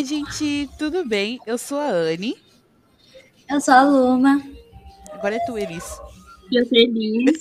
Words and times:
Oi, 0.00 0.06
gente, 0.06 0.70
tudo 0.78 1.04
bem? 1.04 1.38
Eu 1.46 1.58
sou 1.58 1.76
a 1.76 1.90
Anne. 1.90 2.34
Eu 3.46 3.60
sou 3.60 3.74
a 3.74 3.82
Luma. 3.82 4.42
Agora 5.12 5.34
é 5.36 5.38
tu, 5.44 5.58
Elis. 5.58 6.00
Eu 6.50 6.64
sou 6.64 6.78
Elis. 6.78 7.38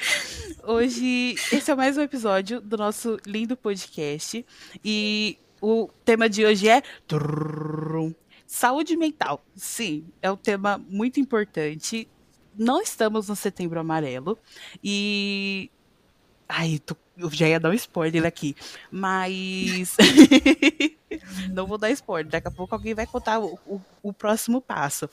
Hoje, 0.66 1.34
esse 1.52 1.70
é 1.70 1.74
mais 1.74 1.98
um 1.98 2.00
episódio 2.00 2.62
do 2.62 2.78
nosso 2.78 3.18
lindo 3.26 3.58
podcast. 3.58 4.42
E 4.82 5.36
o 5.60 5.90
tema 6.02 6.30
de 6.30 6.46
hoje 6.46 6.70
é. 6.70 6.82
Saúde 8.46 8.96
mental. 8.96 9.44
Sim, 9.54 10.06
é 10.22 10.32
um 10.32 10.36
tema 10.36 10.82
muito 10.88 11.20
importante. 11.20 12.08
Não 12.56 12.80
estamos 12.80 13.28
no 13.28 13.36
setembro 13.36 13.78
amarelo. 13.78 14.38
E. 14.82 15.70
Ai, 16.48 16.78
tô... 16.78 16.96
eu 17.18 17.30
já 17.30 17.48
ia 17.48 17.60
dar 17.60 17.70
um 17.70 17.74
spoiler 17.74 18.24
aqui. 18.24 18.56
Mas. 18.90 19.96
não 21.52 21.66
vou 21.66 21.78
dar 21.78 21.90
spoiler. 21.90 22.30
Daqui 22.30 22.48
a 22.48 22.50
pouco 22.50 22.74
alguém 22.74 22.94
vai 22.94 23.06
contar 23.06 23.40
o, 23.40 23.58
o, 23.66 23.80
o 24.02 24.12
próximo 24.12 24.60
passo. 24.60 25.08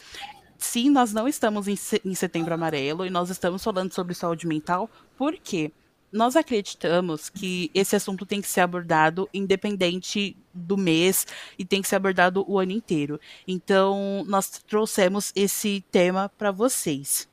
Sim, 0.58 0.90
nós 0.90 1.12
não 1.12 1.28
estamos 1.28 1.68
em, 1.68 1.78
em 2.04 2.16
setembro 2.16 2.54
amarelo 2.54 3.06
e 3.06 3.10
nós 3.10 3.30
estamos 3.30 3.64
falando 3.64 3.94
sobre 3.94 4.14
saúde 4.14 4.48
mental 4.48 4.90
porque 5.18 5.72
nós 6.12 6.36
acreditamos 6.36 7.30
que 7.30 7.70
esse 7.74 7.96
assunto 7.96 8.26
tem 8.26 8.42
que 8.42 8.48
ser 8.48 8.62
abordado 8.62 9.28
independente 9.34 10.38
do 10.54 10.78
mês 10.78 11.28
e 11.60 11.66
tem 11.66 11.82
que 11.82 11.88
ser 11.88 11.98
abordado 11.98 12.46
o 12.48 12.58
ano 12.58 12.72
inteiro. 12.72 13.20
Então, 13.46 14.24
nós 14.26 14.50
trouxemos 14.50 15.34
esse 15.36 15.84
tema 15.92 16.30
para 16.38 16.52
vocês. 16.52 17.28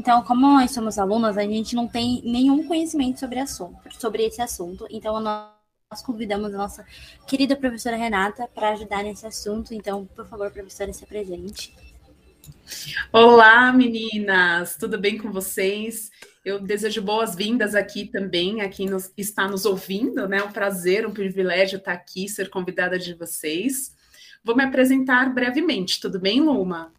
Então, 0.00 0.22
como 0.22 0.40
nós 0.40 0.70
somos 0.70 0.98
alunas, 0.98 1.36
a 1.36 1.42
gente 1.42 1.76
não 1.76 1.86
tem 1.86 2.22
nenhum 2.24 2.66
conhecimento 2.66 3.20
sobre, 3.20 3.38
assunto, 3.38 3.78
sobre 4.00 4.24
esse 4.24 4.40
assunto. 4.40 4.86
Então, 4.88 5.20
nós 5.20 6.00
convidamos 6.02 6.54
a 6.54 6.56
nossa 6.56 6.86
querida 7.26 7.54
professora 7.54 7.98
Renata 7.98 8.48
para 8.54 8.70
ajudar 8.70 9.04
nesse 9.04 9.26
assunto. 9.26 9.74
Então, 9.74 10.06
por 10.06 10.26
favor, 10.26 10.50
professora, 10.50 10.90
se 10.90 11.04
apresente. 11.04 11.76
Olá, 13.12 13.70
meninas, 13.74 14.74
tudo 14.78 14.98
bem 14.98 15.18
com 15.18 15.30
vocês? 15.30 16.10
Eu 16.42 16.58
desejo 16.58 17.02
boas-vindas 17.02 17.74
aqui 17.74 18.06
também, 18.06 18.62
a 18.62 18.70
quem 18.70 18.88
nos, 18.88 19.12
está 19.18 19.46
nos 19.46 19.66
ouvindo, 19.66 20.26
né? 20.26 20.42
Um 20.42 20.50
prazer, 20.50 21.06
um 21.06 21.12
privilégio 21.12 21.76
estar 21.76 21.92
aqui, 21.92 22.26
ser 22.26 22.48
convidada 22.48 22.98
de 22.98 23.12
vocês. 23.12 23.94
Vou 24.42 24.56
me 24.56 24.64
apresentar 24.64 25.34
brevemente, 25.34 26.00
tudo 26.00 26.18
bem, 26.18 26.40
Luma? 26.40 26.90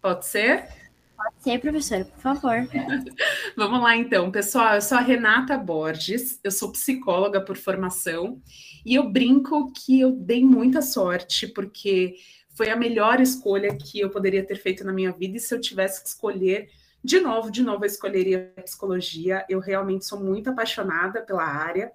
Pode 0.00 0.26
ser? 0.26 0.85
Pode 1.26 1.42
ser, 1.42 1.60
professora, 1.60 2.04
por 2.04 2.20
favor. 2.20 2.68
Vamos 3.56 3.80
lá, 3.80 3.96
então. 3.96 4.30
Pessoal, 4.30 4.76
eu 4.76 4.80
sou 4.80 4.96
a 4.96 5.00
Renata 5.00 5.58
Borges, 5.58 6.38
eu 6.44 6.52
sou 6.52 6.70
psicóloga 6.70 7.40
por 7.40 7.56
formação 7.56 8.40
e 8.84 8.94
eu 8.94 9.10
brinco 9.10 9.72
que 9.72 10.00
eu 10.00 10.12
dei 10.12 10.44
muita 10.44 10.80
sorte, 10.80 11.48
porque 11.48 12.14
foi 12.54 12.70
a 12.70 12.76
melhor 12.76 13.20
escolha 13.20 13.76
que 13.76 13.98
eu 13.98 14.08
poderia 14.08 14.46
ter 14.46 14.56
feito 14.56 14.84
na 14.84 14.92
minha 14.92 15.10
vida 15.10 15.36
e 15.36 15.40
se 15.40 15.52
eu 15.52 15.60
tivesse 15.60 16.00
que 16.00 16.08
escolher 16.08 16.68
de 17.02 17.20
novo, 17.20 17.50
de 17.50 17.62
novo, 17.62 17.84
eu 17.84 17.88
escolheria 17.88 18.52
psicologia. 18.64 19.44
Eu 19.48 19.60
realmente 19.60 20.04
sou 20.04 20.18
muito 20.18 20.50
apaixonada 20.50 21.22
pela 21.22 21.44
área 21.44 21.92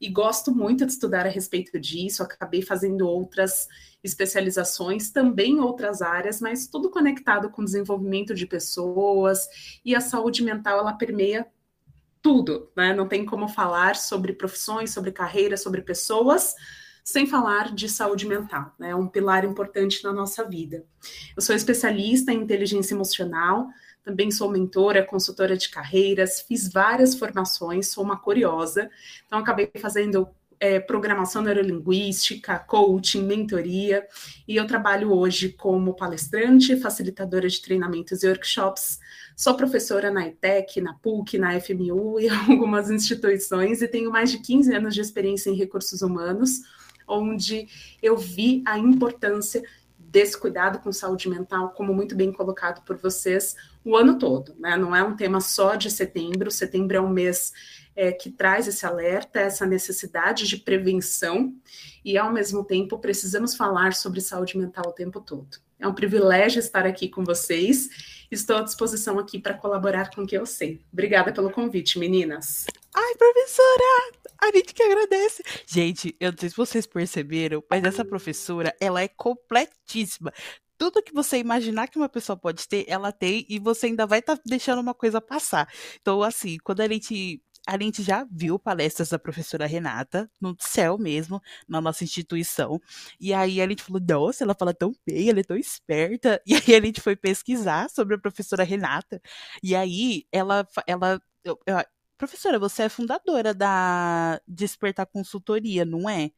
e 0.00 0.08
gosto 0.08 0.54
muito 0.54 0.86
de 0.86 0.92
estudar 0.92 1.26
a 1.26 1.30
respeito 1.30 1.78
disso. 1.78 2.22
Acabei 2.22 2.62
fazendo 2.62 3.06
outras 3.06 3.66
especializações, 4.02 5.10
também 5.10 5.52
em 5.52 5.60
outras 5.60 6.00
áreas, 6.02 6.40
mas 6.40 6.68
tudo 6.68 6.90
conectado 6.90 7.50
com 7.50 7.62
o 7.62 7.64
desenvolvimento 7.64 8.34
de 8.34 8.46
pessoas 8.46 9.48
e 9.84 9.94
a 9.94 10.00
saúde 10.00 10.42
mental, 10.42 10.78
ela 10.78 10.92
permeia 10.92 11.46
tudo, 12.22 12.70
né? 12.76 12.94
Não 12.94 13.08
tem 13.08 13.24
como 13.24 13.48
falar 13.48 13.96
sobre 13.96 14.32
profissões, 14.32 14.90
sobre 14.90 15.12
carreira, 15.12 15.56
sobre 15.56 15.82
pessoas, 15.82 16.54
sem 17.04 17.26
falar 17.26 17.74
de 17.74 17.88
saúde 17.88 18.26
mental, 18.26 18.74
né? 18.78 18.90
É 18.90 18.94
um 18.94 19.08
pilar 19.08 19.44
importante 19.44 20.04
na 20.04 20.12
nossa 20.12 20.44
vida. 20.44 20.84
Eu 21.36 21.42
sou 21.42 21.54
especialista 21.54 22.32
em 22.32 22.42
inteligência 22.42 22.94
emocional, 22.94 23.68
também 24.08 24.30
sou 24.30 24.50
mentora, 24.50 25.04
consultora 25.04 25.54
de 25.54 25.68
carreiras, 25.68 26.40
fiz 26.40 26.72
várias 26.72 27.14
formações, 27.14 27.88
sou 27.88 28.02
uma 28.02 28.18
curiosa, 28.18 28.90
então 29.26 29.38
acabei 29.38 29.70
fazendo 29.78 30.26
é, 30.58 30.80
programação 30.80 31.42
neurolinguística, 31.42 32.58
coaching, 32.58 33.22
mentoria, 33.24 34.06
e 34.48 34.56
eu 34.56 34.66
trabalho 34.66 35.12
hoje 35.12 35.50
como 35.50 35.92
palestrante, 35.92 36.74
facilitadora 36.80 37.46
de 37.50 37.60
treinamentos 37.60 38.22
e 38.22 38.26
workshops. 38.26 38.98
Sou 39.36 39.54
professora 39.54 40.10
na 40.10 40.26
ETEC, 40.26 40.80
na 40.80 40.94
PUC, 40.94 41.36
na 41.36 41.60
FMU 41.60 42.18
e 42.18 42.30
algumas 42.48 42.90
instituições, 42.90 43.82
e 43.82 43.88
tenho 43.88 44.10
mais 44.10 44.30
de 44.30 44.38
15 44.38 44.74
anos 44.74 44.94
de 44.94 45.02
experiência 45.02 45.50
em 45.50 45.54
recursos 45.54 46.00
humanos, 46.00 46.62
onde 47.06 47.68
eu 48.02 48.16
vi 48.16 48.62
a 48.66 48.78
importância 48.78 49.62
desse 50.08 50.38
cuidado 50.38 50.78
com 50.78 50.90
saúde 50.90 51.28
mental, 51.28 51.70
como 51.70 51.92
muito 51.92 52.16
bem 52.16 52.32
colocado 52.32 52.82
por 52.82 52.96
vocês, 52.96 53.54
o 53.84 53.94
ano 53.94 54.18
todo, 54.18 54.54
né? 54.58 54.76
Não 54.76 54.96
é 54.96 55.02
um 55.02 55.14
tema 55.14 55.40
só 55.40 55.74
de 55.74 55.90
setembro, 55.90 56.50
setembro 56.50 56.96
é 56.96 57.00
um 57.00 57.10
mês 57.10 57.52
é, 57.94 58.10
que 58.10 58.30
traz 58.30 58.66
esse 58.66 58.86
alerta, 58.86 59.38
essa 59.38 59.66
necessidade 59.66 60.48
de 60.48 60.56
prevenção, 60.56 61.54
e 62.04 62.16
ao 62.16 62.32
mesmo 62.32 62.64
tempo 62.64 62.98
precisamos 62.98 63.54
falar 63.54 63.92
sobre 63.92 64.20
saúde 64.20 64.56
mental 64.56 64.84
o 64.88 64.92
tempo 64.92 65.20
todo. 65.20 65.58
É 65.78 65.86
um 65.86 65.94
privilégio 65.94 66.58
estar 66.58 66.86
aqui 66.86 67.08
com 67.08 67.22
vocês. 67.22 67.88
Estou 68.30 68.56
à 68.56 68.62
disposição 68.62 69.18
aqui 69.18 69.38
para 69.38 69.54
colaborar 69.54 70.10
com 70.10 70.22
o 70.22 70.26
que 70.26 70.36
eu 70.36 70.44
sei. 70.44 70.80
Obrigada 70.92 71.32
pelo 71.32 71.50
convite, 71.50 71.98
meninas. 71.98 72.66
Ai, 72.94 73.14
professora! 73.16 74.12
A 74.40 74.46
gente 74.52 74.74
que 74.74 74.82
agradece. 74.82 75.42
Gente, 75.66 76.16
eu 76.20 76.30
não 76.32 76.38
sei 76.38 76.48
se 76.48 76.56
vocês 76.56 76.86
perceberam, 76.86 77.62
mas 77.70 77.84
essa 77.84 78.04
professora, 78.04 78.74
ela 78.80 79.02
é 79.02 79.08
completíssima 79.08 80.32
tudo 80.78 81.02
que 81.02 81.12
você 81.12 81.38
imaginar 81.38 81.88
que 81.88 81.98
uma 81.98 82.08
pessoa 82.08 82.36
pode 82.36 82.66
ter, 82.68 82.84
ela 82.88 83.10
tem, 83.10 83.44
e 83.48 83.58
você 83.58 83.86
ainda 83.86 84.06
vai 84.06 84.20
estar 84.20 84.36
tá 84.36 84.42
deixando 84.46 84.80
uma 84.80 84.94
coisa 84.94 85.20
passar. 85.20 85.68
Então, 86.00 86.22
assim, 86.22 86.56
quando 86.62 86.80
a 86.80 86.88
gente 86.88 87.42
a 87.66 87.76
gente 87.78 88.02
já 88.02 88.26
viu 88.30 88.58
palestras 88.58 89.10
da 89.10 89.18
professora 89.18 89.66
Renata, 89.66 90.30
no 90.40 90.56
céu 90.58 90.96
mesmo, 90.96 91.38
na 91.68 91.82
nossa 91.82 92.02
instituição. 92.02 92.80
E 93.20 93.34
aí 93.34 93.60
a 93.60 93.68
gente 93.68 93.82
falou, 93.82 94.00
nossa, 94.00 94.42
ela 94.42 94.54
fala 94.54 94.72
tão 94.72 94.94
bem, 95.06 95.28
ela 95.28 95.40
é 95.40 95.42
tão 95.42 95.56
esperta. 95.56 96.40
E 96.46 96.54
aí 96.54 96.74
a 96.74 96.80
gente 96.80 97.00
foi 97.02 97.14
pesquisar 97.14 97.90
sobre 97.90 98.14
a 98.14 98.18
professora 98.18 98.64
Renata. 98.64 99.20
E 99.62 99.76
aí 99.76 100.24
ela, 100.32 100.66
ela 100.86 101.20
eu, 101.44 101.58
eu, 101.66 101.76
professora, 102.18 102.58
você 102.58 102.82
é 102.82 102.88
fundadora 102.88 103.54
da 103.54 104.40
Despertar 104.46 105.06
Consultoria, 105.06 105.84
não 105.84 106.10
é? 106.10 106.30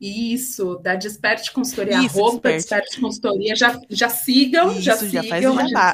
Isso, 0.00 0.76
da 0.76 0.94
Desperte 0.94 1.52
Consultoria, 1.52 1.98
Isso, 2.04 2.18
arroba 2.18 2.50
Desperte. 2.50 2.58
Desperte 2.58 3.00
Consultoria, 3.00 3.56
já, 3.56 3.80
já 3.88 4.08
sigam, 4.08 4.70
Isso, 4.72 4.82
já, 4.82 4.96
já 4.96 5.22
sigam, 5.22 5.54
faz 5.54 5.70
já 5.70 5.92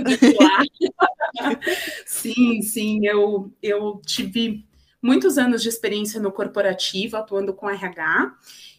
sim, 2.06 2.62
sim, 2.62 3.06
eu, 3.06 3.52
eu 3.62 4.00
tive 4.04 4.66
muitos 5.00 5.38
anos 5.38 5.62
de 5.62 5.68
experiência 5.68 6.20
no 6.20 6.32
corporativo, 6.32 7.16
atuando 7.16 7.52
com 7.54 7.68
RH, 7.68 8.34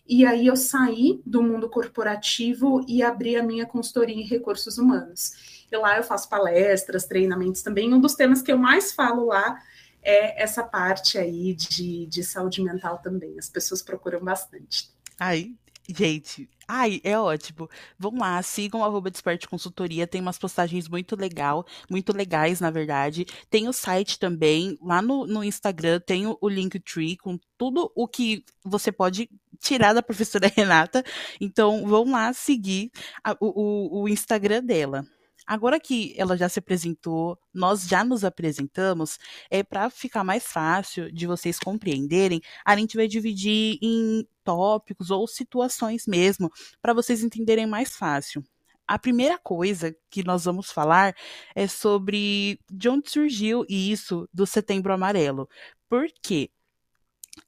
e 0.07 0.25
aí 0.25 0.45
eu 0.45 0.55
saí 0.55 1.21
do 1.25 1.41
mundo 1.41 1.69
corporativo 1.69 2.85
e 2.87 3.01
abri 3.01 3.35
a 3.35 3.43
minha 3.43 3.65
consultoria 3.65 4.15
em 4.15 4.25
recursos 4.25 4.77
humanos. 4.77 5.65
E 5.71 5.75
lá 5.75 5.97
eu 5.97 6.03
faço 6.03 6.29
palestras, 6.29 7.05
treinamentos 7.05 7.63
também. 7.63 7.91
Um 7.91 7.99
dos 7.99 8.13
temas 8.13 8.43
que 8.43 8.51
eu 8.51 8.57
mais 8.57 8.93
falo 8.93 9.25
lá 9.25 9.57
é 10.05 10.41
essa 10.41 10.63
parte 10.63 11.17
aí 11.17 11.55
de, 11.55 12.05
de 12.05 12.23
saúde 12.23 12.61
mental 12.61 12.99
também. 12.99 13.37
As 13.39 13.49
pessoas 13.49 13.81
procuram 13.81 14.23
bastante. 14.23 14.89
Ai, 15.19 15.55
gente, 15.89 16.47
ai, 16.67 17.01
é 17.03 17.17
ótimo. 17.17 17.67
Vão 17.97 18.15
lá, 18.19 18.41
sigam 18.43 18.83
arroba 18.83 19.09
Desperte 19.09 19.49
Consultoria, 19.49 20.05
tem 20.05 20.21
umas 20.21 20.37
postagens 20.37 20.87
muito 20.87 21.15
legal, 21.15 21.65
muito 21.89 22.15
legais, 22.15 22.59
na 22.59 22.69
verdade. 22.69 23.25
Tem 23.49 23.67
o 23.67 23.73
site 23.73 24.19
também, 24.19 24.77
lá 24.81 25.01
no, 25.01 25.25
no 25.25 25.43
Instagram 25.43 25.99
tem 25.99 26.27
o, 26.27 26.37
o 26.39 26.47
Linktree 26.47 27.17
com 27.17 27.39
tudo 27.57 27.91
o 27.95 28.07
que 28.07 28.45
você 28.63 28.91
pode 28.91 29.27
tirar 29.59 29.93
da 29.93 30.03
professora 30.03 30.51
Renata. 30.55 31.03
Então, 31.41 31.87
vão 31.87 32.11
lá 32.11 32.31
seguir 32.31 32.91
a, 33.23 33.35
o, 33.39 34.03
o 34.03 34.07
Instagram 34.07 34.63
dela. 34.63 35.03
Agora 35.45 35.79
que 35.79 36.13
ela 36.17 36.35
já 36.37 36.49
se 36.49 36.59
apresentou, 36.59 37.37
nós 37.53 37.87
já 37.87 38.03
nos 38.03 38.23
apresentamos, 38.23 39.19
é 39.49 39.63
para 39.63 39.89
ficar 39.89 40.23
mais 40.23 40.43
fácil 40.45 41.11
de 41.11 41.27
vocês 41.27 41.59
compreenderem, 41.59 42.41
a 42.65 42.75
gente 42.75 42.97
vai 42.97 43.07
dividir 43.07 43.77
em 43.81 44.27
tópicos 44.43 45.11
ou 45.11 45.27
situações 45.27 46.05
mesmo, 46.07 46.49
para 46.81 46.93
vocês 46.93 47.23
entenderem 47.23 47.65
mais 47.67 47.95
fácil. 47.95 48.43
A 48.87 48.99
primeira 48.99 49.37
coisa 49.39 49.95
que 50.11 50.23
nós 50.23 50.45
vamos 50.45 50.71
falar 50.71 51.15
é 51.55 51.67
sobre 51.67 52.59
de 52.69 52.87
onde 52.87 53.09
surgiu 53.09 53.65
isso 53.67 54.29
do 54.33 54.45
Setembro 54.45 54.93
Amarelo. 54.93 55.49
Por 55.89 56.07
quê? 56.21 56.51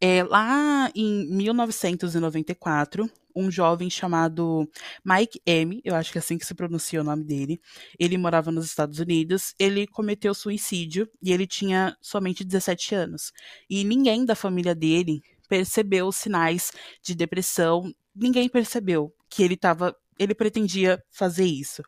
É, 0.01 0.23
lá 0.23 0.91
em 0.93 1.27
1994, 1.29 3.09
um 3.35 3.51
jovem 3.51 3.89
chamado 3.89 4.69
Mike 5.05 5.41
M, 5.45 5.79
eu 5.83 5.95
acho 5.95 6.11
que 6.11 6.17
é 6.17 6.19
assim 6.19 6.37
que 6.37 6.45
se 6.45 6.55
pronuncia 6.55 7.01
o 7.01 7.03
nome 7.03 7.23
dele. 7.23 7.61
Ele 7.99 8.17
morava 8.17 8.51
nos 8.51 8.65
Estados 8.65 8.99
Unidos, 8.99 9.53
ele 9.59 9.87
cometeu 9.87 10.33
suicídio 10.33 11.07
e 11.21 11.31
ele 11.31 11.45
tinha 11.45 11.95
somente 12.01 12.43
17 12.43 12.95
anos. 12.95 13.31
E 13.69 13.83
ninguém 13.83 14.25
da 14.25 14.35
família 14.35 14.73
dele 14.73 15.21
percebeu 15.47 16.07
os 16.07 16.15
sinais 16.15 16.71
de 17.01 17.15
depressão, 17.15 17.91
ninguém 18.15 18.49
percebeu 18.49 19.13
que 19.29 19.43
ele 19.43 19.53
estava, 19.53 19.95
ele 20.19 20.35
pretendia 20.35 21.01
fazer 21.11 21.45
isso. 21.45 21.83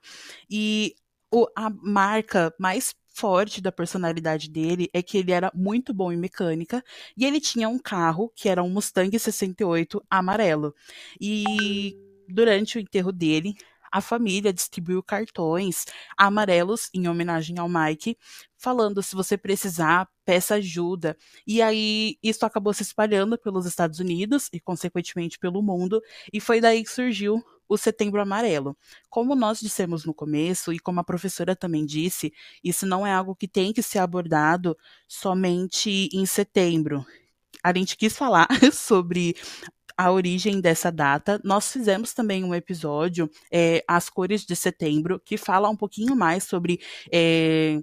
E 0.49 0.95
o, 1.31 1.47
a 1.55 1.69
marca 1.69 2.53
mais 2.59 2.93
forte 3.09 3.61
da 3.61 3.71
personalidade 3.71 4.49
dele 4.49 4.89
é 4.93 5.01
que 5.01 5.17
ele 5.17 5.31
era 5.31 5.51
muito 5.53 5.93
bom 5.93 6.11
em 6.11 6.17
mecânica 6.17 6.83
e 7.17 7.25
ele 7.25 7.41
tinha 7.41 7.67
um 7.67 7.79
carro 7.79 8.31
que 8.35 8.47
era 8.47 8.63
um 8.63 8.69
Mustang 8.69 9.17
68 9.17 10.01
amarelo. 10.09 10.73
E 11.19 11.97
durante 12.27 12.77
o 12.77 12.81
enterro 12.81 13.11
dele, 13.11 13.55
a 13.91 14.01
família 14.01 14.53
distribuiu 14.53 15.01
cartões 15.01 15.85
amarelos 16.15 16.89
em 16.93 17.07
homenagem 17.07 17.57
ao 17.57 17.67
Mike, 17.67 18.17
falando 18.55 19.01
se 19.01 19.15
você 19.15 19.37
precisar, 19.37 20.07
peça 20.23 20.55
ajuda. 20.55 21.17
E 21.45 21.61
aí 21.61 22.17
isso 22.21 22.45
acabou 22.45 22.73
se 22.73 22.83
espalhando 22.83 23.37
pelos 23.37 23.65
Estados 23.65 23.99
Unidos 23.99 24.49
e 24.53 24.59
consequentemente 24.59 25.39
pelo 25.39 25.61
mundo, 25.61 26.01
e 26.31 26.39
foi 26.39 26.61
daí 26.61 26.83
que 26.83 26.91
surgiu 26.91 27.43
o 27.69 27.77
Setembro 27.77 28.19
Amarelo. 28.19 28.75
Como 29.09 29.35
nós 29.35 29.59
dissemos 29.59 30.03
no 30.03 30.13
começo, 30.13 30.73
e 30.73 30.79
como 30.79 30.99
a 30.99 31.03
professora 31.03 31.55
também 31.55 31.85
disse, 31.85 32.33
isso 32.63 32.85
não 32.85 33.05
é 33.05 33.13
algo 33.13 33.35
que 33.35 33.47
tem 33.47 33.71
que 33.71 33.83
ser 33.83 33.99
abordado 33.99 34.75
somente 35.07 36.09
em 36.11 36.25
setembro. 36.25 37.05
A 37.63 37.71
gente 37.73 37.95
quis 37.95 38.17
falar 38.17 38.47
sobre 38.73 39.35
a 39.95 40.11
origem 40.11 40.59
dessa 40.59 40.91
data. 40.91 41.39
Nós 41.43 41.71
fizemos 41.71 42.13
também 42.13 42.43
um 42.43 42.55
episódio, 42.55 43.29
é, 43.51 43.83
As 43.87 44.09
Cores 44.09 44.45
de 44.45 44.55
Setembro, 44.55 45.19
que 45.23 45.37
fala 45.37 45.69
um 45.69 45.75
pouquinho 45.75 46.15
mais 46.15 46.43
sobre. 46.45 46.79
É, 47.11 47.79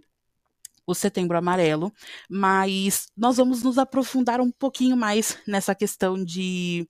o 0.89 0.95
Setembro 0.95 1.37
Amarelo, 1.37 1.93
mas 2.31 3.09
nós 3.17 3.39
vamos 3.39 3.61
nos 3.61 3.77
aprofundar 3.77 4.41
um 4.41 4.53
pouquinho 4.53 4.97
mais 4.97 5.37
nessa 5.45 5.75
questão 5.75 6.23
de 6.25 6.89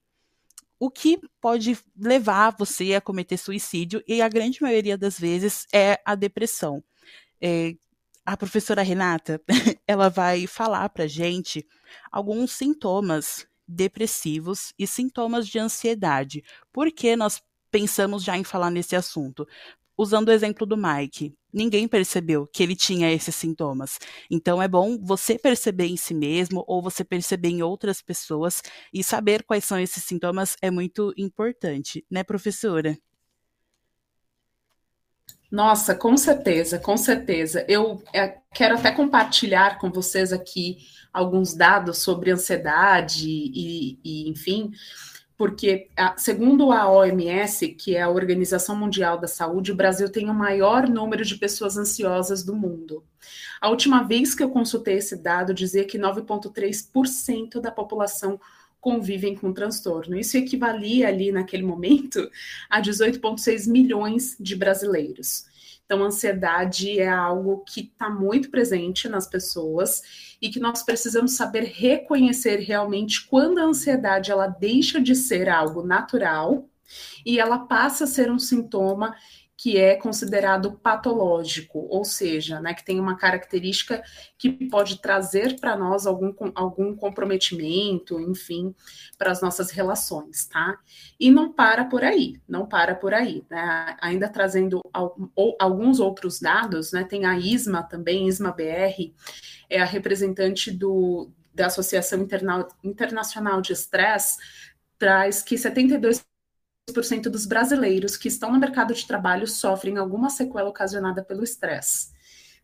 o 0.79 0.91
que 0.91 1.19
pode 1.41 1.79
levar 1.97 2.55
você 2.57 2.95
a 2.95 3.01
cometer 3.01 3.37
suicídio, 3.37 4.03
e 4.07 4.21
a 4.21 4.29
grande 4.29 4.63
maioria 4.63 4.97
das 4.97 5.19
vezes 5.19 5.67
é 5.73 6.01
a 6.05 6.15
depressão. 6.15 6.83
É, 7.41 7.75
a 8.25 8.37
professora 8.37 8.83
Renata, 8.83 9.41
ela 9.87 10.09
vai 10.09 10.47
falar 10.47 10.89
pra 10.89 11.07
gente 11.07 11.67
alguns 12.11 12.53
sintomas 12.53 13.47
depressivos 13.67 14.73
e 14.79 14.87
sintomas 14.87 15.47
de 15.47 15.59
ansiedade. 15.59 16.45
Por 16.73 16.91
que 16.93 17.17
nós 17.17 17.43
pensamos 17.71 18.23
já 18.23 18.37
em 18.37 18.45
falar 18.45 18.71
nesse 18.71 18.95
assunto? 18.95 19.47
Usando 19.97 20.29
o 20.29 20.33
exemplo 20.33 20.67
do 20.67 20.77
Mike, 20.77 21.35
ninguém 21.57 21.89
percebeu 21.89 22.47
que 22.47 22.63
ele 22.63 22.77
tinha 22.77 23.11
esses 23.11 23.35
sintomas. 23.35 23.99
Então 24.31 24.63
é 24.63 24.69
bom 24.69 24.99
você 24.99 25.39
perceber 25.39 25.87
em 25.87 25.97
si 25.97 26.13
mesmo 26.13 26.63
ou 26.67 26.83
você 26.83 27.03
perceber 27.03 27.49
em 27.49 27.63
outras 27.63 28.03
pessoas 28.03 28.63
e 28.93 29.03
saber 29.03 29.43
quais 29.43 29.65
são 29.65 29.81
esses 29.81 30.05
sintomas 30.05 30.55
é 30.61 30.71
muito 30.71 31.15
importante, 31.17 32.05
né, 32.11 32.23
professora? 32.23 32.99
Nossa, 35.51 35.95
com 35.95 36.15
certeza, 36.17 36.79
com 36.79 36.97
certeza. 36.97 37.65
Eu 37.67 38.03
é, 38.13 38.37
quero 38.53 38.75
até 38.75 38.91
compartilhar 38.91 39.79
com 39.79 39.91
vocês 39.91 40.33
aqui 40.33 40.79
alguns 41.13 41.55
dados 41.55 41.99
sobre 41.99 42.31
ansiedade 42.31 43.27
e, 43.27 43.99
e 44.05 44.29
enfim, 44.29 44.71
porque, 45.37 45.89
segundo 46.17 46.73
a 46.73 46.91
OMS, 46.91 47.69
que 47.69 47.95
é 47.95 48.03
a 48.03 48.09
Organização 48.09 48.75
Mundial 48.75 49.19
da 49.19 49.29
Saúde, 49.29 49.73
o 49.73 49.77
Brasil 49.77 50.11
tem 50.11 50.31
o 50.31 50.35
maior 50.35 50.89
número 50.89 51.25
de 51.25 51.37
pessoas 51.37 51.77
ansiosas 51.77 52.43
do 52.43 52.55
mundo. 52.55 53.05
A 53.61 53.69
última 53.69 54.03
vez 54.03 54.35
que 54.35 54.43
eu 54.43 54.49
consultei 54.49 54.97
esse 54.97 55.17
dado 55.17 55.53
dizia 55.53 55.85
que 55.85 55.99
9,3% 55.99 57.61
da 57.61 57.71
população 57.71 58.41
convivem 58.81 59.35
com 59.35 59.53
transtorno. 59.53 60.17
Isso 60.19 60.37
equivalia 60.39 61.09
ali 61.09 61.33
naquele 61.33 61.65
momento 61.65 62.31
a 62.71 62.81
18,6 62.81 63.69
milhões 63.69 64.37
de 64.39 64.55
brasileiros. 64.55 65.47
Então, 65.87 66.03
ansiedade 66.03 66.99
é 66.99 67.09
algo 67.09 67.65
que 67.65 67.83
está 67.83 68.11
muito 68.11 68.51
presente 68.51 69.09
nas 69.09 69.27
pessoas 69.29 70.37
e 70.43 70.51
que 70.51 70.59
nós 70.59 70.83
precisamos 70.83 71.37
saber 71.37 71.63
reconhecer 71.63 72.57
realmente 72.57 73.25
quando 73.27 73.59
a 73.59 73.65
ansiedade 73.65 74.33
ela 74.33 74.49
deixa 74.49 75.01
de 75.01 75.15
ser 75.15 75.49
algo 75.49 75.87
natural 75.87 76.69
e 77.25 77.39
ela 77.39 77.59
passa 77.59 78.05
a 78.05 78.07
ser 78.07 78.31
um 78.31 78.39
sintoma 78.39 79.15
que 79.57 79.79
é 79.79 79.97
considerado 79.97 80.73
patológico, 80.73 81.87
ou 81.89 82.05
seja, 82.05 82.61
né, 82.61 82.75
que 82.75 82.85
tem 82.85 83.01
uma 83.01 83.17
característica 83.17 84.03
que 84.37 84.51
pode 84.69 85.01
trazer 85.01 85.59
para 85.59 85.75
nós 85.77 86.07
algum, 86.07 86.33
algum 86.55 86.95
comprometimento, 86.95 88.21
enfim, 88.21 88.75
para 89.17 89.31
as 89.31 89.41
nossas 89.41 89.71
relações, 89.71 90.47
tá? 90.47 90.79
E 91.19 91.31
não 91.31 91.53
para 91.53 91.87
por 91.87 92.05
aí, 92.05 92.41
não 92.47 92.67
para 92.67 92.95
por 92.95 93.15
aí, 93.15 93.45
né? 93.49 93.97
Ainda 94.01 94.29
trazendo 94.29 94.83
alguns 95.59 96.01
outros 96.01 96.39
dados, 96.39 96.93
né? 96.93 97.05
Tem 97.05 97.25
a 97.25 97.39
ISMA 97.39 97.83
também, 97.83 98.29
ISMA 98.29 98.53
BR, 98.53 99.15
é 99.71 99.81
a 99.81 99.87
representante 99.87 100.71
do, 100.71 101.31
da 101.55 101.67
Associação 101.67 102.21
Interna 102.21 102.69
Internacional 102.85 103.63
de 103.63 103.73
Estresse, 103.73 104.37
traz 104.99 105.43
que 105.43 105.57
72 105.57 106.23
cento 107.03 107.29
dos 107.29 107.47
brasileiros 107.47 108.17
que 108.17 108.29
estão 108.29 108.53
no 108.53 108.61
mercado 108.61 108.95
de 108.95 109.07
trabalho 109.07 109.47
sofrem 109.47 109.99
alguma 109.99 110.31
sequela 110.31 110.69
ocasionada 110.69 111.23
pelo 111.23 111.43
estresse. 111.43 112.15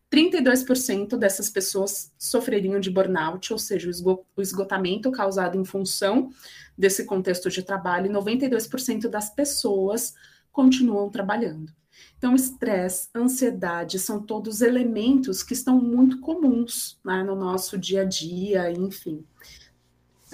32% 0.09 1.17
dessas 1.17 1.49
pessoas 1.49 2.13
sofreriam 2.17 2.79
de 2.79 2.89
burnout, 2.89 3.51
ou 3.51 3.59
seja, 3.59 3.89
o 3.89 4.41
esgotamento 4.41 5.11
causado 5.11 5.57
em 5.57 5.65
função 5.65 6.29
desse 6.77 7.03
contexto 7.05 7.49
de 7.49 7.63
trabalho, 7.63 8.05
e 8.05 8.13
92% 8.13 9.09
das 9.09 9.29
pessoas 9.29 10.13
continuam 10.51 11.09
trabalhando. 11.09 11.73
Então, 12.17 12.35
estresse, 12.35 13.09
ansiedade 13.13 13.99
são 13.99 14.21
todos 14.21 14.61
elementos 14.61 15.43
que 15.43 15.53
estão 15.53 15.81
muito 15.81 16.19
comuns 16.19 16.97
né, 17.03 17.23
no 17.23 17.35
nosso 17.35 17.77
dia 17.77 18.03
a 18.03 18.05
dia, 18.05 18.71
enfim 18.71 19.25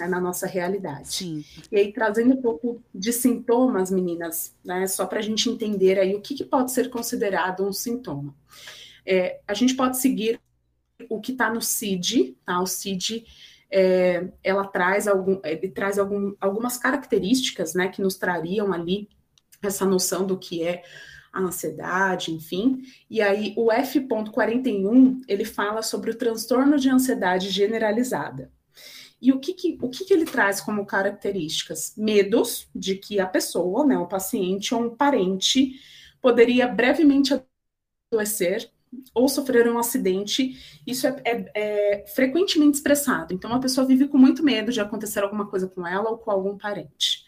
né, 0.00 0.08
na 0.08 0.20
nossa 0.20 0.46
realidade. 0.46 1.14
Sim. 1.14 1.44
E 1.70 1.76
aí, 1.76 1.92
trazendo 1.92 2.34
um 2.34 2.42
pouco 2.42 2.82
de 2.94 3.12
sintomas, 3.12 3.90
meninas, 3.90 4.56
né, 4.64 4.86
só 4.86 5.06
para 5.06 5.18
a 5.18 5.22
gente 5.22 5.48
entender 5.48 5.98
aí 5.98 6.14
o 6.14 6.20
que, 6.20 6.34
que, 6.34 6.44
pode 6.44 6.72
ser 6.72 6.90
considerado 6.90 7.66
um 7.66 7.72
sintoma. 7.72 8.34
É, 9.06 9.40
a 9.46 9.54
gente 9.54 9.74
pode 9.74 9.98
seguir 9.98 10.40
o 11.08 11.20
que 11.20 11.32
está 11.32 11.52
no 11.52 11.62
CID, 11.62 12.36
tá? 12.44 12.60
O 12.60 12.66
CID 12.66 13.24
é, 13.70 14.28
ela 14.42 14.66
traz, 14.66 15.06
algum, 15.06 15.40
ele 15.44 15.68
traz 15.68 15.98
algum, 15.98 16.34
algumas 16.40 16.76
características 16.76 17.74
né, 17.74 17.88
que 17.88 18.02
nos 18.02 18.16
trariam 18.16 18.72
ali 18.72 19.08
essa 19.62 19.84
noção 19.84 20.26
do 20.26 20.38
que 20.38 20.62
é 20.62 20.82
a 21.32 21.40
ansiedade, 21.40 22.32
enfim. 22.32 22.82
E 23.08 23.22
aí 23.22 23.54
o 23.56 23.70
F.41 23.70 25.20
ele 25.28 25.44
fala 25.44 25.82
sobre 25.82 26.10
o 26.10 26.18
transtorno 26.18 26.78
de 26.78 26.90
ansiedade 26.90 27.50
generalizada. 27.50 28.50
E 29.20 29.32
o 29.32 29.38
que, 29.38 29.52
que 29.52 29.78
o 29.82 29.90
que, 29.90 30.04
que, 30.04 30.14
ele 30.14 30.24
traz 30.24 30.60
como 30.60 30.86
características? 30.86 31.94
Medos 31.96 32.68
de 32.74 32.96
que 32.96 33.20
a 33.20 33.26
pessoa, 33.26 33.84
né, 33.84 33.98
o 33.98 34.06
paciente 34.06 34.74
ou 34.74 34.82
um 34.82 34.96
parente, 34.96 35.78
poderia 36.20 36.66
brevemente 36.66 37.34
adoecer 38.12 38.70
ou 39.14 39.28
sofrer 39.28 39.68
um 39.70 39.78
acidente. 39.78 40.80
Isso 40.86 41.06
é, 41.06 41.16
é, 41.24 41.50
é 41.54 42.06
frequentemente 42.08 42.78
expressado. 42.78 43.32
Então, 43.34 43.52
a 43.52 43.60
pessoa 43.60 43.86
vive 43.86 44.08
com 44.08 44.18
muito 44.18 44.42
medo 44.42 44.72
de 44.72 44.80
acontecer 44.80 45.20
alguma 45.20 45.46
coisa 45.46 45.68
com 45.68 45.86
ela 45.86 46.10
ou 46.10 46.18
com 46.18 46.30
algum 46.30 46.56
parente. 46.56 47.24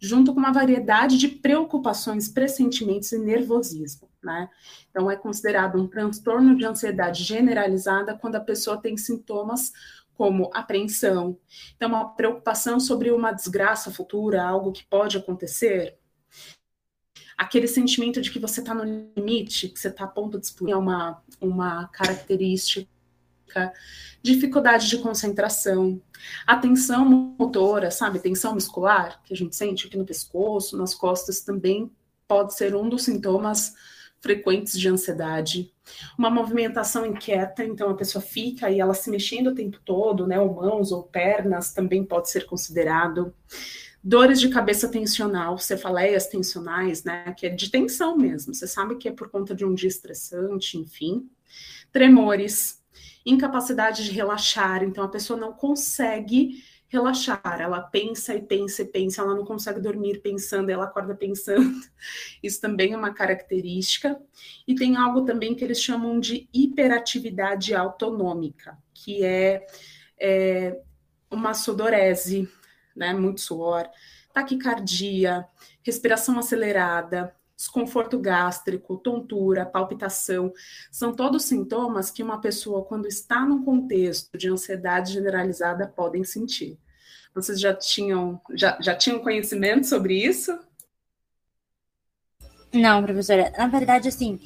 Junto 0.00 0.34
com 0.34 0.40
uma 0.40 0.52
variedade 0.52 1.16
de 1.16 1.28
preocupações, 1.28 2.28
pressentimentos 2.28 3.12
e 3.12 3.18
nervosismo. 3.18 4.08
Né? 4.22 4.48
Então, 4.90 5.10
é 5.10 5.16
considerado 5.16 5.80
um 5.80 5.86
transtorno 5.86 6.56
de 6.56 6.64
ansiedade 6.64 7.22
generalizada 7.22 8.16
quando 8.16 8.36
a 8.36 8.40
pessoa 8.40 8.80
tem 8.80 8.96
sintomas 8.96 9.72
como 10.16 10.50
apreensão. 10.54 11.38
Então, 11.76 11.88
uma 11.88 12.08
preocupação 12.14 12.78
sobre 12.80 13.10
uma 13.10 13.32
desgraça 13.32 13.90
futura, 13.90 14.42
algo 14.42 14.72
que 14.72 14.86
pode 14.86 15.16
acontecer. 15.16 15.96
Aquele 17.36 17.66
sentimento 17.66 18.20
de 18.20 18.30
que 18.30 18.38
você 18.38 18.60
está 18.60 18.74
no 18.74 18.84
limite, 19.16 19.68
que 19.68 19.78
você 19.78 19.88
está 19.88 20.04
a 20.04 20.08
ponto 20.08 20.38
de 20.38 20.46
explodir 20.46 20.78
uma, 20.78 21.22
uma 21.40 21.88
característica. 21.88 22.88
Dificuldade 24.22 24.88
de 24.88 24.98
concentração, 24.98 26.00
a 26.46 26.56
tensão 26.56 27.04
motora, 27.04 27.90
sabe, 27.90 28.18
tensão 28.18 28.54
muscular, 28.54 29.20
que 29.22 29.34
a 29.34 29.36
gente 29.36 29.54
sente 29.54 29.86
aqui 29.86 29.96
no 29.96 30.04
pescoço, 30.04 30.76
nas 30.76 30.94
costas, 30.94 31.40
também 31.40 31.90
pode 32.26 32.54
ser 32.54 32.74
um 32.74 32.88
dos 32.88 33.04
sintomas 33.04 33.74
frequentes 34.24 34.80
de 34.80 34.88
ansiedade, 34.88 35.70
uma 36.18 36.30
movimentação 36.30 37.04
inquieta, 37.04 37.62
então 37.62 37.90
a 37.90 37.94
pessoa 37.94 38.22
fica 38.22 38.70
e 38.70 38.80
ela 38.80 38.94
se 38.94 39.10
mexendo 39.10 39.48
o 39.48 39.54
tempo 39.54 39.78
todo, 39.84 40.26
né, 40.26 40.40
ou 40.40 40.54
mãos 40.54 40.90
ou 40.92 41.02
pernas 41.02 41.74
também 41.74 42.02
pode 42.02 42.30
ser 42.30 42.46
considerado. 42.46 43.34
Dores 44.02 44.40
de 44.40 44.48
cabeça 44.48 44.88
tensional, 44.88 45.58
cefaleias 45.58 46.26
tensionais, 46.26 47.04
né, 47.04 47.34
que 47.36 47.46
é 47.46 47.50
de 47.50 47.70
tensão 47.70 48.16
mesmo, 48.16 48.54
você 48.54 48.66
sabe 48.66 48.96
que 48.96 49.08
é 49.08 49.12
por 49.12 49.28
conta 49.28 49.54
de 49.54 49.62
um 49.62 49.74
dia 49.74 49.88
estressante, 49.88 50.78
enfim. 50.78 51.28
Tremores, 51.92 52.82
incapacidade 53.26 54.04
de 54.04 54.10
relaxar, 54.10 54.82
então 54.82 55.04
a 55.04 55.08
pessoa 55.08 55.38
não 55.38 55.52
consegue 55.52 56.64
relaxar. 56.94 57.60
Ela 57.60 57.80
pensa 57.80 58.34
e 58.34 58.42
pensa 58.42 58.82
e 58.82 58.86
pensa, 58.86 59.22
ela 59.22 59.34
não 59.34 59.44
consegue 59.44 59.80
dormir 59.80 60.20
pensando, 60.20 60.70
ela 60.70 60.84
acorda 60.84 61.14
pensando. 61.14 61.80
Isso 62.42 62.60
também 62.60 62.92
é 62.92 62.96
uma 62.96 63.12
característica. 63.12 64.18
E 64.66 64.74
tem 64.74 64.96
algo 64.96 65.24
também 65.24 65.54
que 65.54 65.64
eles 65.64 65.80
chamam 65.80 66.18
de 66.18 66.48
hiperatividade 66.52 67.74
autonômica, 67.74 68.78
que 68.92 69.24
é, 69.24 69.66
é 70.18 70.80
uma 71.30 71.52
sudorese, 71.54 72.48
né? 72.94 73.12
Muito 73.12 73.40
suor, 73.40 73.88
taquicardia, 74.32 75.46
respiração 75.82 76.38
acelerada, 76.38 77.34
desconforto 77.56 78.18
gástrico, 78.18 78.96
tontura, 78.96 79.64
palpitação, 79.64 80.52
são 80.90 81.14
todos 81.14 81.44
sintomas 81.44 82.10
que 82.10 82.22
uma 82.22 82.40
pessoa, 82.40 82.84
quando 82.84 83.06
está 83.06 83.44
num 83.46 83.64
contexto 83.64 84.36
de 84.36 84.48
ansiedade 84.48 85.12
generalizada, 85.12 85.86
podem 85.86 86.24
sentir. 86.24 86.78
Vocês 87.34 87.60
já 87.60 87.74
tinham, 87.74 88.40
já, 88.52 88.78
já 88.80 88.94
tinham 88.94 89.18
conhecimento 89.18 89.86
sobre 89.86 90.14
isso? 90.24 90.56
Não, 92.72 93.02
professora. 93.02 93.52
Na 93.58 93.66
verdade, 93.66 94.08
assim, 94.08 94.38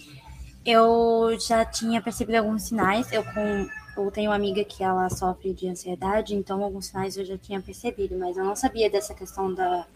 eu 0.64 1.38
já 1.38 1.64
tinha 1.64 2.00
percebido 2.00 2.36
alguns 2.36 2.62
sinais. 2.62 3.12
Eu, 3.12 3.22
com, 3.24 3.68
eu 3.96 4.10
tenho 4.10 4.30
uma 4.30 4.36
amiga 4.36 4.64
que 4.64 4.82
ela 4.82 5.08
sofre 5.10 5.52
de 5.52 5.68
ansiedade, 5.68 6.34
então 6.34 6.62
alguns 6.62 6.86
sinais 6.86 7.16
eu 7.16 7.24
já 7.24 7.36
tinha 7.36 7.60
percebido, 7.60 8.18
mas 8.18 8.36
eu 8.36 8.44
não 8.44 8.56
sabia 8.56 8.88
dessa 8.88 9.14
questão 9.14 9.52
da 9.52 9.86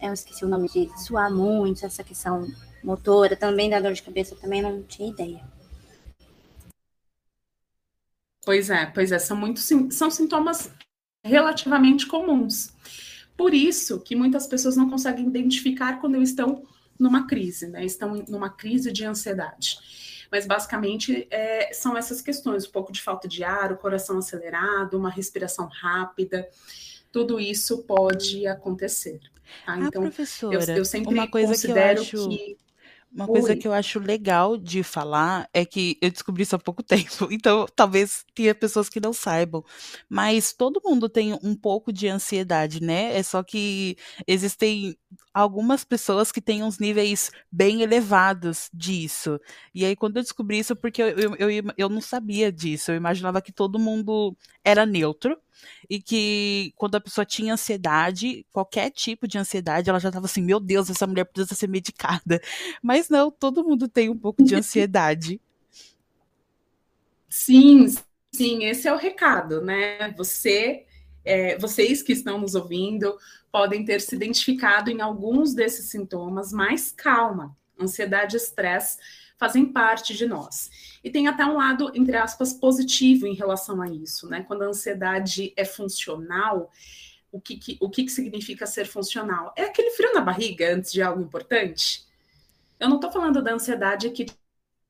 eu 0.00 0.12
esqueci 0.12 0.44
o 0.44 0.48
nome 0.48 0.68
de 0.68 0.88
suar 1.04 1.30
muito, 1.32 1.84
essa 1.84 2.04
questão 2.04 2.46
motora, 2.84 3.36
também 3.36 3.68
da 3.68 3.80
dor 3.80 3.92
de 3.92 4.02
cabeça, 4.02 4.36
também 4.36 4.62
não 4.62 4.82
tinha 4.84 5.10
ideia. 5.10 5.40
Pois 8.44 8.70
é, 8.70 8.86
pois 8.86 9.12
é, 9.12 9.18
são 9.18 9.36
muito 9.36 9.60
são 9.60 10.10
sintomas 10.10 10.70
relativamente 11.28 12.06
comuns. 12.06 12.72
Por 13.36 13.54
isso 13.54 14.00
que 14.00 14.16
muitas 14.16 14.46
pessoas 14.46 14.76
não 14.76 14.90
conseguem 14.90 15.26
identificar 15.26 16.00
quando 16.00 16.20
estão 16.20 16.64
numa 16.98 17.26
crise, 17.26 17.68
né? 17.68 17.84
Estão 17.84 18.24
numa 18.28 18.50
crise 18.50 18.90
de 18.90 19.04
ansiedade. 19.04 19.78
Mas 20.30 20.46
basicamente 20.46 21.26
é, 21.30 21.72
são 21.72 21.96
essas 21.96 22.20
questões: 22.20 22.66
um 22.66 22.70
pouco 22.70 22.92
de 22.92 23.00
falta 23.00 23.28
de 23.28 23.44
ar, 23.44 23.72
o 23.72 23.76
coração 23.76 24.18
acelerado, 24.18 24.98
uma 24.98 25.10
respiração 25.10 25.68
rápida. 25.68 26.48
Tudo 27.12 27.38
isso 27.40 27.84
pode 27.84 28.46
acontecer. 28.46 29.20
Tá? 29.64 29.74
Ah, 29.74 29.78
então, 29.78 30.02
professora, 30.02 30.72
eu, 30.72 30.76
eu 30.78 30.84
sempre 30.84 31.14
uma 31.14 31.28
coisa 31.28 31.52
considero 31.52 32.04
que, 32.04 32.16
eu 32.16 32.20
acho... 32.20 32.28
que 32.28 32.56
uma 33.12 33.26
coisa 33.26 33.50
Oi. 33.50 33.56
que 33.56 33.66
eu 33.66 33.72
acho 33.72 33.98
legal 33.98 34.56
de 34.56 34.82
falar 34.82 35.48
é 35.52 35.64
que 35.64 35.98
eu 36.00 36.10
descobri 36.10 36.42
isso 36.42 36.54
há 36.54 36.58
pouco 36.58 36.82
tempo, 36.84 37.28
então 37.30 37.66
talvez 37.74 38.24
tenha 38.34 38.54
pessoas 38.54 38.88
que 38.88 39.00
não 39.00 39.12
saibam, 39.12 39.64
mas 40.08 40.52
todo 40.52 40.80
mundo 40.84 41.08
tem 41.08 41.32
um 41.42 41.54
pouco 41.54 41.92
de 41.92 42.08
ansiedade, 42.08 42.82
né? 42.82 43.16
É 43.16 43.22
só 43.22 43.42
que 43.42 43.96
existem 44.26 44.96
algumas 45.32 45.84
pessoas 45.84 46.32
que 46.32 46.40
têm 46.40 46.62
uns 46.62 46.78
níveis 46.78 47.30
bem 47.50 47.82
elevados 47.82 48.68
disso. 48.72 49.40
E 49.74 49.84
aí, 49.84 49.94
quando 49.96 50.16
eu 50.16 50.22
descobri 50.22 50.58
isso, 50.58 50.74
porque 50.76 51.02
eu, 51.02 51.08
eu, 51.08 51.36
eu, 51.36 51.64
eu 51.76 51.88
não 51.88 52.00
sabia 52.00 52.50
disso, 52.52 52.90
eu 52.90 52.96
imaginava 52.96 53.40
que 53.40 53.52
todo 53.52 53.78
mundo 53.78 54.36
era 54.64 54.84
neutro, 54.84 55.38
e 55.88 56.00
que 56.00 56.72
quando 56.76 56.96
a 56.96 57.00
pessoa 57.00 57.24
tinha 57.24 57.54
ansiedade, 57.54 58.46
qualquer 58.52 58.90
tipo 58.90 59.26
de 59.26 59.38
ansiedade, 59.38 59.88
ela 59.88 59.98
já 59.98 60.08
estava 60.08 60.26
assim, 60.26 60.42
meu 60.42 60.60
Deus, 60.60 60.90
essa 60.90 61.06
mulher 61.06 61.24
precisa 61.24 61.54
ser 61.54 61.68
medicada. 61.68 62.40
Mas 62.82 63.08
não, 63.08 63.30
todo 63.30 63.64
mundo 63.64 63.88
tem 63.88 64.08
um 64.08 64.16
pouco 64.16 64.42
de 64.42 64.54
ansiedade. 64.54 65.40
Sim, 67.28 67.86
sim, 68.32 68.64
esse 68.64 68.88
é 68.88 68.92
o 68.92 68.96
recado, 68.96 69.60
né? 69.60 70.12
Você, 70.16 70.86
é, 71.24 71.58
vocês 71.58 72.02
que 72.02 72.12
estão 72.12 72.38
nos 72.40 72.54
ouvindo, 72.54 73.16
podem 73.52 73.84
ter 73.84 74.00
se 74.00 74.14
identificado 74.14 74.90
em 74.90 75.00
alguns 75.00 75.54
desses 75.54 75.86
sintomas, 75.86 76.52
mas 76.52 76.90
calma, 76.90 77.56
ansiedade 77.78 78.36
e 78.36 78.38
estresse 78.38 78.98
fazem 79.38 79.64
parte 79.72 80.14
de 80.14 80.26
nós. 80.26 80.70
E 81.02 81.10
tem 81.10 81.28
até 81.28 81.44
um 81.46 81.56
lado, 81.56 81.90
entre 81.94 82.16
aspas, 82.16 82.52
positivo 82.52 83.26
em 83.26 83.34
relação 83.34 83.80
a 83.80 83.88
isso, 83.88 84.28
né? 84.28 84.42
Quando 84.42 84.62
a 84.62 84.66
ansiedade 84.66 85.52
é 85.56 85.64
funcional, 85.64 86.70
o 87.30 87.40
que, 87.40 87.56
que 87.56 87.78
o 87.80 87.88
que, 87.88 88.04
que 88.04 88.10
significa 88.10 88.66
ser 88.66 88.86
funcional? 88.86 89.54
É 89.56 89.64
aquele 89.64 89.90
frio 89.90 90.12
na 90.12 90.20
barriga 90.20 90.74
antes 90.74 90.92
de 90.92 91.00
algo 91.00 91.22
importante? 91.22 92.04
Eu 92.80 92.88
não 92.88 92.96
estou 92.96 93.12
falando 93.12 93.42
da 93.42 93.54
ansiedade 93.54 94.10
que 94.10 94.26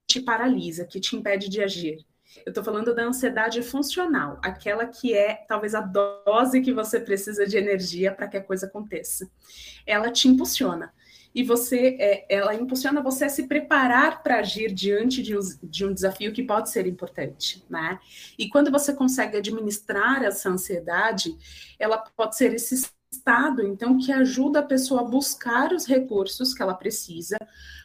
te 0.06 0.20
paralisa, 0.20 0.86
que 0.86 0.98
te 0.98 1.14
impede 1.14 1.48
de 1.48 1.62
agir. 1.62 2.06
Eu 2.44 2.50
estou 2.50 2.62
falando 2.62 2.94
da 2.94 3.04
ansiedade 3.04 3.62
funcional, 3.62 4.38
aquela 4.42 4.86
que 4.86 5.14
é 5.14 5.44
talvez 5.48 5.74
a 5.74 5.80
dose 5.80 6.60
que 6.60 6.72
você 6.72 7.00
precisa 7.00 7.46
de 7.46 7.56
energia 7.56 8.12
para 8.12 8.28
que 8.28 8.36
a 8.36 8.42
coisa 8.42 8.66
aconteça. 8.66 9.30
Ela 9.86 10.10
te 10.10 10.28
impulsiona 10.28 10.92
e 11.34 11.42
você 11.42 11.96
é, 12.00 12.26
ela 12.28 12.54
impulsiona 12.54 13.02
você 13.02 13.24
a 13.26 13.28
se 13.28 13.46
preparar 13.46 14.22
para 14.22 14.38
agir 14.38 14.72
diante 14.72 15.22
de 15.22 15.36
um, 15.36 15.40
de 15.62 15.84
um 15.84 15.92
desafio 15.92 16.32
que 16.32 16.42
pode 16.42 16.70
ser 16.70 16.86
importante, 16.86 17.64
né? 17.68 17.98
E 18.38 18.48
quando 18.48 18.70
você 18.70 18.94
consegue 18.94 19.36
administrar 19.36 20.22
essa 20.24 20.48
ansiedade, 20.48 21.36
ela 21.78 21.98
pode 21.98 22.36
ser 22.36 22.54
esse 22.54 22.90
estado, 23.10 23.66
então, 23.66 23.98
que 23.98 24.12
ajuda 24.12 24.60
a 24.60 24.62
pessoa 24.62 25.00
a 25.00 25.04
buscar 25.04 25.72
os 25.72 25.86
recursos 25.86 26.52
que 26.52 26.62
ela 26.62 26.74
precisa 26.74 27.36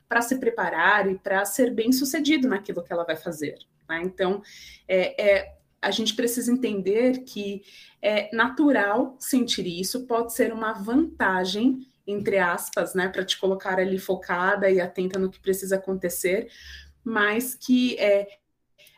para 0.08 0.22
se 0.22 0.38
preparar 0.38 1.10
e 1.10 1.18
para 1.18 1.46
ser 1.46 1.72
bem 1.72 1.92
sucedido 1.92 2.48
naquilo 2.48 2.84
que 2.84 2.92
ela 2.92 3.06
vai 3.06 3.16
fazer. 3.16 3.58
Né? 3.88 4.02
Então, 4.04 4.42
é, 4.88 5.22
é, 5.22 5.56
a 5.82 5.92
gente 5.92 6.16
precisa 6.16 6.52
entender 6.52 7.20
que 7.20 7.64
é 8.02 8.34
natural 8.36 9.16
sentir 9.20 9.66
isso, 9.66 10.06
pode 10.06 10.34
ser 10.34 10.52
uma 10.54 10.74
vantagem 10.74 11.88
entre 12.06 12.38
aspas, 12.38 12.94
né, 12.94 13.08
para 13.08 13.24
te 13.24 13.40
colocar 13.40 13.80
ali 13.80 13.98
focada 13.98 14.70
e 14.70 14.82
atenta 14.82 15.18
no 15.18 15.30
que 15.30 15.40
precisa 15.40 15.78
acontecer, 15.78 16.50
mas 17.04 17.56
que 17.56 17.98
é, 17.98 18.28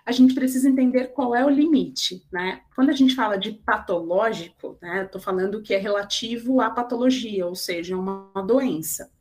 a 0.06 0.12
gente 0.12 0.34
precisa 0.34 0.70
entender 0.70 1.08
qual 1.08 1.36
é 1.36 1.44
o 1.44 1.50
limite, 1.50 2.26
né? 2.32 2.62
Quando 2.76 2.90
a 2.92 2.94
gente 2.94 3.16
fala 3.16 3.38
de 3.38 3.52
patológico, 3.54 4.78
né, 4.82 5.04
estou 5.04 5.20
falando 5.20 5.62
que 5.62 5.74
é 5.74 5.78
relativo 5.78 6.62
à 6.62 6.70
patologia, 6.70 7.48
ou 7.48 7.56
seja, 7.56 7.98
uma, 7.98 8.30
uma 8.34 8.44
doença. 8.44 9.12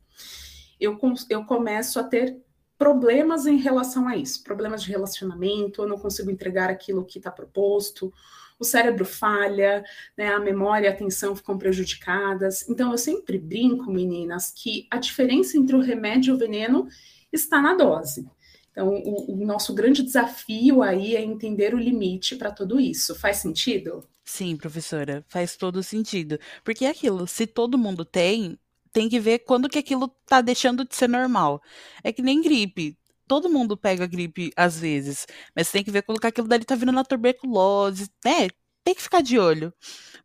Eu, 0.79 0.99
eu 1.29 1.45
começo 1.45 1.99
a 1.99 2.03
ter 2.03 2.37
problemas 2.77 3.47
em 3.47 3.57
relação 3.57 4.07
a 4.07 4.15
isso, 4.15 4.43
problemas 4.43 4.83
de 4.83 4.91
relacionamento, 4.91 5.81
eu 5.81 5.87
não 5.87 5.97
consigo 5.97 6.29
entregar 6.29 6.69
aquilo 6.69 7.05
que 7.05 7.17
está 7.17 7.31
proposto, 7.31 8.13
o 8.59 8.63
cérebro 8.63 9.05
falha, 9.05 9.83
né, 10.17 10.27
a 10.33 10.39
memória 10.39 10.87
e 10.87 10.89
a 10.89 10.93
atenção 10.93 11.35
ficam 11.35 11.57
prejudicadas. 11.57 12.67
Então, 12.69 12.91
eu 12.91 12.97
sempre 12.97 13.37
brinco, 13.37 13.91
meninas, 13.91 14.51
que 14.51 14.87
a 14.89 14.97
diferença 14.97 15.57
entre 15.57 15.75
o 15.75 15.81
remédio 15.81 16.31
e 16.31 16.35
o 16.35 16.37
veneno 16.37 16.87
está 17.31 17.61
na 17.61 17.73
dose. 17.73 18.27
Então, 18.71 18.89
o, 18.89 19.33
o 19.33 19.45
nosso 19.45 19.73
grande 19.73 20.03
desafio 20.03 20.81
aí 20.81 21.15
é 21.15 21.21
entender 21.21 21.73
o 21.73 21.79
limite 21.79 22.35
para 22.35 22.51
tudo 22.51 22.79
isso. 22.79 23.15
Faz 23.15 23.37
sentido? 23.37 24.07
Sim, 24.23 24.57
professora, 24.57 25.23
faz 25.27 25.55
todo 25.55 25.83
sentido. 25.83 26.39
Porque 26.63 26.85
é 26.85 26.89
aquilo, 26.89 27.27
se 27.27 27.45
todo 27.45 27.77
mundo 27.77 28.03
tem, 28.03 28.57
tem 28.91 29.07
que 29.07 29.19
ver 29.19 29.39
quando 29.39 29.69
que 29.69 29.79
aquilo 29.79 30.09
tá 30.25 30.41
deixando 30.41 30.83
de 30.85 30.95
ser 30.95 31.07
normal. 31.07 31.61
É 32.03 32.11
que 32.11 32.21
nem 32.21 32.41
gripe 32.41 32.97
todo 33.27 33.49
mundo 33.49 33.77
pega 33.77 34.05
gripe 34.07 34.51
às 34.55 34.79
vezes, 34.79 35.25
mas 35.55 35.71
tem 35.71 35.83
que 35.83 35.91
ver 35.91 36.03
quando 36.03 36.23
aquilo 36.23 36.47
dali 36.47 36.65
tá 36.65 36.75
vindo 36.75 36.91
na 36.91 37.03
tuberculose, 37.03 38.09
né? 38.23 38.49
Tem 38.83 38.93
que 38.93 39.01
ficar 39.01 39.21
de 39.21 39.39
olho. 39.39 39.73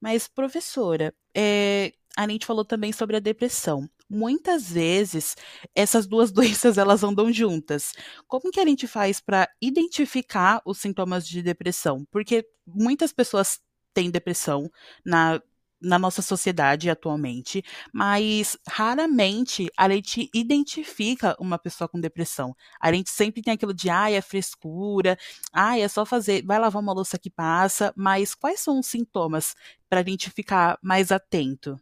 Mas, 0.00 0.28
professora, 0.28 1.14
é, 1.35 1.92
a 2.16 2.28
gente 2.28 2.47
falou 2.47 2.64
também 2.64 2.92
sobre 2.92 3.16
a 3.16 3.21
depressão. 3.21 3.88
Muitas 4.09 4.71
vezes 4.71 5.37
essas 5.75 6.07
duas 6.07 6.30
doenças 6.33 6.76
elas 6.78 7.02
andam 7.02 7.33
juntas. 7.33 7.92
Como 8.26 8.50
que 8.50 8.61
a 8.61 8.66
gente 8.66 8.87
faz 8.87 9.21
para 9.21 9.49
identificar 9.61 10.61
os 10.64 10.78
sintomas 10.78 11.26
de 11.26 11.42
depressão? 11.42 12.04
Porque 12.11 12.47
muitas 12.66 13.12
pessoas 13.12 13.61
têm 13.95 14.11
depressão 14.11 14.71
na 15.04 15.40
na 15.80 15.99
nossa 15.99 16.22
sociedade 16.22 16.90
atualmente, 16.90 17.64
mas 17.92 18.56
raramente 18.68 19.70
a 19.76 19.88
gente 19.88 20.30
identifica 20.34 21.37
uma 21.40 21.58
pessoa 21.58 21.88
com 21.88 22.00
depressão. 22.00 22.54
A 22.80 22.92
gente 22.92 23.10
sempre 23.10 23.42
tem 23.42 23.54
aquilo 23.54 23.72
de, 23.72 23.88
ah, 23.88 24.10
é 24.10 24.20
frescura, 24.20 25.18
ah, 25.52 25.78
é 25.78 25.88
só 25.88 26.04
fazer, 26.04 26.44
vai 26.44 26.58
lavar 26.58 26.82
uma 26.82 26.92
louça 26.92 27.18
que 27.18 27.30
passa, 27.30 27.92
mas 27.96 28.34
quais 28.34 28.60
são 28.60 28.78
os 28.80 28.87
sintomas 28.87 29.54
para 29.88 30.00
a 30.00 30.04
gente 30.04 30.30
ficar 30.30 30.78
mais 30.82 31.10
atento? 31.10 31.80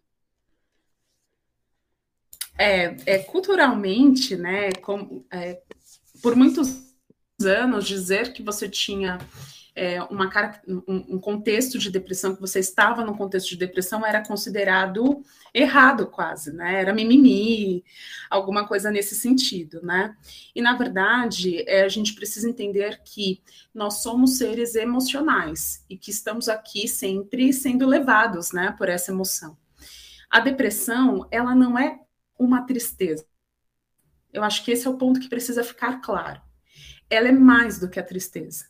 É, 2.57 2.97
é 3.07 3.19
culturalmente, 3.19 4.37
né, 4.37 4.73
com, 4.83 5.25
é, 5.31 5.62
por 6.21 6.35
muitos 6.35 6.88
anos, 7.40 7.87
dizer 7.87 8.33
que 8.33 8.43
você 8.43 8.69
tinha 8.69 9.19
é, 9.79 10.03
uma, 10.03 10.29
um, 10.67 11.15
um 11.15 11.21
contexto 11.21 11.79
de 11.79 11.89
depressão, 11.89 12.35
que 12.35 12.41
você 12.41 12.59
estava 12.59 13.05
no 13.05 13.17
contexto 13.17 13.51
de 13.51 13.57
depressão, 13.57 14.05
era 14.05 14.27
considerado 14.27 15.23
errado 15.55 16.09
quase, 16.09 16.53
né? 16.53 16.81
Era 16.81 16.93
mimimi, 16.93 17.85
alguma 18.29 18.67
coisa 18.67 18.91
nesse 18.91 19.15
sentido, 19.15 19.81
né? 19.81 20.17
E 20.53 20.61
na 20.61 20.77
verdade, 20.77 21.63
é, 21.69 21.85
a 21.85 21.89
gente 21.89 22.13
precisa 22.15 22.51
entender 22.51 23.01
que 23.05 23.41
nós 23.73 24.03
somos 24.03 24.37
seres 24.37 24.75
emocionais 24.75 25.85
e 25.89 25.97
que 25.97 26.11
estamos 26.11 26.49
aqui 26.49 26.89
sempre 26.89 27.53
sendo 27.53 27.87
levados, 27.87 28.51
né, 28.51 28.75
por 28.77 28.89
essa 28.89 29.13
emoção. 29.13 29.57
A 30.29 30.41
depressão, 30.41 31.29
ela 31.31 31.55
não 31.55 31.79
é 31.79 32.01
uma 32.37 32.67
tristeza. 32.67 33.25
Eu 34.33 34.43
acho 34.43 34.65
que 34.65 34.73
esse 34.73 34.89
é 34.89 34.91
o 34.91 34.99
ponto 34.99 35.21
que 35.21 35.29
precisa 35.29 35.63
ficar 35.63 36.01
claro. 36.01 36.41
Ela 37.09 37.29
é 37.29 37.33
mais 37.33 37.79
do 37.79 37.89
que 37.89 38.01
a 38.01 38.05
tristeza. 38.05 38.67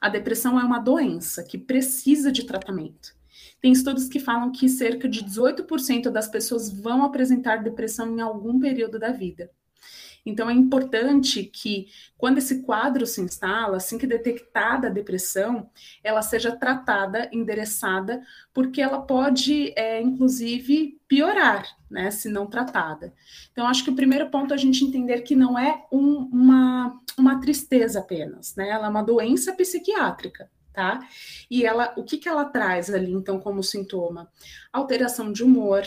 A 0.00 0.08
depressão 0.08 0.58
é 0.58 0.64
uma 0.64 0.78
doença 0.78 1.44
que 1.44 1.58
precisa 1.58 2.32
de 2.32 2.44
tratamento. 2.44 3.14
Tem 3.60 3.70
estudos 3.70 4.08
que 4.08 4.18
falam 4.18 4.50
que 4.50 4.66
cerca 4.66 5.06
de 5.06 5.22
18% 5.22 6.10
das 6.10 6.26
pessoas 6.26 6.70
vão 6.70 7.04
apresentar 7.04 7.62
depressão 7.62 8.16
em 8.16 8.20
algum 8.20 8.58
período 8.58 8.98
da 8.98 9.12
vida. 9.12 9.50
Então, 10.24 10.50
é 10.50 10.52
importante 10.52 11.44
que, 11.44 11.88
quando 12.16 12.38
esse 12.38 12.62
quadro 12.62 13.06
se 13.06 13.20
instala, 13.20 13.78
assim 13.78 13.98
que 13.98 14.06
detectada 14.06 14.88
a 14.88 14.90
depressão, 14.90 15.70
ela 16.02 16.22
seja 16.22 16.54
tratada, 16.54 17.28
endereçada, 17.32 18.22
porque 18.52 18.80
ela 18.80 19.00
pode, 19.00 19.72
é, 19.76 20.00
inclusive, 20.00 21.00
piorar, 21.08 21.66
né, 21.90 22.10
se 22.10 22.28
não 22.28 22.46
tratada. 22.46 23.12
Então, 23.52 23.66
acho 23.66 23.84
que 23.84 23.90
o 23.90 23.96
primeiro 23.96 24.28
ponto 24.30 24.52
é 24.52 24.54
a 24.54 24.60
gente 24.60 24.84
entender 24.84 25.22
que 25.22 25.34
não 25.34 25.58
é 25.58 25.84
um, 25.90 26.28
uma, 26.32 27.00
uma 27.18 27.40
tristeza 27.40 28.00
apenas, 28.00 28.54
né, 28.56 28.68
ela 28.68 28.86
é 28.86 28.90
uma 28.90 29.02
doença 29.02 29.52
psiquiátrica. 29.52 30.50
Tá? 30.72 31.00
E 31.50 31.66
ela, 31.66 31.92
o 31.96 32.04
que, 32.04 32.16
que 32.16 32.28
ela 32.28 32.44
traz 32.44 32.94
ali, 32.94 33.10
então, 33.10 33.40
como 33.40 33.60
sintoma? 33.60 34.30
Alteração 34.72 35.32
de 35.32 35.42
humor, 35.42 35.82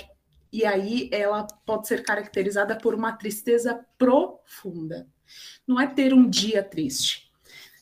e 0.53 0.63
aí 0.63 1.10
ela 1.12 1.48
pode 1.65 1.88
ser 1.88 2.03
caracterizada 2.03 2.77
por 2.77 2.93
uma 2.93 3.12
tristeza 3.13 3.83
profunda. 3.98 5.07
Não 5.67 5.81
é 5.81 5.88
ter 5.88 6.13
um 6.13 6.29
dia 6.29 6.62
triste, 6.62 7.31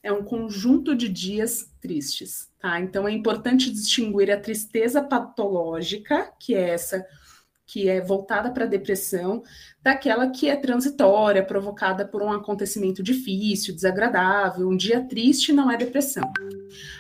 é 0.02 0.12
um 0.12 0.24
conjunto 0.24 0.96
de 0.96 1.10
dias 1.10 1.70
tristes, 1.82 2.50
tá? 2.58 2.80
Então 2.80 3.06
é 3.06 3.12
importante 3.12 3.70
distinguir 3.70 4.32
a 4.32 4.40
tristeza 4.40 5.04
patológica, 5.04 6.32
que 6.40 6.56
é 6.56 6.70
essa 6.70 7.06
que 7.66 7.88
é 7.88 8.02
voltada 8.02 8.52
para 8.52 8.66
a 8.66 8.68
depressão, 8.68 9.44
daquela 9.82 10.30
que 10.30 10.50
é 10.50 10.58
transitória, 10.58 11.46
provocada 11.46 12.06
por 12.06 12.22
um 12.22 12.30
acontecimento 12.30 13.02
difícil, 13.02 13.74
desagradável. 13.74 14.68
Um 14.68 14.76
dia 14.76 15.02
triste 15.08 15.54
não 15.54 15.72
é 15.72 15.78
depressão. 15.78 16.30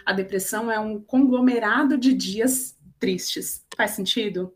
A 0.05 0.13
depressão 0.13 0.71
é 0.71 0.79
um 0.79 1.01
conglomerado 1.01 1.97
de 1.97 2.13
dias 2.13 2.77
tristes. 2.97 3.65
Faz 3.75 3.91
sentido? 3.91 4.53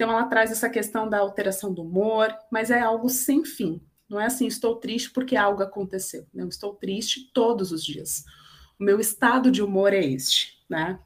Então, 0.00 0.12
ela 0.12 0.24
traz 0.24 0.50
essa 0.50 0.70
questão 0.70 1.06
da 1.06 1.18
alteração 1.18 1.74
do 1.74 1.82
humor, 1.82 2.34
mas 2.50 2.70
é 2.70 2.80
algo 2.80 3.10
sem 3.10 3.44
fim. 3.44 3.82
Não 4.08 4.18
é 4.18 4.24
assim, 4.24 4.46
estou 4.46 4.76
triste 4.76 5.10
porque 5.10 5.36
algo 5.36 5.62
aconteceu. 5.62 6.26
Não, 6.32 6.48
estou 6.48 6.74
triste 6.74 7.30
todos 7.34 7.70
os 7.70 7.84
dias. 7.84 8.24
O 8.78 8.84
meu 8.84 8.98
estado 8.98 9.50
de 9.50 9.62
humor 9.62 9.92
é 9.92 10.02
este, 10.02 10.58
né? 10.70 10.98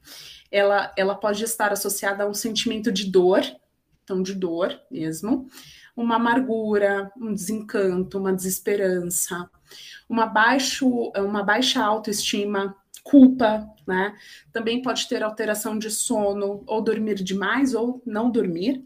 Ela, 0.48 0.94
ela 0.96 1.16
pode 1.16 1.42
estar 1.42 1.72
associada 1.72 2.22
a 2.22 2.28
um 2.28 2.32
sentimento 2.32 2.92
de 2.92 3.10
dor, 3.10 3.42
então 4.04 4.22
de 4.22 4.32
dor 4.32 4.80
mesmo, 4.88 5.48
uma 5.96 6.14
amargura, 6.14 7.10
um 7.16 7.34
desencanto, 7.34 8.16
uma 8.16 8.32
desesperança, 8.32 9.50
uma, 10.08 10.24
baixo, 10.24 11.10
uma 11.16 11.42
baixa 11.42 11.82
autoestima, 11.82 12.76
culpa, 13.04 13.70
né? 13.86 14.16
Também 14.50 14.82
pode 14.82 15.06
ter 15.06 15.22
alteração 15.22 15.78
de 15.78 15.90
sono, 15.90 16.64
ou 16.66 16.82
dormir 16.82 17.22
demais 17.22 17.74
ou 17.74 18.02
não 18.04 18.30
dormir, 18.30 18.82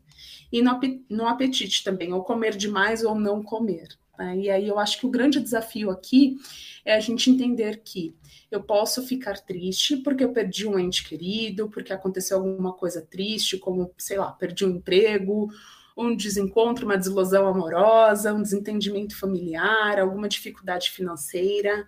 e 0.52 0.60
no, 0.60 1.26
apetite 1.26 1.84
também, 1.84 2.12
ou 2.12 2.24
comer 2.24 2.56
demais 2.56 3.04
ou 3.04 3.14
não 3.14 3.42
comer. 3.42 3.88
Né? 4.18 4.36
E 4.38 4.50
aí 4.50 4.66
eu 4.66 4.78
acho 4.78 4.98
que 4.98 5.06
o 5.06 5.10
grande 5.10 5.40
desafio 5.40 5.90
aqui 5.90 6.36
é 6.84 6.94
a 6.94 7.00
gente 7.00 7.30
entender 7.30 7.80
que 7.84 8.14
eu 8.50 8.62
posso 8.62 9.06
ficar 9.06 9.38
triste 9.38 9.98
porque 9.98 10.24
eu 10.24 10.32
perdi 10.32 10.66
um 10.66 10.78
ente 10.78 11.06
querido, 11.06 11.68
porque 11.68 11.92
aconteceu 11.92 12.38
alguma 12.38 12.72
coisa 12.72 13.00
triste, 13.00 13.58
como, 13.58 13.92
sei 13.96 14.18
lá, 14.18 14.32
perdi 14.32 14.64
um 14.64 14.76
emprego, 14.76 15.48
um 15.96 16.16
desencontro, 16.16 16.86
uma 16.86 16.96
desilusão 16.96 17.46
amorosa, 17.46 18.34
um 18.34 18.42
desentendimento 18.42 19.16
familiar, 19.16 20.00
alguma 20.00 20.28
dificuldade 20.28 20.90
financeira, 20.90 21.86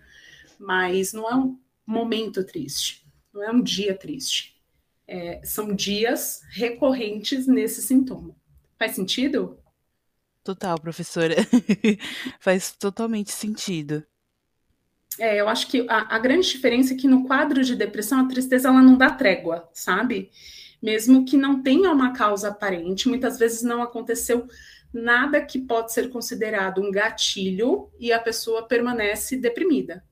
mas 0.59 1.13
não 1.13 1.29
é 1.29 1.35
um 1.35 1.59
momento 1.91 2.45
triste, 2.45 3.05
não 3.35 3.43
é 3.43 3.51
um 3.51 3.61
dia 3.61 3.97
triste. 3.97 4.57
É, 5.09 5.41
são 5.45 5.75
dias 5.75 6.41
recorrentes 6.53 7.49
nesse 7.49 7.83
sintoma. 7.83 8.37
Faz 8.79 8.93
sentido? 8.93 9.59
Total, 10.45 10.81
professora. 10.81 11.35
Faz 12.39 12.71
totalmente 12.77 13.33
sentido. 13.33 14.07
É, 15.19 15.41
eu 15.41 15.49
acho 15.49 15.67
que 15.67 15.85
a, 15.89 16.15
a, 16.15 16.19
grande 16.21 16.49
diferença 16.49 16.95
é 16.95 16.97
que 16.97 17.09
no 17.09 17.27
quadro 17.27 17.65
de 17.65 17.75
depressão 17.75 18.21
a 18.21 18.29
tristeza 18.29 18.69
ela 18.69 18.81
não 18.81 18.97
dá 18.97 19.11
trégua, 19.11 19.69
sabe? 19.75 20.31
Mesmo 20.81 21.25
que 21.25 21.37
não 21.37 21.61
tenha 21.61 21.91
uma 21.91 22.13
causa 22.13 22.49
aparente, 22.49 23.09
muitas 23.09 23.37
vezes 23.37 23.63
não 23.63 23.83
aconteceu 23.83 24.47
nada 24.95 25.45
que 25.45 25.59
pode 25.59 25.93
ser 25.93 26.09
considerado 26.09 26.81
um 26.81 26.93
gatilho 26.93 27.91
e 27.99 28.13
a 28.13 28.21
pessoa 28.21 28.67
permanece 28.67 29.37
deprimida 29.37 30.05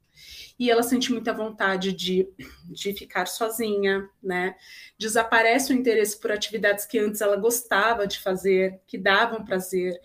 e 0.58 0.70
ela 0.70 0.82
sente 0.82 1.12
muita 1.12 1.32
vontade 1.32 1.92
de, 1.92 2.28
de 2.64 2.92
ficar 2.92 3.26
sozinha, 3.26 4.08
né? 4.20 4.56
Desaparece 4.98 5.72
o 5.72 5.76
interesse 5.76 6.18
por 6.18 6.32
atividades 6.32 6.84
que 6.84 6.98
antes 6.98 7.20
ela 7.20 7.36
gostava 7.36 8.06
de 8.06 8.18
fazer, 8.18 8.80
que 8.86 8.98
davam 8.98 9.44
prazer. 9.44 10.00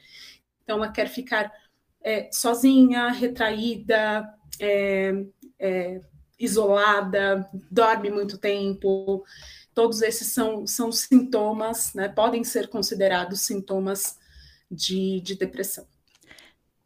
Então, 0.64 0.78
ela 0.78 0.92
quer 0.92 1.10
ficar 1.10 1.52
é, 2.04 2.30
sozinha, 2.32 3.10
retraída, 3.10 4.32
é, 4.60 5.26
é, 5.58 6.02
isolada, 6.40 7.50
dorme 7.72 8.12
muito 8.12 8.38
tempo. 8.38 9.26
Todos 9.74 10.04
esses 10.04 10.28
são, 10.28 10.68
são 10.68 10.92
sintomas, 10.92 11.96
né? 11.96 12.08
Podem 12.10 12.44
ser 12.44 12.68
considerados 12.68 13.42
sintomas 13.42 14.20
de, 14.70 15.20
de 15.22 15.36
depressão. 15.36 15.88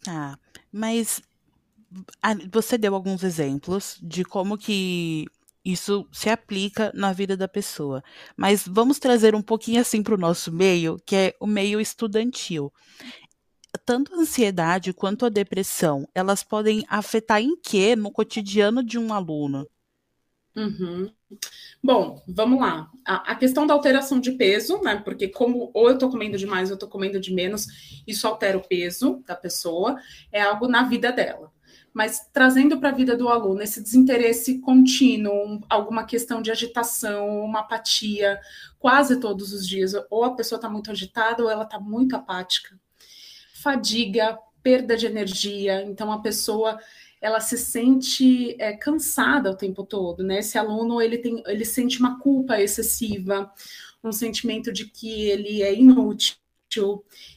Tá, 0.02 0.40
mas 0.72 1.22
você 2.52 2.78
deu 2.78 2.96
alguns 2.96 3.24
exemplos 3.24 3.98
de 4.02 4.24
como 4.24 4.58
que 4.58 5.26
isso 5.64 6.08
se 6.12 6.30
aplica 6.30 6.92
na 6.96 7.12
vida 7.12 7.36
da 7.36 7.48
pessoa. 7.48 8.02
Mas 8.38 8.66
vamos 8.66 9.00
trazer 9.00 9.36
um 9.36 9.42
pouquinho 9.42 9.82
assim 9.82 10.02
para 10.02 10.16
o 10.16 10.18
nosso 10.18 10.52
meio, 10.52 10.98
que 11.06 11.16
é 11.16 11.34
o 11.42 11.48
meio 11.48 11.82
estudantil. 11.82 12.72
Tanto 13.86 14.14
a 14.14 14.18
ansiedade 14.18 14.94
quanto 14.94 15.26
a 15.26 15.30
depressão, 15.30 16.08
elas 16.16 16.42
podem 16.42 16.86
afetar 16.88 17.42
em 17.42 17.56
quê 17.60 17.96
no 17.96 18.12
cotidiano 18.12 18.84
de 18.84 18.98
um 18.98 19.14
aluno? 19.14 19.68
Uhum. 20.58 21.12
Bom, 21.84 22.24
vamos 22.28 22.60
lá. 22.60 22.90
A, 23.06 23.34
a, 23.34 23.36
questão 23.36 23.68
da 23.68 23.76
alteração 23.76 24.20
de 24.20 24.32
peso, 24.32 24.82
né? 24.82 24.96
Porque 25.06 25.28
como 25.28 25.70
ou 25.72 25.88
eu 25.88 26.00
tô 26.00 26.10
comendo 26.10 26.36
demais 26.36 26.70
ou 26.70 26.76
eu 26.76 26.80
tô 26.80 26.88
comendo 26.88 27.20
de 27.20 27.32
menos, 27.32 28.02
isso 28.08 28.28
altera 28.28 28.58
o 28.58 28.68
peso 28.68 29.24
da 29.28 29.36
pessoa, 29.36 30.02
é 30.32 30.42
algo 30.42 30.68
na 30.68 30.84
vida 30.84 31.12
dela 31.12 31.52
mas 31.98 32.30
trazendo 32.32 32.80
para 32.80 32.90
a 32.90 32.94
vida 32.94 33.18
do 33.18 33.28
aluno 33.28 33.60
esse 33.60 33.82
desinteresse 33.82 34.60
contínuo, 34.60 35.60
alguma 35.68 36.06
questão 36.06 36.44
de 36.44 36.52
agitação, 36.52 37.40
uma 37.40 37.62
apatia, 37.62 38.40
quase 38.78 39.20
todos 39.20 39.52
os 39.52 39.68
dias, 39.68 39.94
ou 40.12 40.24
a 40.24 40.36
pessoa 40.36 40.58
está 40.58 40.70
muito 40.70 40.92
agitada 40.92 41.44
ou 41.44 41.50
ela 41.50 41.64
está 41.64 41.80
muito 41.80 42.16
apática. 42.16 42.80
Fadiga, 43.52 44.38
perda 44.62 44.96
de 44.96 45.08
energia, 45.08 45.82
então 45.82 46.12
a 46.12 46.22
pessoa 46.22 46.80
ela 47.22 47.40
se 47.40 47.58
sente 47.58 48.56
é, 48.60 48.74
cansada 48.74 49.52
o 49.52 49.56
tempo 49.56 49.84
todo, 49.84 50.24
né? 50.24 50.40
Esse 50.40 50.58
aluno 50.58 51.02
ele 51.02 51.18
tem, 51.18 51.44
ele 51.48 51.66
sente 51.66 52.00
uma 52.00 52.20
culpa 52.20 52.62
excessiva, 52.62 53.52
um 54.04 54.12
sentimento 54.12 54.72
de 54.72 54.86
que 54.86 55.24
ele 55.30 55.62
é 55.62 55.74
inútil, 55.74 56.36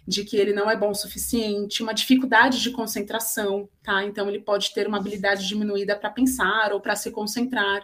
de 0.07 0.25
que 0.25 0.37
ele 0.37 0.53
não 0.53 0.71
é 0.71 0.77
bom 0.77 0.91
o 0.91 0.95
suficiente, 0.95 1.83
uma 1.83 1.95
dificuldade 1.95 2.61
de 2.61 2.71
concentração, 2.71 3.69
tá? 3.83 4.05
Então 4.05 4.29
ele 4.29 4.41
pode 4.41 4.75
ter 4.75 4.87
uma 4.87 4.99
habilidade 4.99 5.47
diminuída 5.47 5.97
para 5.97 6.11
pensar 6.11 6.73
ou 6.73 6.81
para 6.81 6.97
se 6.97 7.11
concentrar. 7.11 7.83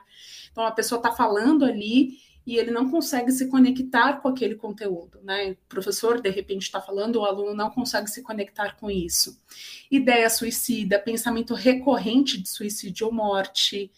Então 0.50 0.64
a 0.64 0.72
pessoa 0.72 0.98
está 0.98 1.12
falando 1.12 1.64
ali 1.64 2.18
e 2.46 2.56
ele 2.56 2.70
não 2.70 2.88
consegue 2.88 3.32
se 3.32 3.48
conectar 3.48 4.20
com 4.20 4.28
aquele 4.28 4.54
conteúdo, 4.54 5.18
né? 5.24 5.50
O 5.52 5.56
professor 5.68 6.20
de 6.20 6.30
repente 6.30 6.62
está 6.62 6.80
falando, 6.80 7.16
o 7.16 7.24
aluno 7.24 7.52
não 7.54 7.70
consegue 7.70 8.08
se 8.08 8.22
conectar 8.22 8.76
com 8.76 8.88
isso. 8.88 9.36
Ideia 9.90 10.30
suicida, 10.30 10.98
pensamento 10.98 11.54
recorrente 11.54 12.40
de 12.40 12.48
suicídio 12.48 13.08
ou 13.08 13.12
morte. 13.12 13.90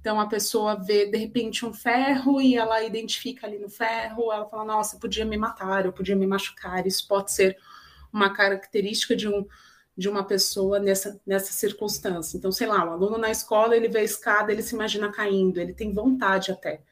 Então 0.00 0.20
a 0.20 0.26
pessoa 0.26 0.74
vê 0.76 1.06
de 1.06 1.16
repente 1.16 1.64
um 1.64 1.72
ferro 1.72 2.42
e 2.42 2.56
ela 2.56 2.82
identifica 2.82 3.46
ali 3.46 3.58
no 3.58 3.70
ferro, 3.70 4.30
ela 4.30 4.46
fala: 4.46 4.64
"Nossa, 4.66 4.98
podia 4.98 5.24
me 5.24 5.38
matar, 5.38 5.86
eu 5.86 5.92
podia 5.92 6.14
me 6.14 6.26
machucar". 6.26 6.86
Isso 6.86 7.08
pode 7.08 7.32
ser 7.32 7.56
uma 8.12 8.30
característica 8.34 9.16
de 9.16 9.28
um 9.28 9.46
de 9.96 10.08
uma 10.08 10.24
pessoa 10.24 10.80
nessa, 10.80 11.20
nessa 11.24 11.52
circunstância. 11.52 12.36
Então, 12.36 12.50
sei 12.50 12.66
lá, 12.66 12.84
o 12.84 12.90
aluno 12.90 13.16
na 13.16 13.30
escola, 13.30 13.76
ele 13.76 13.88
vê 13.88 14.00
a 14.00 14.02
escada, 14.02 14.50
ele 14.52 14.60
se 14.60 14.74
imagina 14.74 15.12
caindo, 15.12 15.60
ele 15.60 15.72
tem 15.72 15.92
vontade 15.92 16.50
até 16.50 16.82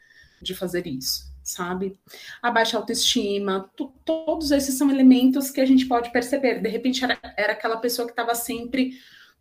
de 0.43 0.55
fazer 0.55 0.87
isso, 0.87 1.33
sabe? 1.43 1.99
A 2.43 2.51
baixa 2.51 2.77
autoestima, 2.77 3.71
todos 4.05 4.51
esses 4.51 4.77
são 4.77 4.91
elementos 4.91 5.51
que 5.51 5.61
a 5.61 5.67
gente 5.67 5.87
pode 5.87 6.11
perceber. 6.11 6.61
De 6.61 6.69
repente, 6.69 7.05
era, 7.05 7.19
era 7.37 7.53
aquela 7.53 7.77
pessoa 7.77 8.07
que 8.07 8.13
estava 8.13 8.35
sempre 8.35 8.93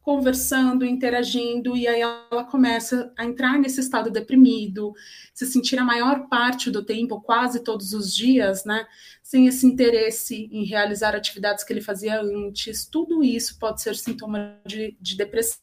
conversando, 0.02 0.84
interagindo, 0.84 1.78
e 1.78 1.88
aí 1.88 2.02
ela 2.02 2.44
começa 2.44 3.14
a 3.18 3.24
entrar 3.24 3.60
nesse 3.60 3.80
estado 3.80 4.10
deprimido, 4.10 4.94
se 5.34 5.46
sentir 5.46 5.78
a 5.78 5.86
maior 5.86 6.28
parte 6.28 6.72
do 6.72 6.84
tempo, 6.84 7.22
quase 7.22 7.64
todos 7.64 7.94
os 7.94 8.14
dias, 8.14 8.66
né, 8.66 8.88
sem 9.22 9.48
esse 9.48 9.66
interesse 9.66 10.50
em 10.52 10.66
realizar 10.66 11.16
atividades 11.16 11.64
que 11.64 11.72
ele 11.72 11.82
fazia 11.82 12.20
antes. 12.20 12.86
Tudo 12.86 13.24
isso 13.24 13.60
pode 13.60 13.82
ser 13.82 13.96
sintoma 13.96 14.60
de, 14.66 14.98
de 15.00 15.16
depressão. 15.16 15.60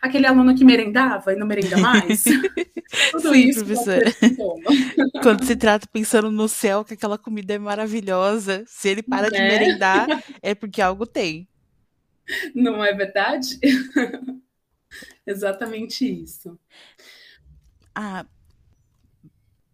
Aquele 0.00 0.26
aluno 0.26 0.54
que 0.54 0.64
merendava 0.64 1.32
e 1.32 1.36
não 1.36 1.46
merenda 1.46 1.76
mais. 1.76 2.24
Tudo 3.10 3.34
Sim, 3.34 3.48
isso 3.48 3.64
professora. 3.64 4.04
Quando 5.22 5.44
se 5.44 5.56
trata 5.56 5.86
pensando 5.92 6.30
no 6.30 6.48
céu, 6.48 6.84
que 6.84 6.94
aquela 6.94 7.18
comida 7.18 7.54
é 7.54 7.58
maravilhosa, 7.58 8.64
se 8.66 8.88
ele 8.88 9.02
para 9.02 9.30
de 9.30 9.42
Né? 9.42 9.48
merendar, 9.48 10.10
é 10.42 10.54
porque 10.54 10.82
algo 10.82 11.06
tem. 11.06 11.48
Não 12.54 12.82
é 12.84 12.92
verdade? 12.94 13.58
Exatamente 15.26 16.04
isso. 16.06 16.58
Ah, 17.94 18.24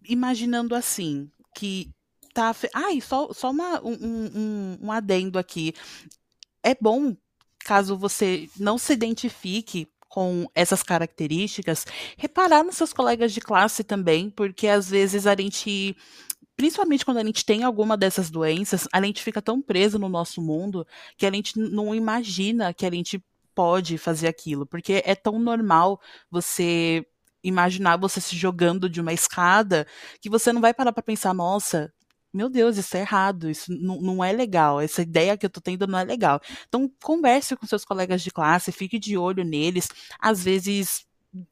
imaginando 0.05 0.75
assim, 0.75 1.31
que 1.55 1.91
tá. 2.35 2.55
Ai, 2.75 3.01
só, 3.01 3.33
só 3.33 3.51
uma, 3.51 3.81
um, 3.83 3.93
um, 3.93 4.31
um- 4.35 4.79
um 4.83 4.93
adendo 4.93 5.39
aqui. 5.39 5.75
É 6.63 6.75
bom, 6.75 7.17
caso 7.65 7.97
você 7.97 8.49
não 8.59 8.79
se 8.79 8.93
identifique 8.93 9.89
com 10.11 10.47
essas 10.57 10.83
características, 10.83 11.87
reparar 12.19 12.65
nos 12.65 12.77
seus 12.77 12.93
colegas 12.93 13.33
de 13.33 13.41
classe 13.41 13.85
também, 13.85 14.29
porque 14.29 14.67
às 14.67 14.91
vezes 14.91 15.27
a 15.27 15.35
gente. 15.35 15.97
Principalmente 16.57 17.07
quando 17.07 17.17
a 17.19 17.25
gente 17.25 17.43
tem 17.43 17.63
alguma 17.63 17.97
dessas 17.97 18.29
doenças, 18.29 18.87
a 18.93 19.01
gente 19.01 19.23
fica 19.23 19.41
tão 19.41 19.63
preso 19.63 19.99
no 19.99 20.11
nosso 20.11 20.43
mundo 20.43 20.87
que 21.17 21.25
a 21.25 21.31
gente 21.31 21.59
não 21.59 21.95
imagina 21.95 22.75
que 22.75 22.85
a 22.85 22.91
gente 22.91 23.25
pode 23.55 23.97
fazer 23.97 24.29
aquilo, 24.29 24.67
porque 24.67 25.03
é 25.07 25.15
tão 25.15 25.39
normal 25.39 25.99
você 26.31 27.07
imaginar 27.43 27.97
você 27.97 28.21
se 28.21 28.37
jogando 28.37 28.91
de 28.91 29.01
uma 29.01 29.13
escada 29.13 29.87
que 30.21 30.29
você 30.29 30.53
não 30.53 30.61
vai 30.61 30.75
parar 30.75 30.93
para 30.93 31.03
pensar, 31.03 31.33
nossa, 31.33 31.91
meu 32.33 32.49
Deus, 32.49 32.77
isso 32.77 32.97
é 32.97 33.01
errado, 33.01 33.51
isso 33.51 33.73
não, 33.73 34.23
é 34.25 34.33
legal, 34.33 34.81
essa 34.81 35.03
ideia 35.03 35.37
que 35.37 35.47
eu 35.47 35.51
tô 35.51 35.61
tendo 35.61 35.87
não 35.87 35.99
é 35.99 36.05
legal. 36.05 36.41
Então, 36.69 36.91
converse 37.03 37.57
com 37.57 37.67
seus 37.67 37.85
colegas 37.85 38.23
de 38.23 38.31
classe, 38.31 38.73
fique 38.73 38.99
de 38.99 39.17
olho 39.19 39.45
neles, 39.45 39.89
às 40.21 40.43
vezes 40.45 41.05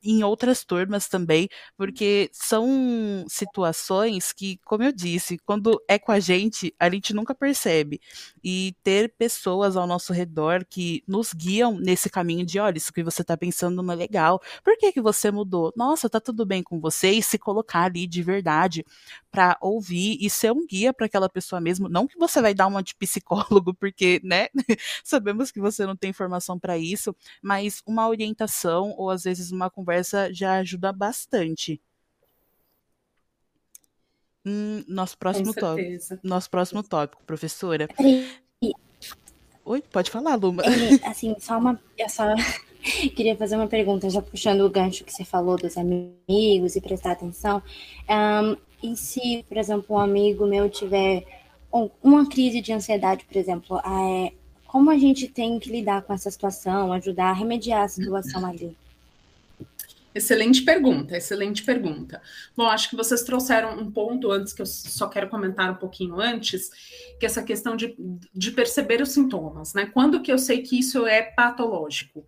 em 0.02 0.24
outras 0.24 0.64
turmas 0.64 1.08
também, 1.08 1.48
porque 1.76 2.28
são 2.32 3.24
situações 3.28 4.32
que, 4.32 4.58
como 4.64 4.82
eu 4.82 4.92
disse, 4.92 5.38
quando 5.38 5.80
é 5.88 5.98
com 5.98 6.10
a 6.12 6.18
gente, 6.20 6.74
a 6.78 6.90
gente 6.90 7.14
nunca 7.14 7.34
percebe. 7.34 8.00
E 8.42 8.74
ter 8.82 9.14
pessoas 9.16 9.76
ao 9.76 9.86
nosso 9.86 10.12
redor 10.12 10.64
que 10.68 11.02
nos 11.06 11.32
guiam 11.32 11.78
nesse 11.78 12.10
caminho 12.10 12.44
de, 12.44 12.58
olha, 12.58 12.76
isso 12.78 12.92
que 12.92 13.02
você 13.02 13.22
tá 13.22 13.36
pensando 13.36 13.82
não 13.82 13.92
é 13.92 13.96
legal. 13.96 14.40
Por 14.64 14.76
que 14.76 14.92
que 14.92 15.00
você 15.00 15.30
mudou? 15.30 15.72
Nossa, 15.76 16.08
tá 16.10 16.20
tudo 16.20 16.44
bem 16.44 16.62
com 16.62 16.80
você? 16.80 17.10
E 17.12 17.22
se 17.22 17.38
colocar 17.38 17.84
ali 17.84 18.06
de 18.06 18.22
verdade 18.22 18.84
para 19.30 19.56
ouvir 19.60 20.18
e 20.20 20.28
ser 20.30 20.52
um 20.52 20.66
guia 20.66 20.92
para 20.92 21.06
aquela 21.06 21.28
pessoa 21.28 21.60
mesmo. 21.60 21.88
Não 21.88 22.06
que 22.06 22.18
você 22.18 22.40
vai 22.40 22.54
dar 22.54 22.66
uma 22.66 22.82
de 22.82 22.94
psicólogo, 22.94 23.74
porque, 23.78 24.20
né, 24.24 24.48
sabemos 25.04 25.50
que 25.50 25.60
você 25.60 25.86
não 25.86 25.96
tem 25.96 26.12
formação 26.12 26.58
para 26.58 26.78
isso, 26.78 27.14
mas 27.42 27.82
uma 27.86 28.08
orientação 28.08 28.94
ou 28.96 29.10
às 29.10 29.24
vezes 29.24 29.50
uma 29.52 29.67
conversa 29.70 30.32
já 30.32 30.58
ajuda 30.58 30.92
bastante. 30.92 31.80
Hum, 34.44 34.82
nosso 34.88 35.18
próximo 35.18 35.52
tópico. 35.52 36.18
Nosso 36.22 36.50
próximo 36.50 36.82
tópico, 36.82 37.22
professora. 37.24 37.88
Oi, 39.64 39.82
pode 39.82 40.10
falar, 40.10 40.34
Luma. 40.36 40.62
Ele, 40.64 40.98
assim, 41.04 41.34
só 41.38 41.58
uma. 41.58 41.78
Eu 41.98 42.08
só 42.08 42.24
queria 43.14 43.36
fazer 43.36 43.56
uma 43.56 43.66
pergunta, 43.66 44.08
já 44.08 44.22
puxando 44.22 44.62
o 44.62 44.70
gancho 44.70 45.04
que 45.04 45.12
você 45.12 45.24
falou 45.24 45.56
dos 45.56 45.76
amigos 45.76 46.74
e 46.76 46.80
prestar 46.80 47.12
atenção. 47.12 47.62
Ahn, 48.08 48.56
e 48.82 48.96
se, 48.96 49.44
por 49.46 49.58
exemplo, 49.58 49.96
um 49.96 49.98
amigo 49.98 50.46
meu 50.46 50.70
tiver 50.70 51.24
um- 51.72 51.90
uma 52.02 52.26
crise 52.26 52.62
de 52.62 52.72
ansiedade, 52.72 53.26
por 53.26 53.36
exemplo, 53.36 53.78
ah, 53.84 54.00
é, 54.26 54.32
como 54.66 54.90
a 54.90 54.96
gente 54.96 55.28
tem 55.28 55.58
que 55.58 55.68
lidar 55.68 56.02
com 56.02 56.14
essa 56.14 56.30
situação, 56.30 56.92
ajudar 56.94 57.30
a 57.30 57.32
remediar 57.34 57.82
a 57.82 57.88
situação 57.88 58.46
ali? 58.46 58.74
Excelente 60.18 60.62
pergunta, 60.62 61.16
excelente 61.16 61.62
pergunta. 61.62 62.20
Bom, 62.56 62.66
acho 62.66 62.90
que 62.90 62.96
vocês 62.96 63.22
trouxeram 63.22 63.78
um 63.78 63.90
ponto 63.90 64.32
antes 64.32 64.52
que 64.52 64.60
eu 64.60 64.66
só 64.66 65.06
quero 65.08 65.28
comentar 65.28 65.70
um 65.70 65.76
pouquinho 65.76 66.20
antes, 66.20 66.70
que 67.20 67.24
é 67.24 67.26
essa 67.26 67.42
questão 67.42 67.76
de, 67.76 67.94
de 68.34 68.50
perceber 68.50 69.00
os 69.00 69.10
sintomas, 69.10 69.74
né? 69.74 69.86
Quando 69.86 70.20
que 70.20 70.32
eu 70.32 70.38
sei 70.38 70.62
que 70.62 70.78
isso 70.78 71.06
é 71.06 71.22
patológico? 71.22 72.26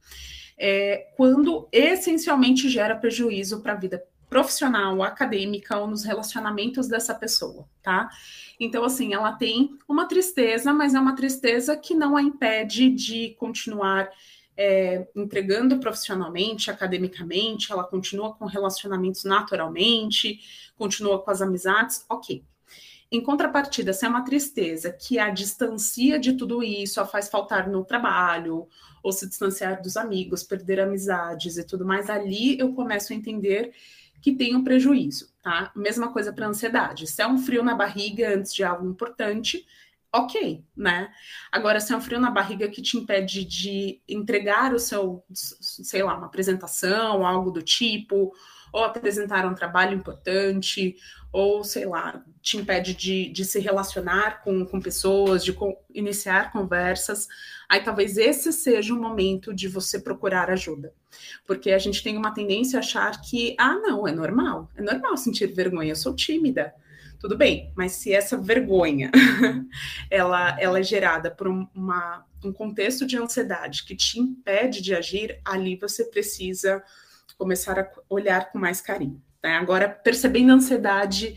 É 0.56 1.08
quando 1.16 1.68
essencialmente 1.72 2.68
gera 2.68 2.94
prejuízo 2.94 3.60
para 3.60 3.72
a 3.72 3.76
vida 3.76 4.04
profissional, 4.28 5.02
acadêmica 5.02 5.76
ou 5.76 5.88
nos 5.88 6.04
relacionamentos 6.04 6.86
dessa 6.86 7.12
pessoa, 7.12 7.68
tá? 7.82 8.08
Então, 8.60 8.84
assim, 8.84 9.12
ela 9.12 9.32
tem 9.32 9.76
uma 9.88 10.06
tristeza, 10.06 10.72
mas 10.72 10.94
é 10.94 11.00
uma 11.00 11.16
tristeza 11.16 11.76
que 11.76 11.94
não 11.94 12.16
a 12.16 12.22
impede 12.22 12.88
de 12.88 13.30
continuar 13.30 14.08
é, 14.62 15.08
entregando 15.16 15.80
profissionalmente, 15.80 16.70
academicamente, 16.70 17.72
ela 17.72 17.82
continua 17.82 18.34
com 18.34 18.44
relacionamentos 18.44 19.24
naturalmente, 19.24 20.38
continua 20.76 21.18
com 21.18 21.30
as 21.30 21.40
amizades, 21.40 22.04
ok. 22.10 22.44
Em 23.10 23.22
contrapartida, 23.22 23.94
se 23.94 24.04
é 24.04 24.08
uma 24.08 24.22
tristeza 24.22 24.92
que 24.92 25.18
a 25.18 25.30
distancia 25.30 26.18
de 26.18 26.34
tudo 26.34 26.62
isso, 26.62 27.00
a 27.00 27.06
faz 27.06 27.30
faltar 27.30 27.70
no 27.70 27.82
trabalho, 27.86 28.68
ou 29.02 29.10
se 29.12 29.26
distanciar 29.26 29.80
dos 29.80 29.96
amigos, 29.96 30.42
perder 30.42 30.78
amizades 30.78 31.56
e 31.56 31.64
tudo 31.64 31.86
mais, 31.86 32.10
ali 32.10 32.58
eu 32.58 32.74
começo 32.74 33.14
a 33.14 33.16
entender 33.16 33.72
que 34.20 34.30
tem 34.30 34.54
um 34.54 34.62
prejuízo, 34.62 35.32
tá? 35.42 35.72
Mesma 35.74 36.12
coisa 36.12 36.34
para 36.34 36.46
ansiedade. 36.46 37.06
Se 37.06 37.22
é 37.22 37.26
um 37.26 37.38
frio 37.38 37.64
na 37.64 37.74
barriga 37.74 38.36
antes 38.36 38.52
de 38.52 38.62
algo 38.62 38.86
importante, 38.86 39.66
ok, 40.12 40.64
né? 40.76 41.08
Agora, 41.52 41.80
se 41.80 41.92
é 41.92 41.96
um 41.96 42.00
frio 42.00 42.20
na 42.20 42.30
barriga 42.30 42.68
que 42.68 42.82
te 42.82 42.96
impede 42.96 43.44
de 43.44 44.00
entregar 44.08 44.74
o 44.74 44.78
seu, 44.78 45.24
sei 45.32 46.02
lá, 46.02 46.16
uma 46.16 46.26
apresentação, 46.26 47.24
algo 47.24 47.50
do 47.50 47.62
tipo, 47.62 48.32
ou 48.72 48.84
apresentar 48.84 49.46
um 49.46 49.54
trabalho 49.54 49.96
importante, 49.96 50.96
ou 51.32 51.62
sei 51.62 51.86
lá, 51.86 52.24
te 52.42 52.56
impede 52.56 52.94
de, 52.94 53.28
de 53.30 53.44
se 53.44 53.60
relacionar 53.60 54.42
com, 54.42 54.64
com 54.66 54.80
pessoas, 54.80 55.44
de 55.44 55.52
co 55.52 55.76
iniciar 55.94 56.52
conversas, 56.52 57.28
aí 57.68 57.82
talvez 57.82 58.16
esse 58.16 58.52
seja 58.52 58.94
o 58.94 59.00
momento 59.00 59.54
de 59.54 59.68
você 59.68 60.00
procurar 60.00 60.50
ajuda. 60.50 60.92
Porque 61.46 61.70
a 61.70 61.78
gente 61.78 62.02
tem 62.02 62.16
uma 62.16 62.34
tendência 62.34 62.78
a 62.78 62.80
achar 62.80 63.20
que, 63.20 63.54
ah, 63.58 63.74
não, 63.74 64.06
é 64.06 64.12
normal, 64.12 64.68
é 64.76 64.82
normal 64.82 65.16
sentir 65.16 65.52
vergonha, 65.52 65.92
eu 65.92 65.96
sou 65.96 66.14
tímida 66.14 66.74
tudo 67.20 67.36
bem, 67.36 67.70
mas 67.76 67.92
se 67.92 68.12
essa 68.14 68.36
vergonha 68.38 69.10
ela, 70.10 70.58
ela 70.58 70.80
é 70.80 70.82
gerada 70.82 71.30
por 71.30 71.46
uma, 71.46 72.24
um 72.42 72.50
contexto 72.50 73.06
de 73.06 73.18
ansiedade 73.18 73.84
que 73.84 73.94
te 73.94 74.18
impede 74.18 74.80
de 74.80 74.94
agir, 74.94 75.38
ali 75.44 75.76
você 75.76 76.06
precisa 76.06 76.82
começar 77.36 77.78
a 77.78 77.90
olhar 78.08 78.50
com 78.50 78.58
mais 78.58 78.80
carinho. 78.80 79.22
Né? 79.42 79.54
Agora, 79.56 79.88
percebendo 79.88 80.50
a 80.50 80.54
ansiedade 80.54 81.36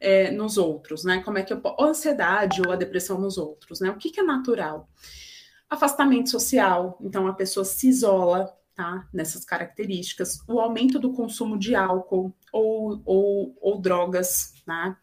é, 0.00 0.30
nos 0.30 0.56
outros, 0.56 1.04
né? 1.04 1.22
Como 1.24 1.38
é 1.38 1.42
que 1.42 1.52
eu 1.52 1.60
ou 1.62 1.86
a 1.86 1.88
ansiedade 1.88 2.60
ou 2.64 2.72
a 2.72 2.76
depressão 2.76 3.18
nos 3.18 3.38
outros, 3.38 3.80
né? 3.80 3.90
O 3.90 3.96
que, 3.96 4.10
que 4.10 4.20
é 4.20 4.22
natural? 4.22 4.88
Afastamento 5.68 6.30
social, 6.30 6.98
então 7.00 7.26
a 7.26 7.32
pessoa 7.32 7.64
se 7.64 7.88
isola, 7.88 8.54
tá? 8.74 9.08
Nessas 9.12 9.44
características, 9.44 10.40
o 10.46 10.60
aumento 10.60 10.98
do 10.98 11.12
consumo 11.12 11.58
de 11.58 11.74
álcool 11.74 12.34
ou, 12.52 13.00
ou, 13.04 13.58
ou 13.60 13.80
drogas, 13.80 14.53
né? 14.66 14.96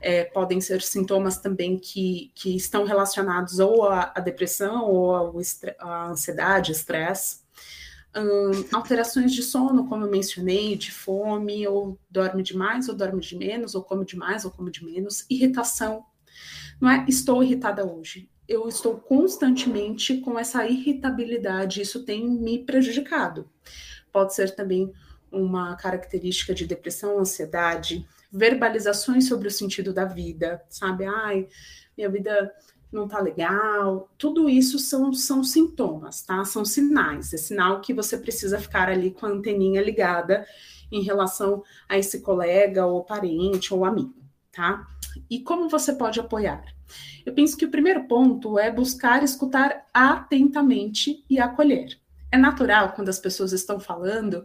É, 0.00 0.24
podem 0.24 0.60
ser 0.60 0.82
sintomas 0.82 1.38
também 1.38 1.78
que, 1.78 2.30
que 2.34 2.54
estão 2.54 2.84
relacionados 2.84 3.58
ou 3.58 3.84
à, 3.84 4.12
à 4.14 4.20
depressão 4.20 4.84
ou 4.84 5.14
ao, 5.14 5.34
à 5.80 6.10
ansiedade, 6.10 6.72
estresse. 6.72 7.44
Hum, 8.16 8.64
alterações 8.72 9.32
de 9.32 9.42
sono, 9.42 9.86
como 9.88 10.04
eu 10.04 10.10
mencionei, 10.10 10.74
de 10.74 10.90
fome, 10.90 11.66
ou 11.68 11.98
dorme 12.10 12.42
demais, 12.42 12.88
ou 12.88 12.94
dorme 12.94 13.20
de 13.20 13.36
menos, 13.36 13.74
ou 13.74 13.82
come 13.82 14.06
demais, 14.06 14.44
ou 14.44 14.50
come 14.50 14.70
de 14.70 14.84
menos. 14.84 15.26
Irritação. 15.28 16.04
Não 16.80 16.88
é 16.88 17.04
estou 17.08 17.42
irritada 17.42 17.86
hoje. 17.86 18.30
Eu 18.48 18.68
estou 18.68 18.96
constantemente 18.96 20.18
com 20.18 20.38
essa 20.38 20.66
irritabilidade, 20.66 21.82
isso 21.82 22.04
tem 22.04 22.26
me 22.26 22.64
prejudicado. 22.64 23.50
Pode 24.12 24.34
ser 24.34 24.54
também 24.54 24.92
uma 25.30 25.74
característica 25.76 26.54
de 26.54 26.66
depressão, 26.66 27.18
ansiedade, 27.18 28.06
verbalizações 28.32 29.28
sobre 29.28 29.48
o 29.48 29.50
sentido 29.50 29.92
da 29.92 30.04
vida, 30.04 30.62
sabe? 30.68 31.04
Ai, 31.04 31.48
minha 31.96 32.10
vida 32.10 32.52
não 32.92 33.08
tá 33.08 33.20
legal. 33.20 34.10
Tudo 34.16 34.48
isso 34.48 34.78
são, 34.78 35.12
são 35.12 35.42
sintomas, 35.42 36.22
tá? 36.22 36.44
São 36.44 36.64
sinais. 36.64 37.32
É 37.32 37.36
sinal 37.36 37.80
que 37.80 37.94
você 37.94 38.16
precisa 38.16 38.58
ficar 38.58 38.88
ali 38.88 39.10
com 39.10 39.26
a 39.26 39.30
anteninha 39.30 39.82
ligada 39.82 40.46
em 40.90 41.02
relação 41.02 41.62
a 41.88 41.98
esse 41.98 42.20
colega 42.20 42.86
ou 42.86 43.04
parente 43.04 43.74
ou 43.74 43.84
amigo, 43.84 44.14
tá? 44.52 44.86
E 45.28 45.40
como 45.40 45.68
você 45.68 45.92
pode 45.92 46.20
apoiar? 46.20 46.64
Eu 47.24 47.34
penso 47.34 47.56
que 47.56 47.64
o 47.64 47.70
primeiro 47.70 48.04
ponto 48.04 48.58
é 48.58 48.70
buscar 48.70 49.22
escutar 49.24 49.84
atentamente 49.92 51.24
e 51.28 51.40
acolher. 51.40 51.98
É 52.30 52.36
natural 52.36 52.92
quando 52.92 53.08
as 53.08 53.18
pessoas 53.18 53.52
estão 53.52 53.78
falando 53.78 54.44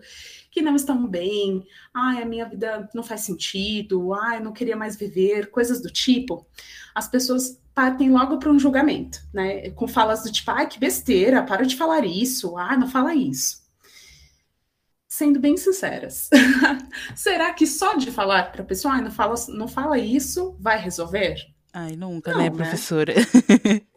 que 0.51 0.61
não 0.61 0.75
estão 0.75 1.07
bem, 1.07 1.65
ai, 1.93 2.21
a 2.21 2.25
minha 2.25 2.47
vida 2.47 2.89
não 2.93 3.01
faz 3.01 3.21
sentido, 3.21 4.13
ai, 4.13 4.37
eu 4.37 4.43
não 4.43 4.51
queria 4.51 4.75
mais 4.75 4.95
viver, 4.95 5.49
coisas 5.49 5.81
do 5.81 5.89
tipo. 5.89 6.45
As 6.93 7.07
pessoas 7.07 7.59
partem 7.73 8.11
logo 8.11 8.37
para 8.37 8.51
um 8.51 8.59
julgamento, 8.59 9.19
né? 9.33 9.69
Com 9.71 9.87
falas 9.87 10.23
do 10.23 10.31
tipo, 10.31 10.51
ai, 10.51 10.67
que 10.67 10.79
besteira, 10.79 11.43
para 11.43 11.65
de 11.65 11.77
falar 11.77 12.05
isso, 12.05 12.57
ai, 12.57 12.77
não 12.77 12.87
fala 12.87 13.15
isso. 13.15 13.61
Sendo 15.07 15.39
bem 15.39 15.57
sinceras, 15.57 16.29
será 17.15 17.53
que 17.53 17.65
só 17.65 17.95
de 17.95 18.11
falar 18.11 18.51
para 18.51 18.61
a 18.61 18.65
pessoa, 18.65 18.95
ai, 18.95 19.01
não 19.01 19.11
fala, 19.11 19.35
não 19.49 19.67
fala 19.67 19.97
isso, 19.97 20.55
vai 20.59 20.77
resolver? 20.77 21.35
Ai, 21.73 21.95
nunca, 21.95 22.31
né, 22.31 22.49
não, 22.49 22.57
né, 22.57 22.63
professora? 22.63 23.13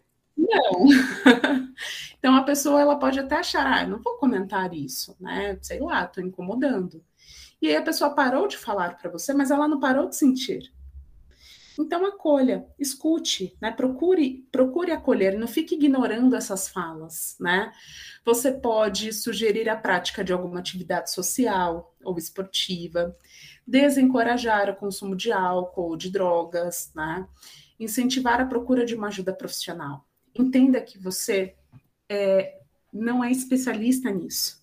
Não. 0.49 0.87
então 2.19 2.35
a 2.35 2.43
pessoa 2.43 2.81
ela 2.81 2.99
pode 2.99 3.19
até 3.19 3.37
achar, 3.37 3.67
ah, 3.67 3.87
não 3.87 4.01
vou 4.01 4.17
comentar 4.19 4.73
isso, 4.75 5.17
né? 5.21 5.59
Sei 5.63 5.81
lá, 5.81 6.07
tô 6.07 6.21
incomodando. 6.21 7.03
E 7.61 7.69
aí 7.69 7.77
a 7.77 7.83
pessoa 7.83 8.15
parou 8.15 8.47
de 8.47 8.59
falar 8.59 8.97
para 8.97 9.11
você, 9.11 9.33
mas 9.33 9.51
ela 9.51 9.67
não 9.67 9.81
parou 9.81 10.09
de 10.09 10.17
sentir. 10.17 10.73
Então 11.79 12.07
acolha, 12.07 12.67
escute, 12.79 13.57
né? 13.61 13.71
Procure, 13.71 14.47
procure 14.53 14.93
acolher, 14.93 15.37
não 15.37 15.49
fique 15.49 15.75
ignorando 15.75 16.37
essas 16.37 16.69
falas, 16.69 17.37
né? 17.41 17.73
Você 18.25 18.53
pode 18.53 19.13
sugerir 19.13 19.69
a 19.69 19.77
prática 19.77 20.23
de 20.23 20.33
alguma 20.33 20.61
atividade 20.61 21.11
social 21.11 21.93
ou 22.05 22.17
esportiva, 22.17 23.17
desencorajar 23.67 24.71
o 24.71 24.77
consumo 24.77 25.17
de 25.17 25.33
álcool 25.33 25.91
ou 25.91 25.97
de 25.97 26.11
drogas, 26.11 26.93
né? 26.95 27.27
Incentivar 27.79 28.41
a 28.41 28.47
procura 28.47 28.85
de 28.85 28.95
uma 28.95 29.09
ajuda 29.09 29.33
profissional 29.35 30.07
entenda 30.35 30.81
que 30.81 30.99
você 30.99 31.55
é, 32.09 32.59
não 32.93 33.23
é 33.23 33.31
especialista 33.31 34.11
nisso. 34.11 34.63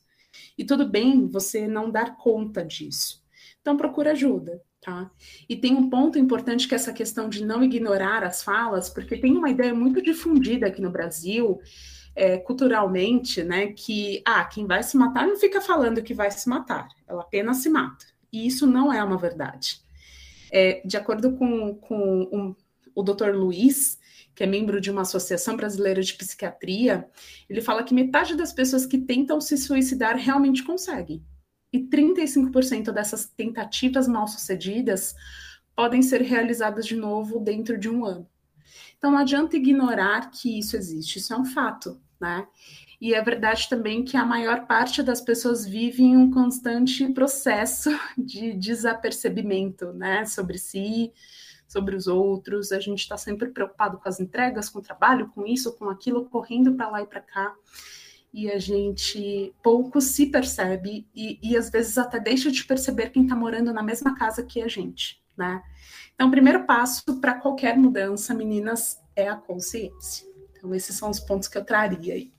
E 0.58 0.64
tudo 0.64 0.88
bem 0.88 1.28
você 1.28 1.68
não 1.68 1.90
dar 1.90 2.18
conta 2.18 2.64
disso. 2.64 3.22
Então, 3.62 3.78
procura 3.78 4.12
ajuda, 4.12 4.62
tá? 4.82 5.12
E 5.48 5.56
tem 5.56 5.76
um 5.76 5.90
ponto 5.90 6.18
importante 6.18 6.68
que 6.68 6.74
é 6.74 6.78
essa 6.78 6.94
questão 6.94 7.30
de 7.30 7.46
não 7.46 7.64
ignorar 7.64 8.24
as 8.24 8.44
falas, 8.44 8.90
porque 8.90 9.18
tem 9.18 9.38
uma 9.38 9.50
ideia 9.50 9.74
muito 9.74 10.02
difundida 10.02 10.68
aqui 10.68 10.82
no 10.82 10.90
Brasil, 10.90 11.60
é, 12.16 12.38
culturalmente, 12.38 13.44
né, 13.44 13.68
que, 13.68 14.22
ah, 14.26 14.44
quem 14.44 14.66
vai 14.66 14.84
se 14.84 14.98
matar 14.98 15.28
não 15.28 15.38
fica 15.38 15.62
falando 15.62 16.02
que 16.02 16.14
vai 16.14 16.30
se 16.30 16.50
matar, 16.50 16.88
ela 17.08 17.22
apenas 17.22 17.58
se 17.58 17.70
mata. 17.70 18.06
E 18.32 18.48
isso 18.48 18.66
não 18.66 18.92
é 18.92 19.04
uma 19.04 19.18
verdade. 19.18 19.80
É, 20.52 20.82
de 20.86 20.98
acordo 20.98 21.38
com, 21.38 21.76
com 21.76 22.30
um, 22.32 22.56
o 22.94 23.04
Dr. 23.04 23.32
Luiz, 23.34 24.00
que 24.42 24.46
é 24.46 24.48
membro 24.48 24.82
de 24.82 24.90
uma 24.90 25.04
associação 25.04 25.56
brasileira 25.56 26.02
de 26.02 26.16
psiquiatria, 26.16 27.08
ele 27.48 27.62
fala 27.62 27.84
que 27.84 27.94
metade 27.94 28.36
das 28.36 28.52
pessoas 28.52 28.88
que 28.88 28.98
tentam 28.98 29.40
se 29.40 29.56
suicidar 29.56 30.18
realmente 30.18 30.64
conseguem. 30.64 31.24
E 31.72 31.78
35% 31.80 32.92
dessas 32.92 33.28
tentativas 33.28 34.08
mal 34.08 34.28
sucedidas 34.28 35.14
podem 35.76 36.02
ser 36.02 36.22
realizadas 36.24 36.88
de 36.88 36.96
novo 36.96 37.40
dentro 37.40 37.78
de 37.78 37.88
um 37.88 38.04
ano. 38.04 38.28
Então 38.98 39.12
não 39.12 39.20
adianta 39.20 39.58
ignorar 39.58 40.32
que 40.32 40.58
isso 40.58 40.76
existe, 40.76 41.20
isso 41.20 41.32
é 41.36 41.38
um 41.38 41.46
fato, 41.46 42.02
né? 42.20 42.48
E 43.00 43.14
é 43.14 43.22
verdade 43.22 43.70
também 43.70 44.04
que 44.04 44.18
a 44.18 44.26
maior 44.26 44.66
parte 44.66 45.04
das 45.04 45.22
pessoas 45.22 45.68
vive 45.68 46.02
em 46.02 46.18
um 46.18 46.32
constante 46.32 47.08
processo 47.14 47.92
de 48.18 48.54
desapercebimento, 48.54 49.94
né, 49.94 50.26
sobre 50.26 50.58
si, 50.58 51.14
sobre 51.72 51.96
os 51.96 52.06
outros, 52.06 52.74
a 52.74 52.80
gente 52.82 53.00
está 53.00 53.16
sempre 53.18 53.50
preocupado 53.50 53.98
com 53.98 54.10
as 54.10 54.20
entregas, 54.20 54.68
com 54.68 54.80
o 54.80 54.82
trabalho, 54.82 55.30
com 55.30 55.48
isso, 55.48 55.72
com 55.78 55.90
aquilo, 55.90 56.26
correndo 56.26 56.74
para 56.74 56.90
lá 56.90 57.02
e 57.02 57.08
para 57.08 57.22
cá. 57.22 57.56
E 58.34 58.52
a 58.52 58.60
gente 58.60 59.54
pouco 59.64 60.02
se 60.02 60.26
percebe 60.26 61.08
e, 61.16 61.40
e 61.42 61.56
às 61.56 61.70
vezes 61.70 61.98
até 61.98 62.20
deixa 62.20 62.52
de 62.52 62.66
perceber 62.66 63.10
quem 63.10 63.24
está 63.24 63.36
morando 63.36 63.74
na 63.74 63.82
mesma 63.82 64.18
casa 64.18 64.44
que 64.44 64.62
a 64.62 64.68
gente, 64.68 65.22
né? 65.38 65.62
Então, 66.14 66.28
o 66.28 66.32
primeiro 66.32 66.66
passo 66.66 67.20
para 67.22 67.36
qualquer 67.36 67.78
mudança, 67.78 68.34
meninas, 68.34 69.02
é 69.16 69.30
a 69.30 69.36
consciência. 69.36 70.28
Então, 70.52 70.76
esses 70.76 70.96
são 70.96 71.10
os 71.10 71.20
pontos 71.20 71.48
que 71.48 71.58
eu 71.58 71.64
traria 71.64 72.14
aí. 72.14 72.34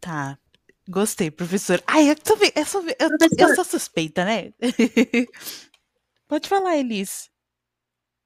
Tá. 0.00 0.38
Gostei, 0.88 1.30
professor. 1.30 1.82
Ai, 1.86 2.10
eu, 2.10 2.16
tô, 2.16 2.36
eu, 2.56 2.64
sou, 2.64 2.82
eu, 2.98 3.10
eu 3.38 3.54
sou 3.54 3.64
suspeita, 3.64 4.24
né? 4.24 4.52
Pode 6.26 6.48
falar, 6.48 6.76
Elis. 6.76 7.29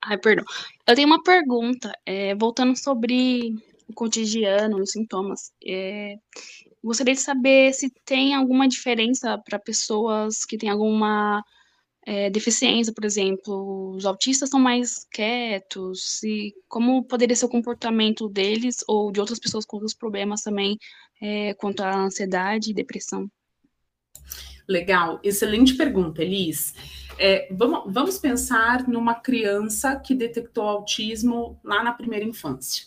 Ai, 0.06 0.18
perdão. 0.18 0.44
Eu 0.86 0.94
tenho 0.94 1.06
uma 1.08 1.22
pergunta, 1.22 1.92
é, 2.04 2.34
voltando 2.34 2.76
sobre 2.76 3.54
o 3.88 3.94
cotidiano, 3.94 4.78
os 4.82 4.92
sintomas. 4.92 5.52
É, 5.66 6.16
gostaria 6.82 7.14
de 7.14 7.20
saber 7.20 7.72
se 7.72 7.90
tem 8.04 8.34
alguma 8.34 8.68
diferença 8.68 9.38
para 9.38 9.58
pessoas 9.58 10.44
que 10.44 10.58
têm 10.58 10.68
alguma 10.68 11.42
é, 12.06 12.30
deficiência, 12.30 12.92
por 12.92 13.04
exemplo, 13.04 13.92
os 13.96 14.04
autistas 14.06 14.50
são 14.50 14.60
mais 14.60 15.06
quietos, 15.10 16.22
e 16.22 16.54
como 16.68 17.04
poderia 17.04 17.36
ser 17.36 17.46
o 17.46 17.48
comportamento 17.48 18.28
deles 18.28 18.84
ou 18.88 19.10
de 19.12 19.20
outras 19.20 19.38
pessoas 19.38 19.64
com 19.66 19.78
outros 19.78 19.94
problemas 19.94 20.42
também, 20.42 20.78
é, 21.22 21.54
quanto 21.54 21.80
à 21.82 21.96
ansiedade 21.96 22.70
e 22.70 22.74
depressão. 22.74 23.30
Legal, 24.66 25.20
excelente 25.22 25.74
pergunta, 25.74 26.22
Elis. 26.22 26.74
É, 27.18 27.48
vamos, 27.52 27.92
vamos 27.92 28.18
pensar 28.18 28.88
numa 28.88 29.14
criança 29.14 29.94
que 29.96 30.14
detectou 30.14 30.64
autismo 30.64 31.60
lá 31.62 31.82
na 31.82 31.92
primeira 31.92 32.24
infância. 32.24 32.87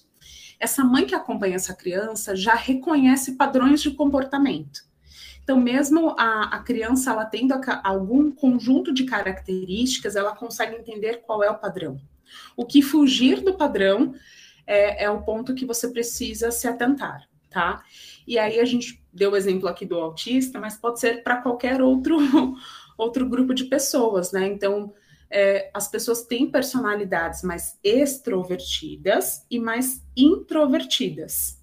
Essa 0.60 0.84
mãe 0.84 1.06
que 1.06 1.16
acompanha 1.16 1.56
essa 1.56 1.74
criança 1.74 2.36
já 2.36 2.56
reconhece 2.56 3.34
padrões 3.36 3.82
de 3.82 3.92
comportamento. 3.92 4.88
Então, 5.44 5.58
mesmo 5.58 6.14
a, 6.18 6.56
a 6.56 6.60
criança 6.60 7.12
ela 7.12 7.24
tendo 7.24 7.54
a, 7.54 7.82
algum 7.84 8.32
conjunto 8.32 8.94
de 8.94 9.06
características, 9.06 10.16
ela 10.16 10.36
consegue 10.36 10.76
entender 10.76 11.22
qual 11.26 11.44
é 11.44 11.50
o 11.50 11.58
padrão. 11.58 12.02
O 12.56 12.66
que 12.66 12.82
fugir 12.82 13.42
do 13.42 13.54
padrão 13.54 14.14
é, 14.66 15.06
é 15.06 15.10
o 15.10 15.22
ponto 15.22 15.56
que 15.56 15.66
você 15.66 15.88
precisa 15.88 16.52
se 16.52 16.68
atentar, 16.68 17.27
tá? 17.50 17.84
E 18.28 18.38
aí 18.38 18.60
a 18.60 18.66
gente 18.66 19.04
deu 19.12 19.32
o 19.32 19.38
exemplo 19.38 19.68
aqui 19.68 19.86
do 19.86 19.96
autista, 19.96 20.60
mas 20.60 20.78
pode 20.78 21.00
ser 21.00 21.24
para 21.24 21.42
qualquer 21.42 21.82
outro 21.82 22.18
outro 22.98 23.28
grupo 23.30 23.54
de 23.54 23.66
pessoas, 23.66 24.32
né? 24.32 24.48
Então, 24.48 24.94
é, 25.30 25.70
as 25.74 25.88
pessoas 25.88 26.24
têm 26.24 26.50
personalidades 26.50 27.44
mais 27.44 27.78
extrovertidas 27.84 29.46
e 29.52 29.60
mais 29.60 30.04
introvertidas. 30.16 31.62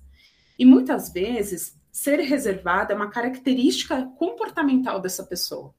E 0.59 0.65
muitas 0.65 1.13
vezes, 1.13 1.77
ser 1.91 2.21
reservada 2.21 2.93
é 2.93 2.97
uma 2.97 3.11
característica 3.11 4.07
comportamental 4.17 5.01
dessa 5.01 5.25
pessoa. 5.25 5.75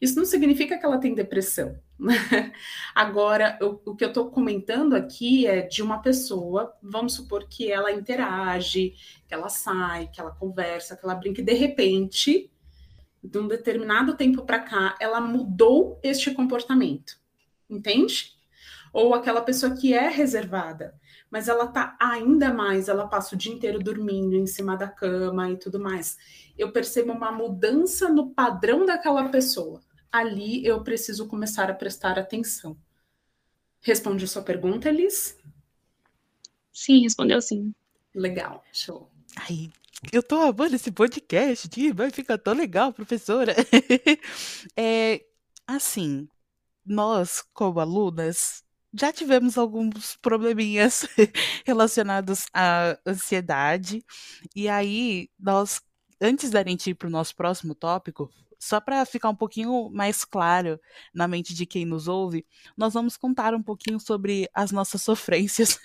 Isso 0.00 0.16
não 0.16 0.24
significa 0.24 0.78
que 0.78 0.84
ela 0.84 0.98
tem 0.98 1.14
depressão. 1.14 1.78
Né? 1.98 2.52
Agora, 2.94 3.58
o, 3.62 3.94
que 3.94 4.04
eu 4.04 4.08
estou 4.08 4.30
comentando 4.30 4.94
aqui 4.94 5.46
é 5.46 5.62
de 5.62 5.82
uma 5.82 6.02
pessoa, 6.02 6.74
vamos 6.82 7.14
supor 7.14 7.48
que 7.48 7.70
ela 7.70 7.92
interage, 7.92 8.94
que 9.26 9.34
ela 9.34 9.48
sai, 9.48 10.08
que 10.12 10.20
ela 10.20 10.32
conversa, 10.32 10.96
que 10.96 11.04
ela 11.04 11.14
brinca, 11.14 11.40
e 11.40 11.44
de 11.44 11.54
repente 11.54 12.50
de 13.24 13.38
um 13.38 13.48
determinado 13.48 14.14
tempo 14.14 14.44
para 14.44 14.58
cá, 14.58 14.96
ela 15.00 15.18
mudou 15.20 15.98
este 16.02 16.30
comportamento, 16.32 17.16
entende? 17.70 18.34
Ou 18.92 19.14
aquela 19.14 19.40
pessoa 19.40 19.74
que 19.74 19.94
é 19.94 20.08
reservada, 20.08 20.94
mas 21.34 21.48
ela 21.48 21.66
tá 21.66 21.96
ainda 21.98 22.54
mais, 22.54 22.86
ela 22.86 23.08
passa 23.08 23.34
o 23.34 23.36
dia 23.36 23.52
inteiro 23.52 23.80
dormindo 23.80 24.36
em 24.36 24.46
cima 24.46 24.76
da 24.76 24.86
cama 24.86 25.50
e 25.50 25.56
tudo 25.56 25.80
mais. 25.80 26.16
Eu 26.56 26.70
percebo 26.70 27.10
uma 27.10 27.32
mudança 27.32 28.08
no 28.08 28.30
padrão 28.30 28.86
daquela 28.86 29.28
pessoa. 29.28 29.82
Ali 30.12 30.64
eu 30.64 30.84
preciso 30.84 31.26
começar 31.26 31.68
a 31.68 31.74
prestar 31.74 32.20
atenção. 32.20 32.78
Responde 33.80 34.24
a 34.24 34.28
sua 34.28 34.42
pergunta, 34.42 34.88
Elis? 34.88 35.36
Sim, 36.72 37.02
respondeu 37.02 37.42
sim. 37.42 37.74
Legal, 38.14 38.62
show. 38.72 39.10
Aí, 39.34 39.72
eu 40.12 40.22
tô 40.22 40.36
amando 40.40 40.76
esse 40.76 40.92
podcast, 40.92 41.68
vai 41.92 42.10
ficar 42.10 42.38
tão 42.38 42.54
legal, 42.54 42.92
professora. 42.92 43.56
é, 44.76 45.20
assim, 45.66 46.28
nós, 46.86 47.42
como 47.52 47.80
alunas, 47.80 48.63
já 48.98 49.12
tivemos 49.12 49.58
alguns 49.58 50.16
probleminhas 50.16 51.06
relacionados 51.66 52.46
à 52.54 52.96
ansiedade. 53.04 54.04
E 54.54 54.68
aí, 54.68 55.28
nós, 55.38 55.80
antes 56.20 56.50
da 56.50 56.62
gente 56.62 56.90
ir 56.90 56.94
para 56.94 57.08
o 57.08 57.10
nosso 57.10 57.34
próximo 57.34 57.74
tópico, 57.74 58.30
só 58.58 58.80
para 58.80 59.04
ficar 59.04 59.28
um 59.28 59.34
pouquinho 59.34 59.90
mais 59.90 60.24
claro 60.24 60.80
na 61.12 61.28
mente 61.28 61.52
de 61.52 61.66
quem 61.66 61.84
nos 61.84 62.08
ouve, 62.08 62.46
nós 62.76 62.94
vamos 62.94 63.16
contar 63.16 63.52
um 63.52 63.62
pouquinho 63.62 64.00
sobre 64.00 64.48
as 64.54 64.70
nossas 64.70 65.02
sofrências 65.02 65.78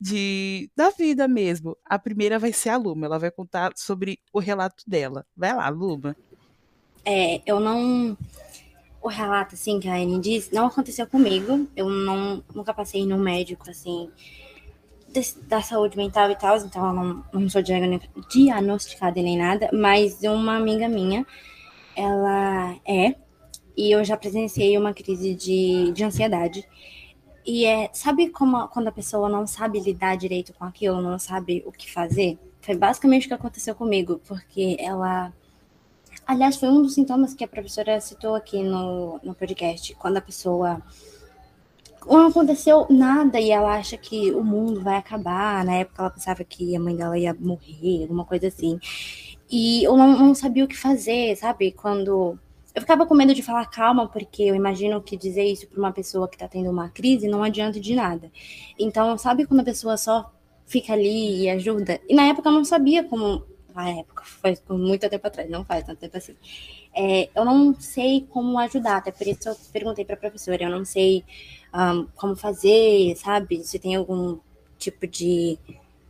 de 0.00 0.70
da 0.76 0.90
vida 0.90 1.26
mesmo. 1.26 1.76
A 1.84 1.98
primeira 1.98 2.38
vai 2.38 2.52
ser 2.52 2.68
a 2.68 2.76
Luma, 2.76 3.06
ela 3.06 3.18
vai 3.18 3.30
contar 3.30 3.72
sobre 3.74 4.20
o 4.32 4.38
relato 4.38 4.84
dela. 4.86 5.26
Vai 5.36 5.54
lá, 5.54 5.68
Luma. 5.68 6.14
É, 7.04 7.40
eu 7.46 7.58
não 7.58 8.16
o 9.06 9.08
relato 9.08 9.54
assim 9.54 9.78
que 9.78 9.88
a 9.88 9.94
Anne 9.94 10.18
diz 10.18 10.50
não 10.50 10.66
aconteceu 10.66 11.06
comigo. 11.06 11.68
Eu 11.76 11.88
não 11.88 12.42
nunca 12.54 12.74
passei 12.74 13.06
num 13.06 13.18
médico 13.18 13.70
assim 13.70 14.10
da 15.48 15.62
saúde 15.62 15.96
mental 15.96 16.30
e 16.30 16.36
tal, 16.36 16.58
então 16.58 16.86
eu 16.88 16.92
não, 16.92 17.24
não 17.32 17.48
sou 17.48 17.62
diagnosticada 17.62 19.22
nem 19.22 19.38
nada, 19.38 19.70
mas 19.72 20.20
uma 20.24 20.56
amiga 20.56 20.88
minha, 20.88 21.24
ela 21.96 22.76
é, 22.86 23.14
e 23.74 23.90
eu 23.90 24.04
já 24.04 24.14
presenciei 24.14 24.76
uma 24.76 24.92
crise 24.92 25.34
de, 25.34 25.90
de 25.92 26.04
ansiedade. 26.04 26.68
E 27.46 27.64
é, 27.64 27.88
sabe 27.94 28.28
como 28.28 28.68
quando 28.68 28.88
a 28.88 28.92
pessoa 28.92 29.28
não 29.28 29.46
sabe 29.46 29.80
lidar 29.80 30.16
direito 30.16 30.52
com 30.52 30.64
aquilo, 30.64 31.00
não 31.00 31.18
sabe 31.18 31.62
o 31.64 31.72
que 31.72 31.90
fazer? 31.90 32.38
Foi 32.60 32.76
basicamente 32.76 33.24
o 33.24 33.28
que 33.28 33.34
aconteceu 33.34 33.74
comigo, 33.74 34.20
porque 34.26 34.76
ela. 34.78 35.32
Aliás, 36.26 36.56
foi 36.56 36.68
um 36.68 36.82
dos 36.82 36.94
sintomas 36.94 37.34
que 37.34 37.44
a 37.44 37.48
professora 37.48 38.00
citou 38.00 38.34
aqui 38.34 38.62
no, 38.62 39.20
no 39.22 39.34
podcast, 39.34 39.94
quando 39.94 40.16
a 40.16 40.20
pessoa 40.20 40.82
não 42.06 42.28
aconteceu 42.28 42.86
nada 42.88 43.40
e 43.40 43.50
ela 43.50 43.74
acha 43.76 43.96
que 43.96 44.30
o 44.32 44.42
mundo 44.42 44.80
vai 44.80 44.96
acabar. 44.96 45.64
Na 45.64 45.74
época 45.74 46.02
ela 46.02 46.10
pensava 46.10 46.44
que 46.44 46.74
a 46.74 46.80
mãe 46.80 46.96
dela 46.96 47.18
ia 47.18 47.34
morrer, 47.34 48.02
alguma 48.02 48.24
coisa 48.24 48.48
assim. 48.48 48.78
E 49.50 49.84
eu 49.84 49.96
não, 49.96 50.18
não 50.18 50.34
sabia 50.34 50.64
o 50.64 50.68
que 50.68 50.76
fazer, 50.76 51.36
sabe? 51.36 51.72
Quando. 51.72 52.38
Eu 52.74 52.82
ficava 52.82 53.06
com 53.06 53.14
medo 53.14 53.32
de 53.32 53.42
falar 53.42 53.64
calma, 53.66 54.06
porque 54.06 54.42
eu 54.42 54.54
imagino 54.54 55.00
que 55.00 55.16
dizer 55.16 55.44
isso 55.44 55.66
para 55.66 55.78
uma 55.78 55.92
pessoa 55.92 56.28
que 56.28 56.36
tá 56.36 56.46
tendo 56.46 56.70
uma 56.70 56.90
crise 56.90 57.26
não 57.26 57.42
adianta 57.42 57.80
de 57.80 57.94
nada. 57.94 58.30
Então, 58.78 59.16
sabe 59.16 59.46
quando 59.46 59.60
a 59.60 59.64
pessoa 59.64 59.96
só 59.96 60.30
fica 60.66 60.92
ali 60.92 61.42
e 61.42 61.48
ajuda? 61.50 62.00
E 62.08 62.14
na 62.14 62.24
época 62.24 62.48
eu 62.48 62.52
não 62.52 62.64
sabia 62.64 63.04
como. 63.04 63.44
Na 63.76 63.90
época, 63.90 64.24
foi 64.24 64.56
muito 64.70 65.06
tempo 65.06 65.26
atrás, 65.26 65.50
não 65.50 65.62
faz 65.62 65.84
tanto 65.84 65.98
tempo 65.98 66.16
assim. 66.16 66.34
É, 66.94 67.28
eu 67.34 67.44
não 67.44 67.78
sei 67.78 68.26
como 68.30 68.58
ajudar, 68.58 68.96
até 68.96 69.12
por 69.12 69.26
isso 69.26 69.50
eu 69.50 69.56
perguntei 69.70 70.02
para 70.02 70.14
a 70.14 70.18
professora. 70.18 70.64
Eu 70.64 70.70
não 70.70 70.82
sei 70.82 71.22
um, 71.74 72.06
como 72.16 72.34
fazer, 72.34 73.14
sabe? 73.16 73.62
Se 73.62 73.78
tem 73.78 73.94
algum 73.94 74.38
tipo 74.78 75.06
de, 75.06 75.58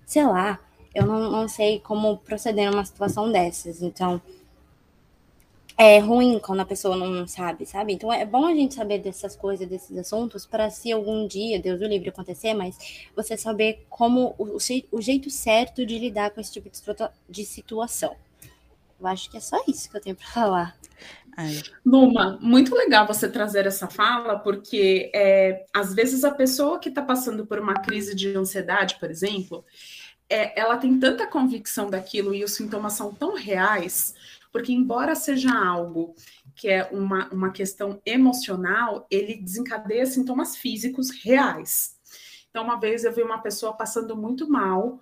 sei 0.06 0.24
lá, 0.24 0.60
eu 0.94 1.04
não, 1.06 1.28
não 1.28 1.48
sei 1.48 1.80
como 1.80 2.18
proceder 2.18 2.70
numa 2.70 2.84
situação 2.84 3.32
dessas. 3.32 3.82
Então, 3.82 4.22
é 5.78 5.98
ruim 5.98 6.38
quando 6.38 6.60
a 6.60 6.64
pessoa 6.64 6.96
não 6.96 7.26
sabe, 7.26 7.66
sabe? 7.66 7.92
Então 7.92 8.10
é 8.12 8.24
bom 8.24 8.46
a 8.46 8.54
gente 8.54 8.74
saber 8.74 8.98
dessas 8.98 9.36
coisas, 9.36 9.68
desses 9.68 9.96
assuntos, 9.98 10.46
para 10.46 10.70
se 10.70 10.90
algum 10.90 11.26
dia, 11.26 11.60
Deus 11.60 11.80
o 11.80 11.84
livre, 11.84 12.08
acontecer, 12.08 12.54
mas 12.54 13.08
você 13.14 13.36
saber 13.36 13.84
como 13.90 14.34
o, 14.38 14.56
o 14.92 15.02
jeito 15.02 15.30
certo 15.30 15.84
de 15.84 15.98
lidar 15.98 16.30
com 16.30 16.40
esse 16.40 16.52
tipo 16.52 16.70
de 17.28 17.44
situação. 17.44 18.16
Eu 18.98 19.06
acho 19.06 19.30
que 19.30 19.36
é 19.36 19.40
só 19.40 19.62
isso 19.68 19.90
que 19.90 19.96
eu 19.96 20.00
tenho 20.00 20.16
para 20.16 20.26
falar. 20.26 20.76
Ai. 21.36 21.60
Luma, 21.84 22.38
muito 22.40 22.74
legal 22.74 23.06
você 23.06 23.28
trazer 23.28 23.66
essa 23.66 23.86
fala, 23.88 24.38
porque 24.38 25.10
é, 25.14 25.66
às 25.74 25.92
vezes 25.92 26.24
a 26.24 26.30
pessoa 26.30 26.78
que 26.78 26.88
está 26.88 27.02
passando 27.02 27.44
por 27.44 27.58
uma 27.58 27.74
crise 27.74 28.14
de 28.14 28.34
ansiedade, 28.34 28.96
por 28.98 29.10
exemplo, 29.10 29.62
é, 30.30 30.58
ela 30.58 30.78
tem 30.78 30.98
tanta 30.98 31.26
convicção 31.26 31.90
daquilo 31.90 32.34
e 32.34 32.42
os 32.42 32.52
sintomas 32.52 32.94
são 32.94 33.12
tão 33.12 33.34
reais, 33.34 34.14
porque 34.56 34.72
embora 34.72 35.14
seja 35.14 35.54
algo 35.54 36.14
que 36.54 36.66
é 36.66 36.88
uma, 36.90 37.28
uma 37.28 37.52
questão 37.52 38.00
emocional, 38.06 39.06
ele 39.10 39.36
desencadeia 39.36 40.06
sintomas 40.06 40.56
físicos 40.56 41.10
reais. 41.10 41.94
Então, 42.48 42.64
uma 42.64 42.80
vez 42.80 43.04
eu 43.04 43.12
vi 43.12 43.22
uma 43.22 43.36
pessoa 43.42 43.74
passando 43.74 44.16
muito 44.16 44.48
mal, 44.48 44.98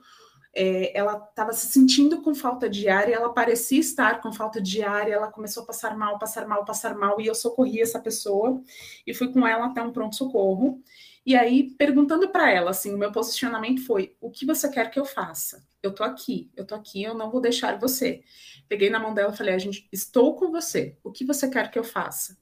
é, 0.53 0.91
ela 0.99 1.25
estava 1.31 1.53
se 1.53 1.69
sentindo 1.69 2.21
com 2.21 2.35
falta 2.35 2.69
de 2.69 2.89
ar 2.89 3.09
e 3.09 3.13
ela 3.13 3.33
parecia 3.33 3.79
estar 3.79 4.21
com 4.21 4.33
falta 4.33 4.61
de 4.61 4.83
ar 4.83 5.07
e 5.09 5.13
ela 5.13 5.29
começou 5.29 5.63
a 5.63 5.67
passar 5.67 5.97
mal, 5.97 6.19
passar 6.19 6.49
mal, 6.49 6.65
passar 6.65 6.97
mal 6.97 7.21
e 7.21 7.29
eu 7.29 7.35
socorri 7.35 7.81
essa 7.81 8.01
pessoa 8.01 8.61
e 9.07 9.15
fui 9.15 9.33
com 9.33 9.47
ela 9.47 9.67
até 9.67 9.81
um 9.81 9.93
pronto-socorro. 9.93 10.83
E 11.27 11.35
aí, 11.35 11.71
perguntando 11.79 12.29
para 12.29 12.51
ela, 12.51 12.71
assim, 12.71 12.93
o 12.95 12.99
meu 12.99 13.11
posicionamento 13.11 13.85
foi: 13.85 14.15
o 14.21 14.31
que 14.31 14.45
você 14.45 14.69
quer 14.71 14.91
que 14.91 14.99
eu 14.99 15.05
faça? 15.05 15.67
Eu 15.83 15.95
tô 15.95 16.05
aqui, 16.05 16.51
eu 16.57 16.67
tô 16.67 16.75
aqui, 16.75 17.03
eu 17.03 17.15
não 17.15 17.31
vou 17.31 17.41
deixar 17.41 17.79
você. 17.79 18.23
Peguei 18.69 18.91
na 18.91 18.99
mão 18.99 19.15
dela 19.15 19.33
e 19.33 19.37
falei: 19.37 19.55
a 19.55 19.59
gente, 19.59 19.89
estou 19.93 20.35
com 20.37 20.51
você, 20.51 20.97
o 21.03 21.11
que 21.11 21.25
você 21.25 21.49
quer 21.49 21.71
que 21.71 21.79
eu 21.79 21.85
faça? 21.85 22.37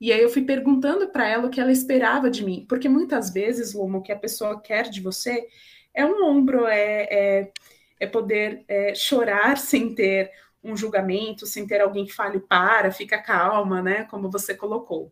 E 0.00 0.12
aí 0.12 0.20
eu 0.20 0.28
fui 0.28 0.42
perguntando 0.42 1.08
para 1.08 1.26
ela 1.26 1.46
o 1.46 1.50
que 1.50 1.60
ela 1.60 1.72
esperava 1.72 2.30
de 2.30 2.44
mim, 2.44 2.66
porque 2.68 2.88
muitas 2.88 3.30
vezes, 3.30 3.74
Luma, 3.74 3.98
o 3.98 4.02
que 4.02 4.12
a 4.12 4.18
pessoa 4.18 4.60
quer 4.60 4.90
de 4.90 5.00
você 5.00 5.46
é 5.94 6.04
um 6.04 6.24
ombro, 6.24 6.66
é, 6.66 7.02
é, 7.10 7.52
é 8.00 8.06
poder 8.06 8.64
é, 8.68 8.94
chorar 8.94 9.56
sem 9.56 9.94
ter 9.94 10.30
um 10.62 10.76
julgamento, 10.76 11.46
sem 11.46 11.66
ter 11.66 11.80
alguém 11.80 12.04
que 12.04 12.12
fale 12.12 12.40
para, 12.40 12.90
fica 12.90 13.18
calma, 13.22 13.80
né? 13.80 14.04
Como 14.04 14.30
você 14.30 14.54
colocou. 14.54 15.10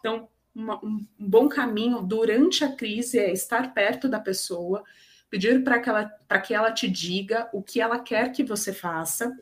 Então, 0.00 0.28
uma, 0.54 0.82
um 0.84 1.04
bom 1.18 1.48
caminho 1.48 2.02
durante 2.02 2.64
a 2.64 2.72
crise 2.74 3.18
é 3.18 3.32
estar 3.32 3.74
perto 3.74 4.08
da 4.08 4.20
pessoa, 4.20 4.84
pedir 5.28 5.64
para 5.64 5.80
que, 5.80 5.88
ela, 5.88 6.04
que 6.44 6.54
ela 6.54 6.72
te 6.72 6.88
diga 6.88 7.48
o 7.52 7.62
que 7.62 7.80
ela 7.80 7.98
quer 7.98 8.30
que 8.30 8.44
você 8.44 8.72
faça. 8.72 9.36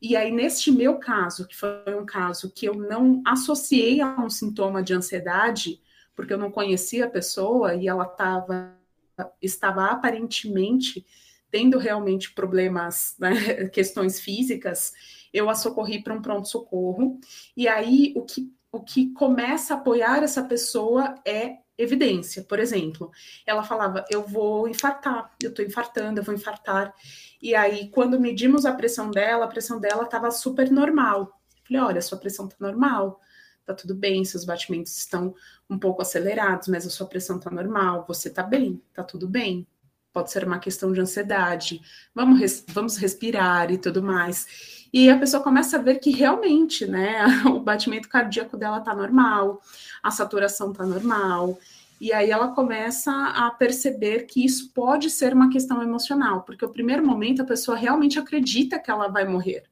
E 0.00 0.14
aí, 0.14 0.30
neste 0.30 0.70
meu 0.70 0.98
caso, 0.98 1.46
que 1.46 1.56
foi 1.56 1.94
um 1.98 2.04
caso 2.04 2.50
que 2.50 2.66
eu 2.66 2.74
não 2.74 3.22
associei 3.26 4.00
a 4.00 4.20
um 4.20 4.28
sintoma 4.28 4.82
de 4.82 4.92
ansiedade, 4.92 5.80
porque 6.14 6.32
eu 6.32 6.38
não 6.38 6.50
conhecia 6.50 7.06
a 7.06 7.10
pessoa 7.10 7.74
e 7.74 7.88
ela 7.88 8.04
estava 8.04 8.76
estava 9.42 9.86
aparentemente 9.86 11.04
tendo 11.50 11.78
realmente 11.78 12.32
problemas, 12.32 13.16
né, 13.18 13.30
questões 13.72 14.20
físicas, 14.20 14.92
eu 15.32 15.48
a 15.48 15.54
socorri 15.54 16.02
para 16.02 16.14
um 16.14 16.22
pronto-socorro. 16.22 17.18
E 17.56 17.66
aí 17.66 18.12
o 18.16 18.22
que, 18.22 18.52
o 18.70 18.80
que 18.80 19.12
começa 19.12 19.74
a 19.74 19.76
apoiar 19.78 20.22
essa 20.22 20.42
pessoa 20.42 21.14
é 21.24 21.58
evidência. 21.76 22.42
Por 22.42 22.58
exemplo, 22.58 23.10
ela 23.46 23.62
falava: 23.62 24.04
Eu 24.10 24.22
vou 24.26 24.68
infartar, 24.68 25.30
eu 25.42 25.50
estou 25.50 25.64
infartando, 25.64 26.20
eu 26.20 26.24
vou 26.24 26.34
infartar. 26.34 26.94
E 27.40 27.54
aí, 27.54 27.88
quando 27.90 28.20
medimos 28.20 28.66
a 28.66 28.72
pressão 28.72 29.10
dela, 29.10 29.44
a 29.44 29.48
pressão 29.48 29.80
dela 29.80 30.04
estava 30.04 30.30
super 30.30 30.70
normal. 30.70 31.40
Falei: 31.66 31.82
Olha, 31.82 32.02
sua 32.02 32.18
pressão 32.18 32.46
está 32.46 32.56
normal 32.60 33.20
tá 33.68 33.74
tudo 33.74 33.94
bem, 33.94 34.24
seus 34.24 34.44
batimentos 34.44 34.96
estão 34.96 35.34
um 35.68 35.78
pouco 35.78 36.00
acelerados, 36.00 36.68
mas 36.68 36.86
a 36.86 36.90
sua 36.90 37.06
pressão 37.06 37.38
tá 37.38 37.50
normal, 37.50 38.04
você 38.08 38.30
tá 38.30 38.42
bem, 38.42 38.82
tá 38.94 39.04
tudo 39.04 39.28
bem. 39.28 39.66
Pode 40.10 40.32
ser 40.32 40.44
uma 40.44 40.58
questão 40.58 40.90
de 40.90 41.00
ansiedade, 41.00 41.80
vamos, 42.14 42.40
res 42.40 42.64
vamos 42.68 42.96
respirar 42.96 43.70
e 43.70 43.76
tudo 43.76 44.02
mais. 44.02 44.77
E 44.92 45.10
a 45.10 45.18
pessoa 45.18 45.42
começa 45.42 45.78
a 45.78 45.82
ver 45.82 45.98
que 45.98 46.10
realmente, 46.10 46.86
né, 46.86 47.24
o 47.46 47.60
batimento 47.60 48.08
cardíaco 48.08 48.56
dela 48.56 48.80
tá 48.80 48.94
normal, 48.94 49.60
a 50.02 50.10
saturação 50.10 50.72
tá 50.72 50.84
normal. 50.84 51.58
E 52.00 52.12
aí 52.12 52.30
ela 52.30 52.48
começa 52.48 53.10
a 53.10 53.50
perceber 53.50 54.24
que 54.26 54.44
isso 54.44 54.72
pode 54.72 55.10
ser 55.10 55.32
uma 55.34 55.50
questão 55.50 55.82
emocional, 55.82 56.42
porque 56.42 56.64
o 56.64 56.70
primeiro 56.70 57.04
momento 57.04 57.42
a 57.42 57.46
pessoa 57.46 57.76
realmente 57.76 58.18
acredita 58.18 58.78
que 58.78 58.90
ela 58.90 59.08
vai 59.08 59.26
morrer. 59.26 59.64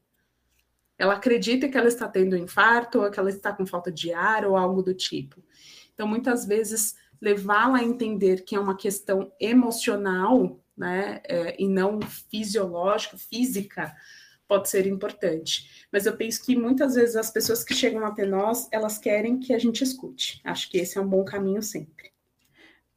Ela 0.98 1.14
acredita 1.14 1.68
que 1.68 1.76
ela 1.76 1.88
está 1.88 2.08
tendo 2.08 2.34
um 2.34 2.38
infarto, 2.38 3.00
ou 3.00 3.10
que 3.10 3.20
ela 3.20 3.30
está 3.30 3.52
com 3.52 3.66
falta 3.66 3.92
de 3.92 4.12
ar, 4.12 4.44
ou 4.44 4.56
algo 4.56 4.82
do 4.82 4.94
tipo. 4.94 5.42
Então, 5.94 6.08
muitas 6.08 6.44
vezes, 6.44 6.96
levá-la 7.20 7.78
a 7.78 7.84
entender 7.84 8.44
que 8.44 8.56
é 8.56 8.60
uma 8.60 8.76
questão 8.76 9.30
emocional, 9.38 10.58
né, 10.76 11.20
é, 11.24 11.56
e 11.62 11.68
não 11.68 12.00
fisiológica, 12.02 13.16
física, 13.16 13.94
pode 14.48 14.68
ser 14.68 14.86
importante. 14.86 15.86
Mas 15.92 16.06
eu 16.06 16.16
penso 16.16 16.44
que 16.44 16.56
muitas 16.56 16.94
vezes 16.94 17.16
as 17.16 17.30
pessoas 17.30 17.64
que 17.64 17.74
chegam 17.74 18.04
até 18.04 18.24
nós, 18.24 18.68
elas 18.70 18.98
querem 18.98 19.38
que 19.38 19.52
a 19.52 19.58
gente 19.58 19.82
escute. 19.82 20.40
Acho 20.44 20.70
que 20.70 20.78
esse 20.78 20.98
é 20.98 21.00
um 21.00 21.08
bom 21.08 21.24
caminho 21.24 21.62
sempre. 21.62 22.12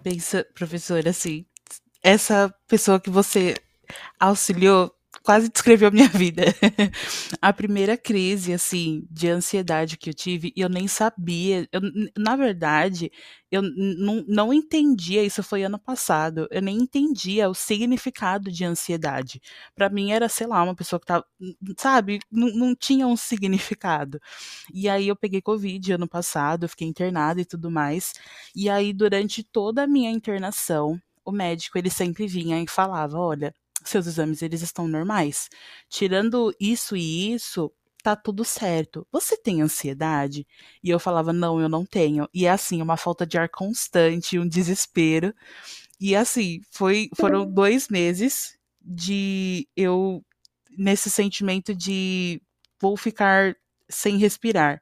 Pensa, 0.03 0.45
professora, 0.53 1.09
assim, 1.09 1.45
essa 2.01 2.53
pessoa 2.67 2.99
que 2.99 3.09
você 3.09 3.55
auxiliou 4.19 4.93
quase 5.23 5.49
descreveu 5.49 5.91
minha 5.91 6.07
vida. 6.07 6.43
a 7.41 7.53
primeira 7.53 7.97
crise, 7.97 8.53
assim, 8.53 9.05
de 9.09 9.29
ansiedade 9.29 9.97
que 9.97 10.09
eu 10.09 10.13
tive, 10.13 10.53
e 10.55 10.61
eu 10.61 10.69
nem 10.69 10.87
sabia. 10.87 11.67
Eu, 11.71 11.81
na 12.17 12.35
verdade, 12.35 13.11
eu 13.51 13.61
não, 13.61 14.23
não 14.27 14.53
entendia, 14.53 15.23
isso 15.23 15.41
foi 15.43 15.63
ano 15.63 15.79
passado, 15.79 16.47
eu 16.51 16.61
nem 16.61 16.77
entendia 16.77 17.49
o 17.49 17.53
significado 17.53 18.51
de 18.51 18.63
ansiedade. 18.63 19.41
Para 19.75 19.89
mim 19.89 20.11
era, 20.11 20.29
sei 20.29 20.47
lá, 20.47 20.63
uma 20.63 20.75
pessoa 20.75 20.99
que 20.99 21.05
tava, 21.07 21.25
sabe, 21.77 22.19
não, 22.31 22.47
não 22.49 22.75
tinha 22.75 23.07
um 23.07 23.15
significado. 23.17 24.19
E 24.73 24.87
aí 24.89 25.07
eu 25.07 25.15
peguei 25.15 25.41
Covid 25.41 25.93
ano 25.93 26.07
passado, 26.07 26.67
fiquei 26.69 26.87
internada 26.87 27.41
e 27.41 27.45
tudo 27.45 27.71
mais. 27.71 28.13
E 28.55 28.69
aí, 28.69 28.93
durante 28.93 29.43
toda 29.43 29.83
a 29.83 29.87
minha 29.87 30.11
internação, 30.11 30.99
o 31.25 31.31
médico 31.31 31.77
ele 31.77 31.89
sempre 31.89 32.27
vinha 32.27 32.61
e 32.61 32.67
falava: 32.67 33.17
olha, 33.17 33.53
seus 33.89 34.07
exames 34.07 34.41
eles 34.41 34.61
estão 34.61 34.87
normais. 34.87 35.49
Tirando 35.89 36.53
isso 36.59 36.95
e 36.95 37.33
isso, 37.33 37.71
tá 38.03 38.15
tudo 38.15 38.45
certo. 38.45 39.05
Você 39.11 39.37
tem 39.37 39.61
ansiedade? 39.61 40.47
E 40.83 40.89
eu 40.89 40.99
falava, 40.99 41.33
não, 41.33 41.59
eu 41.59 41.69
não 41.69 41.85
tenho. 41.85 42.27
E 42.33 42.45
é 42.45 42.51
assim, 42.51 42.81
uma 42.81 42.97
falta 42.97 43.25
de 43.25 43.37
ar 43.37 43.49
constante, 43.49 44.39
um 44.39 44.47
desespero. 44.47 45.33
E 45.99 46.15
assim, 46.15 46.61
foi, 46.71 47.09
foram 47.15 47.45
dois 47.49 47.89
meses 47.89 48.57
de 48.81 49.67
eu 49.75 50.23
nesse 50.77 51.09
sentimento 51.09 51.75
de 51.75 52.41
vou 52.79 52.95
ficar 52.95 53.55
sem 53.89 54.17
respirar. 54.17 54.81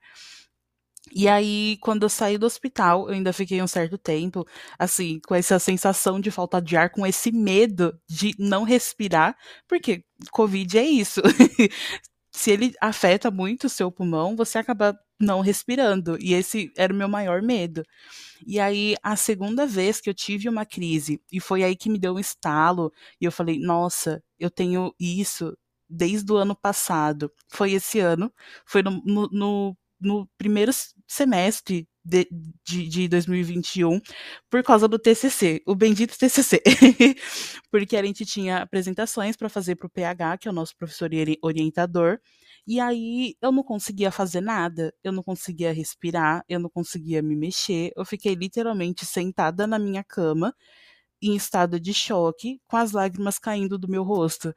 E 1.14 1.28
aí, 1.28 1.78
quando 1.82 2.04
eu 2.04 2.10
saí 2.10 2.38
do 2.38 2.46
hospital, 2.46 3.08
eu 3.08 3.14
ainda 3.16 3.32
fiquei 3.34 3.62
um 3.62 3.68
certo 3.68 3.98
tempo, 3.98 4.46
assim, 4.78 5.20
com 5.28 5.34
essa 5.36 5.58
sensação 5.60 6.20
de 6.20 6.30
falta 6.32 6.62
de 6.62 6.76
ar, 6.76 6.90
com 6.90 7.06
esse 7.06 7.32
medo 7.32 7.98
de 8.10 8.34
não 8.38 8.64
respirar, 8.64 9.36
porque 9.68 10.04
Covid 10.32 10.78
é 10.78 10.86
isso. 10.86 11.22
Se 12.32 12.52
ele 12.52 12.74
afeta 12.82 13.32
muito 13.32 13.66
o 13.66 13.70
seu 13.70 13.92
pulmão, 13.92 14.36
você 14.36 14.60
acaba 14.60 14.98
não 15.20 15.42
respirando. 15.42 16.18
E 16.22 16.34
esse 16.34 16.72
era 16.78 16.94
o 16.94 16.96
meu 16.96 17.08
maior 17.10 17.42
medo. 17.42 17.84
E 18.46 18.60
aí, 18.60 18.96
a 19.02 19.16
segunda 19.16 19.66
vez 19.66 20.00
que 20.00 20.10
eu 20.10 20.14
tive 20.14 20.48
uma 20.50 20.66
crise, 20.66 21.22
e 21.32 21.40
foi 21.40 21.64
aí 21.64 21.76
que 21.76 21.90
me 21.90 21.98
deu 22.00 22.14
um 22.16 22.20
estalo, 22.20 22.92
e 23.20 23.26
eu 23.26 23.32
falei, 23.32 23.60
nossa, 23.60 24.24
eu 24.40 24.50
tenho 24.52 24.94
isso 25.00 25.58
desde 25.90 26.32
o 26.32 26.36
ano 26.38 26.56
passado. 26.56 27.32
Foi 27.50 27.72
esse 27.74 28.00
ano, 28.00 28.32
foi 28.66 28.84
no, 28.84 29.02
no, 29.06 29.30
no 29.32 29.78
no 30.00 30.28
primeiro 30.38 30.72
semestre 31.08 31.88
de, 32.04 32.28
de, 32.66 32.88
de 32.88 33.08
2021 33.08 34.00
por 34.50 34.64
causa 34.64 34.88
do 34.88 35.00
TCC, 35.00 35.62
o 35.66 35.76
bendito 35.76 36.18
TCC. 36.18 36.62
Porque 37.72 37.96
a 37.98 38.04
gente 38.04 38.26
tinha 38.26 38.60
apresentações 38.60 39.36
para 39.36 39.50
fazer 39.50 39.76
para 39.76 39.88
o 39.88 39.90
PH, 39.90 40.38
que 40.38 40.48
é 40.48 40.52
o 40.52 40.54
nosso 40.54 40.76
professor 40.78 41.10
orientador, 41.42 42.20
e 42.66 42.80
aí 42.80 43.36
eu 43.42 43.52
não 43.52 43.64
conseguia 43.64 44.12
fazer 44.12 44.42
nada, 44.42 44.94
eu 45.04 45.12
não 45.12 45.24
conseguia 45.24 45.74
respirar, 45.74 46.44
eu 46.50 46.60
não 46.60 46.70
conseguia 46.70 47.22
me 47.22 47.36
mexer, 47.36 47.92
eu 47.96 48.06
fiquei 48.06 48.36
literalmente 48.36 49.06
sentada 49.06 49.66
na 49.66 49.80
minha 49.80 50.04
cama, 50.04 50.54
em 51.22 51.36
estado 51.36 51.80
de 51.80 51.94
choque, 51.94 52.62
com 52.68 52.78
as 52.78 52.92
lágrimas 52.92 53.40
caindo 53.40 53.78
do 53.78 53.88
meu 53.90 54.04
rosto. 54.04 54.54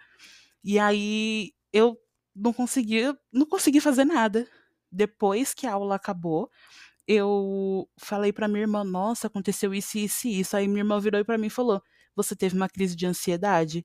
E 0.65 0.79
aí 0.79 1.53
eu 1.73 1.97
não 2.35 2.53
conseguia, 2.53 3.17
não 3.33 3.47
consegui 3.47 3.81
fazer 3.81 4.05
nada 4.05 4.47
depois 4.91 5.55
que 5.55 5.67
a 5.67 5.73
aula 5.75 5.97
acabou, 5.97 6.51
eu 7.07 7.89
falei 7.99 8.33
para 8.33 8.49
minha 8.49 8.63
irmã, 8.63 8.85
nossa, 8.85 9.27
aconteceu 9.27 9.75
isso, 9.75 9.99
isso 9.99 10.29
e 10.29 10.41
isso. 10.41 10.57
Aí 10.57 10.69
minha 10.69 10.81
irmã 10.81 11.01
virou 11.01 11.25
para 11.25 11.39
mim 11.39 11.49
e 11.49 11.51
falou, 11.51 11.83
você 12.15 12.37
teve 12.37 12.55
uma 12.57 12.69
crise 12.69 12.95
de 12.95 13.07
ansiedade? 13.07 13.85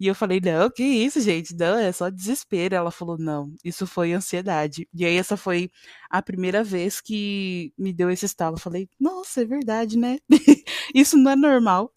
E 0.00 0.06
eu 0.06 0.14
falei, 0.14 0.40
não, 0.40 0.70
que 0.70 0.82
isso, 0.82 1.20
gente? 1.20 1.54
Não, 1.54 1.78
é 1.78 1.92
só 1.92 2.08
desespero. 2.10 2.74
Ela 2.74 2.90
falou, 2.90 3.18
não, 3.18 3.52
isso 3.64 3.86
foi 3.86 4.12
ansiedade. 4.12 4.88
E 4.94 5.04
aí 5.04 5.16
essa 5.16 5.36
foi 5.36 5.70
a 6.10 6.22
primeira 6.22 6.64
vez 6.64 7.00
que 7.00 7.72
me 7.78 7.92
deu 7.92 8.10
esse 8.10 8.26
estalo. 8.26 8.56
Eu 8.56 8.60
falei, 8.60 8.88
nossa, 8.98 9.42
é 9.42 9.44
verdade, 9.44 9.98
né? 9.98 10.18
isso 10.94 11.16
não 11.16 11.32
é 11.32 11.36
normal. 11.36 11.92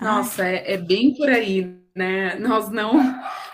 Nossa, 0.00 0.44
é, 0.44 0.74
é 0.74 0.78
bem 0.78 1.14
por 1.14 1.28
aí, 1.28 1.81
né? 1.94 2.34
Nós 2.36 2.70
não, 2.70 2.92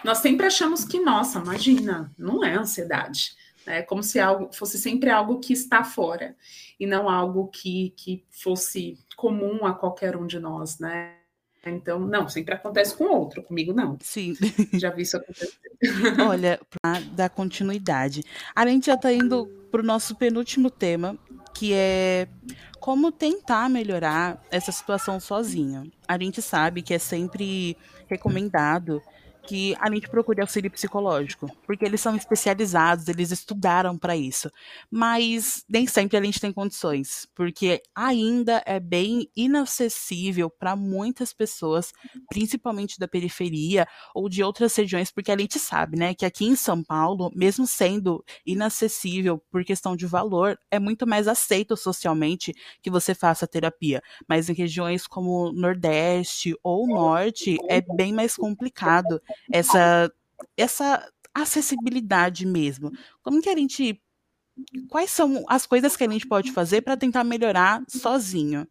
nós 0.05 0.19
sempre 0.19 0.47
achamos 0.47 0.85
que, 0.85 1.01
nossa, 1.01 1.39
imagina, 1.39 2.13
não 2.17 2.45
é 2.45 2.55
ansiedade. 2.55 3.37
É 3.67 3.83
como 3.83 4.03
se 4.03 4.19
algo 4.19 4.51
fosse 4.53 4.79
sempre 4.79 5.11
algo 5.11 5.41
que 5.41 5.53
está 5.53 5.85
fora 5.85 6.35
e 6.81 6.87
não 6.87 7.09
algo 7.09 7.49
que, 7.49 7.93
que 7.97 8.25
fosse 8.31 8.99
comum 9.17 9.67
a 9.67 9.75
qualquer 9.75 10.17
um 10.17 10.27
de 10.27 10.39
nós, 10.39 10.79
né? 10.79 11.15
Então, 11.67 11.99
não, 11.99 12.29
sempre 12.29 12.55
acontece 12.55 12.97
com 12.97 13.05
outro, 13.05 13.43
comigo 13.43 13.73
não. 13.73 13.99
Sim. 14.01 14.35
Já 14.75 14.91
vi 14.91 15.03
isso 15.03 15.17
acontecer. 15.17 15.59
Olha, 16.27 16.59
para 16.71 17.01
dar 17.13 17.29
continuidade, 17.29 18.25
a 18.55 18.67
gente 18.67 18.87
já 18.87 18.95
está 18.95 19.13
indo 19.13 19.47
para 19.71 19.81
o 19.81 19.85
nosso 19.85 20.17
penúltimo 20.17 20.71
tema, 20.71 21.19
que 21.55 21.73
é 21.73 22.27
como 22.81 23.13
tentar 23.13 23.69
melhorar 23.69 24.43
essa 24.51 24.73
situação 24.73 25.21
sozinho. 25.21 25.91
A 26.07 26.19
gente 26.19 26.41
sabe 26.41 26.81
que 26.81 26.95
é 26.95 26.99
sempre 26.99 27.77
recomendado 28.09 29.03
que 29.49 29.75
a 29.81 29.91
gente 29.91 30.11
procure 30.11 30.43
auxílio 30.43 30.71
psicológico, 30.71 31.51
porque 31.67 31.83
eles 31.83 32.03
são 32.03 32.15
especializados, 32.15 33.09
eles 33.09 33.31
estudaram 33.31 33.97
para 33.97 34.15
isso. 34.15 34.51
Mas 34.91 35.65
nem 35.67 35.87
sempre 35.87 36.19
a 36.19 36.23
gente 36.23 36.39
tem 36.39 36.53
condições, 36.53 37.27
porque 37.35 37.81
ainda 37.95 38.63
é 38.67 38.79
bem 38.79 39.27
inacessível 39.35 40.51
para 40.51 40.77
muitas 40.77 41.33
pessoas, 41.33 41.95
principalmente 42.29 42.99
da 42.99 43.09
periferia 43.09 43.89
ou 44.15 44.29
de 44.29 44.43
outras 44.43 44.77
regiões, 44.77 45.11
porque 45.11 45.33
a 45.33 45.39
gente 45.39 45.59
sabe, 45.59 45.97
né, 45.99 46.13
que 46.13 46.27
aqui 46.27 46.45
em 46.45 46.55
São 46.55 46.85
Paulo, 46.85 47.33
mesmo 47.35 47.67
sendo 47.67 48.23
inacessível 48.45 49.43
por 49.51 49.65
questão 49.65 49.97
de 49.97 50.05
valor, 50.05 50.59
é 50.71 50.79
muito 50.79 51.07
mais 51.07 51.27
aceito 51.27 51.75
socialmente 51.75 52.55
que 52.83 52.91
você 52.91 53.15
faça 53.15 53.47
terapia. 53.47 54.03
Mas 54.29 54.51
em 54.51 54.53
regiões 54.53 55.07
como 55.07 55.51
Nordeste 55.53 56.55
ou 56.63 56.87
Norte 56.87 57.57
é 57.67 57.81
bem 57.81 58.13
mais 58.13 58.37
complicado 58.37 59.23
essa, 59.51 60.13
essa 60.57 61.09
acessibilidade 61.35 62.47
mesmo. 62.47 62.93
Como 63.23 63.41
que 63.41 63.49
a 63.49 63.57
gente. 63.57 64.01
Quais 64.89 65.11
são 65.11 65.45
as 65.49 65.67
coisas 65.67 65.97
que 65.97 66.03
a 66.03 66.11
gente 66.11 66.27
pode 66.27 66.51
fazer 66.51 66.83
para 66.83 66.97
tentar 66.97 67.23
melhorar 67.23 67.83
sozinho? 67.89 68.67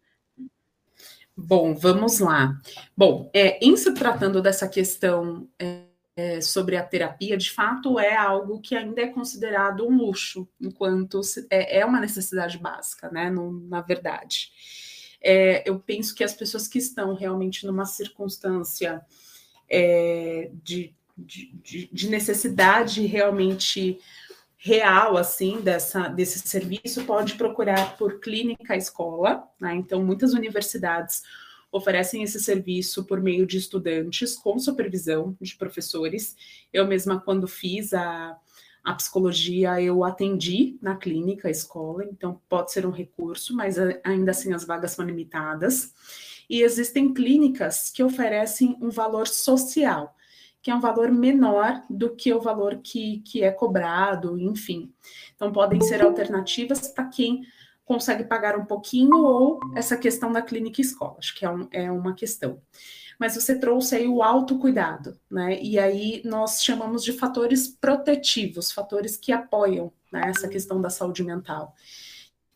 Bom, 1.34 1.74
vamos 1.74 2.18
lá. 2.18 2.60
Bom, 2.96 3.30
é, 3.32 3.64
em 3.64 3.76
se 3.76 3.94
tratando 3.94 4.42
dessa 4.42 4.68
questão 4.68 5.48
é, 5.58 5.84
é, 6.16 6.40
sobre 6.40 6.76
a 6.76 6.82
terapia, 6.82 7.36
de 7.36 7.50
fato 7.52 7.98
é 7.98 8.16
algo 8.16 8.60
que 8.60 8.74
ainda 8.74 9.00
é 9.00 9.06
considerado 9.06 9.86
um 9.86 9.96
luxo, 9.96 10.48
enquanto 10.60 11.20
é, 11.48 11.78
é 11.78 11.84
uma 11.86 12.00
necessidade 12.00 12.58
básica, 12.58 13.08
né? 13.10 13.30
No, 13.30 13.52
na 13.52 13.80
verdade. 13.80 14.50
É, 15.22 15.62
eu 15.64 15.78
penso 15.78 16.14
que 16.14 16.24
as 16.24 16.34
pessoas 16.34 16.66
que 16.66 16.78
estão 16.78 17.14
realmente 17.14 17.64
numa 17.64 17.84
circunstância 17.84 19.00
é, 19.68 20.50
de, 20.62 20.94
de, 21.16 21.88
de, 21.92 22.08
necessidade 22.08 23.04
realmente 23.06 23.98
real 24.56 25.16
assim 25.16 25.60
dessa 25.60 26.08
desse 26.08 26.40
serviço 26.40 27.04
pode 27.04 27.34
procurar 27.34 27.96
por 27.96 28.18
clínica 28.20 28.76
escola 28.76 29.44
né? 29.60 29.74
então 29.74 30.02
muitas 30.02 30.32
universidades 30.32 31.22
oferecem 31.70 32.22
esse 32.22 32.40
serviço 32.40 33.04
por 33.04 33.20
meio 33.20 33.46
de 33.46 33.58
estudantes 33.58 34.34
com 34.34 34.58
supervisão 34.58 35.36
de 35.40 35.54
professores 35.56 36.34
eu 36.72 36.86
mesma 36.86 37.20
quando 37.20 37.46
fiz 37.46 37.92
a 37.92 38.36
a 38.88 38.94
psicologia 38.94 39.80
eu 39.82 40.02
atendi 40.02 40.78
na 40.80 40.96
clínica 40.96 41.50
escola, 41.50 42.06
então 42.06 42.40
pode 42.48 42.72
ser 42.72 42.86
um 42.86 42.90
recurso, 42.90 43.54
mas 43.54 43.76
ainda 44.02 44.30
assim 44.30 44.54
as 44.54 44.64
vagas 44.64 44.92
são 44.92 45.04
limitadas. 45.04 45.92
E 46.48 46.62
existem 46.62 47.12
clínicas 47.12 47.90
que 47.90 48.02
oferecem 48.02 48.76
um 48.80 48.90
valor 48.90 49.26
social, 49.26 50.16
que 50.62 50.70
é 50.70 50.74
um 50.74 50.80
valor 50.80 51.10
menor 51.10 51.82
do 51.88 52.14
que 52.14 52.32
o 52.32 52.40
valor 52.40 52.80
que, 52.82 53.20
que 53.20 53.42
é 53.42 53.50
cobrado, 53.50 54.38
enfim. 54.38 54.92
Então, 55.34 55.52
podem 55.52 55.80
ser 55.80 56.02
alternativas 56.02 56.88
para 56.88 57.04
quem 57.04 57.42
consegue 57.84 58.24
pagar 58.24 58.56
um 58.56 58.66
pouquinho 58.66 59.16
ou 59.16 59.58
essa 59.74 59.96
questão 59.96 60.30
da 60.30 60.42
clínica 60.42 60.80
escola, 60.80 61.16
acho 61.18 61.34
que 61.34 61.44
é, 61.44 61.50
um, 61.50 61.68
é 61.72 61.90
uma 61.90 62.14
questão. 62.14 62.60
Mas 63.18 63.34
você 63.34 63.58
trouxe 63.58 63.96
aí 63.96 64.06
o 64.06 64.22
autocuidado, 64.22 65.18
né? 65.28 65.60
E 65.60 65.78
aí 65.78 66.22
nós 66.24 66.62
chamamos 66.62 67.02
de 67.02 67.12
fatores 67.12 67.66
protetivos, 67.66 68.70
fatores 68.70 69.16
que 69.16 69.32
apoiam 69.32 69.90
né, 70.12 70.22
essa 70.26 70.46
questão 70.48 70.80
da 70.80 70.90
saúde 70.90 71.24
mental. 71.24 71.74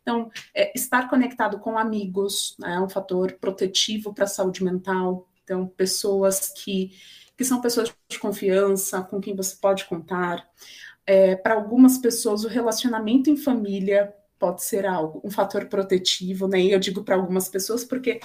Então, 0.03 0.31
é, 0.55 0.73
estar 0.77 1.09
conectado 1.09 1.59
com 1.59 1.79
amigos 1.79 2.57
né, 2.59 2.75
é 2.75 2.81
um 2.81 2.89
fator 2.89 3.33
protetivo 3.41 4.13
para 4.13 4.25
a 4.25 4.29
saúde 4.29 4.63
mental. 4.63 5.29
Então, 5.45 5.67
pessoas 5.67 6.49
que, 6.49 6.93
que 7.37 7.45
são 7.45 7.61
pessoas 7.61 7.95
de 8.09 8.19
confiança, 8.19 9.03
com 9.03 9.21
quem 9.21 9.35
você 9.35 9.57
pode 9.57 9.85
contar. 9.87 10.47
É, 11.07 11.37
para 11.37 11.55
algumas 11.55 11.99
pessoas, 11.99 12.45
o 12.45 12.49
relacionamento 12.49 13.31
em 13.31 13.37
família 13.37 14.13
pode 14.39 14.65
ser 14.65 14.87
algo, 14.87 15.21
um 15.25 15.31
fator 15.31 15.67
protetivo, 15.67 16.49
né? 16.49 16.61
E 16.61 16.73
eu 16.73 16.81
digo 16.81 17.05
para 17.05 17.15
algumas 17.15 17.49
pessoas 17.49 17.85
porque 17.85 18.19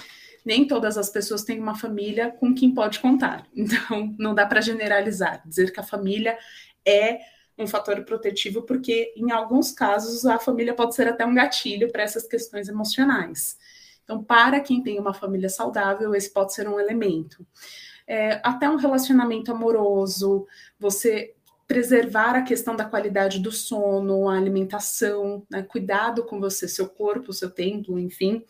nem 0.44 0.66
todas 0.66 0.98
as 0.98 1.10
pessoas 1.10 1.44
têm 1.44 1.60
uma 1.60 1.76
família 1.76 2.30
com 2.30 2.54
quem 2.54 2.74
pode 2.74 2.98
contar. 3.00 3.46
Então, 3.54 4.14
não 4.18 4.34
dá 4.34 4.46
para 4.46 4.60
generalizar, 4.60 5.42
dizer 5.46 5.72
que 5.72 5.78
a 5.78 5.84
família 5.84 6.36
é 6.84 7.20
um 7.58 7.66
fator 7.66 8.02
protetivo, 8.04 8.62
porque 8.62 9.12
em 9.16 9.30
alguns 9.32 9.72
casos 9.72 10.24
a 10.24 10.38
família 10.38 10.74
pode 10.74 10.94
ser 10.94 11.08
até 11.08 11.26
um 11.26 11.34
gatilho 11.34 11.90
para 11.90 12.02
essas 12.02 12.26
questões 12.26 12.68
emocionais. 12.68 13.58
Então, 14.04 14.22
para 14.22 14.60
quem 14.60 14.82
tem 14.82 14.98
uma 14.98 15.12
família 15.12 15.48
saudável, 15.48 16.14
esse 16.14 16.32
pode 16.32 16.54
ser 16.54 16.68
um 16.68 16.80
elemento. 16.80 17.46
É, 18.06 18.40
até 18.42 18.70
um 18.70 18.76
relacionamento 18.76 19.52
amoroso, 19.52 20.46
você 20.78 21.34
preservar 21.66 22.34
a 22.34 22.42
questão 22.42 22.74
da 22.74 22.86
qualidade 22.86 23.38
do 23.38 23.52
sono, 23.52 24.30
a 24.30 24.38
alimentação, 24.38 25.46
né? 25.50 25.62
cuidado 25.62 26.24
com 26.24 26.40
você, 26.40 26.66
seu 26.66 26.88
corpo, 26.88 27.34
seu 27.34 27.50
templo, 27.50 27.98
enfim, 27.98 28.42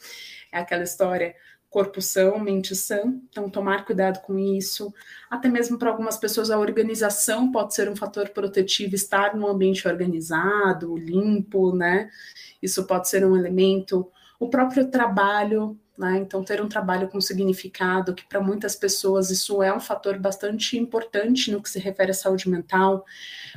é 0.52 0.60
aquela 0.60 0.84
história 0.84 1.34
corpo 1.70 2.00
são, 2.00 2.38
mente 2.38 2.74
sã, 2.74 3.14
então 3.28 3.50
tomar 3.50 3.84
cuidado 3.84 4.20
com 4.22 4.38
isso. 4.38 4.92
Até 5.30 5.48
mesmo 5.48 5.78
para 5.78 5.90
algumas 5.90 6.16
pessoas, 6.16 6.50
a 6.50 6.58
organização 6.58 7.52
pode 7.52 7.74
ser 7.74 7.88
um 7.88 7.96
fator 7.96 8.30
protetivo, 8.30 8.94
estar 8.94 9.36
num 9.36 9.46
ambiente 9.46 9.86
organizado, 9.86 10.96
limpo, 10.96 11.74
né? 11.74 12.08
Isso 12.62 12.86
pode 12.86 13.08
ser 13.08 13.24
um 13.26 13.36
elemento. 13.36 14.10
O 14.40 14.48
próprio 14.48 14.90
trabalho, 14.90 15.78
né? 15.98 16.18
Então, 16.18 16.44
ter 16.44 16.62
um 16.62 16.68
trabalho 16.68 17.08
com 17.08 17.20
significado, 17.20 18.14
que 18.14 18.26
para 18.26 18.40
muitas 18.40 18.76
pessoas 18.76 19.30
isso 19.30 19.62
é 19.62 19.74
um 19.74 19.80
fator 19.80 20.18
bastante 20.18 20.78
importante 20.78 21.50
no 21.50 21.60
que 21.60 21.68
se 21.68 21.78
refere 21.78 22.12
à 22.12 22.14
saúde 22.14 22.48
mental, 22.48 23.04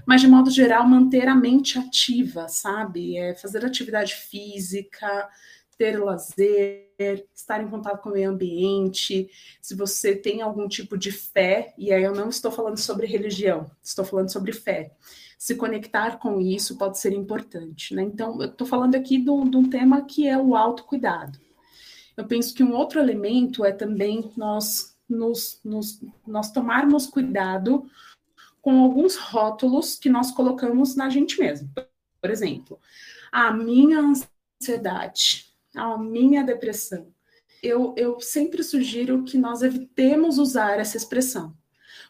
mas 0.05 0.21
de 0.21 0.27
modo 0.27 0.49
geral, 0.49 0.85
manter 0.87 1.27
a 1.27 1.35
mente 1.35 1.77
ativa, 1.77 2.47
sabe? 2.49 3.17
É 3.17 3.35
fazer 3.35 3.63
atividade 3.63 4.15
física, 4.15 5.29
ter 5.77 6.01
lazer, 6.01 6.91
estar 7.33 7.61
em 7.61 7.67
contato 7.67 8.01
com 8.01 8.09
o 8.09 8.13
meio 8.13 8.29
ambiente, 8.29 9.29
se 9.61 9.75
você 9.75 10.15
tem 10.15 10.41
algum 10.41 10.67
tipo 10.67 10.97
de 10.97 11.11
fé, 11.11 11.73
e 11.77 11.91
aí 11.91 12.03
eu 12.03 12.13
não 12.13 12.29
estou 12.29 12.51
falando 12.51 12.77
sobre 12.77 13.07
religião, 13.07 13.69
estou 13.81 14.05
falando 14.05 14.31
sobre 14.31 14.53
fé. 14.53 14.91
Se 15.37 15.55
conectar 15.55 16.19
com 16.19 16.39
isso 16.39 16.77
pode 16.77 16.99
ser 16.99 17.13
importante, 17.13 17.95
né? 17.95 18.03
Então, 18.03 18.39
eu 18.39 18.47
estou 18.47 18.67
falando 18.67 18.93
aqui 18.93 19.17
de 19.17 19.29
um, 19.31 19.67
tema 19.67 20.03
que 20.03 20.27
é 20.27 20.37
o 20.37 20.55
autocuidado. 20.55 21.39
Eu 22.15 22.25
penso 22.27 22.53
que 22.53 22.63
um 22.63 22.73
outro 22.73 22.99
elemento 22.99 23.65
é 23.65 23.71
também 23.71 24.31
nós, 24.37 24.95
nos, 25.09 25.59
nos, 25.63 25.99
nós 26.27 26.51
tomarmos 26.51 27.07
cuidado 27.07 27.89
com 28.61 28.83
alguns 28.83 29.15
rótulos 29.15 29.95
que 29.95 30.09
nós 30.09 30.29
colocamos 30.29 30.95
na 30.95 31.09
gente 31.09 31.39
mesmo. 31.39 31.71
Por 32.21 32.29
exemplo, 32.29 32.79
a 33.31 33.51
minha 33.51 33.99
ansiedade, 33.99 35.50
a 35.75 35.97
minha 35.97 36.43
depressão. 36.43 37.13
Eu, 37.61 37.93
eu 37.97 38.19
sempre 38.19 38.63
sugiro 38.63 39.23
que 39.23 39.37
nós 39.37 39.61
evitemos 39.61 40.37
usar 40.37 40.79
essa 40.79 40.97
expressão, 40.97 41.55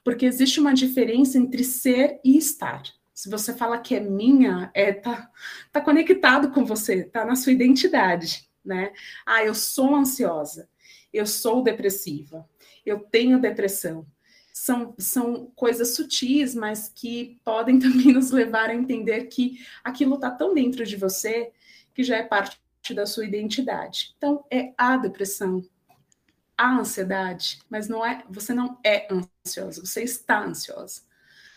porque 0.03 0.25
existe 0.25 0.59
uma 0.59 0.73
diferença 0.73 1.37
entre 1.37 1.63
ser 1.63 2.19
e 2.23 2.37
estar. 2.37 2.83
Se 3.13 3.29
você 3.29 3.53
fala 3.53 3.77
que 3.77 3.93
é 3.93 3.99
minha, 3.99 4.71
é 4.73 4.93
tá, 4.93 5.29
tá 5.71 5.81
conectado 5.81 6.51
com 6.51 6.65
você, 6.65 7.03
tá 7.03 7.25
na 7.25 7.35
sua 7.35 7.51
identidade, 7.51 8.49
né? 8.63 8.93
Ah, 9.25 9.43
eu 9.43 9.53
sou 9.53 9.95
ansiosa, 9.95 10.69
eu 11.13 11.27
sou 11.27 11.61
depressiva, 11.61 12.49
eu 12.85 12.99
tenho 12.99 13.39
depressão. 13.39 14.07
São, 14.53 14.93
são 14.97 15.51
coisas 15.55 15.95
sutis, 15.95 16.55
mas 16.55 16.89
que 16.89 17.39
podem 17.43 17.77
também 17.79 18.13
nos 18.13 18.31
levar 18.31 18.69
a 18.69 18.75
entender 18.75 19.25
que 19.25 19.59
aquilo 19.83 20.15
está 20.15 20.31
tão 20.31 20.53
dentro 20.53 20.85
de 20.85 20.95
você 20.95 21.51
que 21.93 22.03
já 22.03 22.17
é 22.17 22.23
parte 22.23 22.59
da 22.93 23.05
sua 23.05 23.25
identidade. 23.25 24.13
Então, 24.17 24.43
é 24.51 24.73
a 24.77 24.97
depressão, 24.97 25.63
a 26.57 26.79
ansiedade, 26.79 27.59
mas 27.69 27.87
não 27.87 28.05
é, 28.05 28.23
você 28.29 28.53
não 28.53 28.79
é 28.83 29.07
ansiosa, 29.11 29.85
você 29.85 30.03
está 30.03 30.43
ansiosa. 30.43 31.01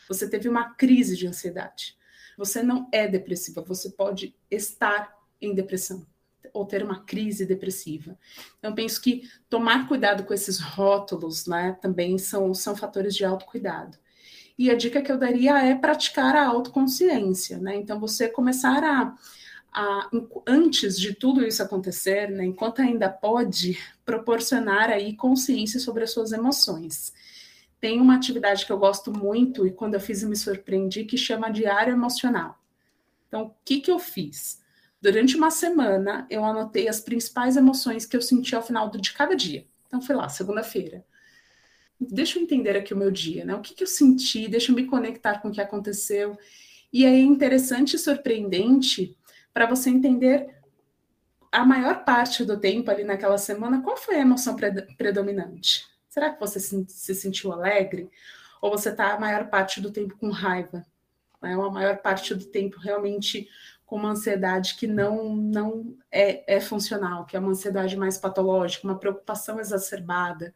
Você 0.06 0.28
teve 0.28 0.48
uma 0.48 0.74
crise 0.74 1.16
de 1.16 1.26
ansiedade. 1.26 1.96
Você 2.36 2.62
não 2.62 2.88
é 2.92 3.08
depressiva, 3.08 3.62
você 3.62 3.90
pode 3.90 4.36
estar 4.50 5.16
em 5.40 5.54
depressão 5.54 6.06
ou 6.52 6.64
ter 6.66 6.84
uma 6.84 7.02
crise 7.04 7.46
depressiva. 7.46 8.16
Então, 8.58 8.74
penso 8.74 9.00
que 9.00 9.28
tomar 9.48 9.88
cuidado 9.88 10.24
com 10.24 10.34
esses 10.34 10.60
rótulos, 10.60 11.46
né, 11.46 11.76
também 11.80 12.18
são, 12.18 12.52
são 12.54 12.76
fatores 12.76 13.14
de 13.14 13.24
autocuidado. 13.24 13.98
E 14.56 14.70
a 14.70 14.76
dica 14.76 15.02
que 15.02 15.10
eu 15.10 15.18
daria 15.18 15.58
é 15.58 15.74
praticar 15.74 16.36
a 16.36 16.46
autoconsciência, 16.46 17.58
né? 17.58 17.74
Então, 17.74 17.98
você 17.98 18.28
começar 18.28 18.84
a 18.84 19.14
a, 19.74 20.08
antes 20.46 20.98
de 20.98 21.12
tudo 21.12 21.44
isso 21.44 21.62
acontecer, 21.62 22.30
né, 22.30 22.44
enquanto 22.44 22.80
ainda 22.80 23.08
pode, 23.08 23.76
proporcionar 24.04 24.88
aí 24.88 25.16
consciência 25.16 25.80
sobre 25.80 26.04
as 26.04 26.12
suas 26.12 26.32
emoções. 26.32 27.12
Tem 27.80 28.00
uma 28.00 28.14
atividade 28.14 28.64
que 28.64 28.72
eu 28.72 28.78
gosto 28.78 29.12
muito 29.12 29.66
e 29.66 29.72
quando 29.72 29.94
eu 29.94 30.00
fiz 30.00 30.22
me 30.22 30.36
surpreendi, 30.36 31.04
que 31.04 31.18
chama 31.18 31.50
Diário 31.50 31.92
Emocional. 31.92 32.58
Então, 33.26 33.46
o 33.46 33.54
que, 33.64 33.80
que 33.80 33.90
eu 33.90 33.98
fiz? 33.98 34.62
Durante 35.02 35.36
uma 35.36 35.50
semana, 35.50 36.26
eu 36.30 36.44
anotei 36.44 36.88
as 36.88 37.00
principais 37.00 37.56
emoções 37.56 38.06
que 38.06 38.16
eu 38.16 38.22
senti 38.22 38.54
ao 38.54 38.62
final 38.62 38.88
de 38.88 39.12
cada 39.12 39.34
dia. 39.34 39.66
Então, 39.86 40.00
fui 40.00 40.14
lá, 40.14 40.28
segunda-feira. 40.28 41.04
Deixa 42.00 42.38
eu 42.38 42.42
entender 42.42 42.76
aqui 42.76 42.94
o 42.94 42.96
meu 42.96 43.10
dia, 43.10 43.44
né? 43.44 43.54
O 43.54 43.60
que, 43.60 43.74
que 43.74 43.82
eu 43.82 43.88
senti, 43.88 44.48
deixa 44.48 44.72
eu 44.72 44.76
me 44.76 44.86
conectar 44.86 45.40
com 45.40 45.48
o 45.48 45.52
que 45.52 45.60
aconteceu. 45.60 46.38
E 46.92 47.04
é 47.04 47.18
interessante 47.18 47.96
e 47.96 47.98
surpreendente 47.98 49.16
para 49.54 49.66
você 49.66 49.88
entender 49.88 50.52
a 51.50 51.64
maior 51.64 52.04
parte 52.04 52.44
do 52.44 52.58
tempo 52.58 52.90
ali 52.90 53.04
naquela 53.04 53.38
semana, 53.38 53.80
qual 53.80 53.96
foi 53.96 54.16
a 54.16 54.20
emoção 54.20 54.56
predominante? 54.98 55.86
Será 56.08 56.30
que 56.30 56.40
você 56.40 56.58
se, 56.58 56.84
se 56.88 57.14
sentiu 57.14 57.52
alegre? 57.52 58.10
Ou 58.60 58.70
você 58.70 58.90
está 58.90 59.14
a 59.14 59.20
maior 59.20 59.48
parte 59.48 59.80
do 59.80 59.92
tempo 59.92 60.18
com 60.18 60.30
raiva? 60.30 60.84
Né? 61.40 61.56
Ou 61.56 61.66
a 61.66 61.70
maior 61.70 61.98
parte 61.98 62.34
do 62.34 62.44
tempo 62.44 62.78
realmente 62.80 63.48
com 63.86 63.96
uma 63.96 64.10
ansiedade 64.10 64.74
que 64.74 64.88
não, 64.88 65.36
não 65.36 65.96
é, 66.10 66.56
é 66.56 66.60
funcional, 66.60 67.24
que 67.24 67.36
é 67.36 67.38
uma 67.38 67.50
ansiedade 67.50 67.96
mais 67.96 68.18
patológica, 68.18 68.88
uma 68.88 68.98
preocupação 68.98 69.60
exacerbada. 69.60 70.52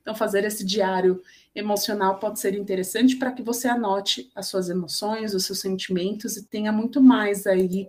Então, 0.00 0.14
fazer 0.14 0.44
esse 0.44 0.64
diário 0.64 1.22
emocional 1.54 2.18
pode 2.18 2.40
ser 2.40 2.54
interessante 2.54 3.16
para 3.16 3.32
que 3.32 3.42
você 3.42 3.68
anote 3.68 4.30
as 4.34 4.46
suas 4.46 4.70
emoções, 4.70 5.34
os 5.34 5.44
seus 5.44 5.60
sentimentos 5.60 6.38
e 6.38 6.46
tenha 6.46 6.72
muito 6.72 7.02
mais 7.02 7.46
aí 7.46 7.88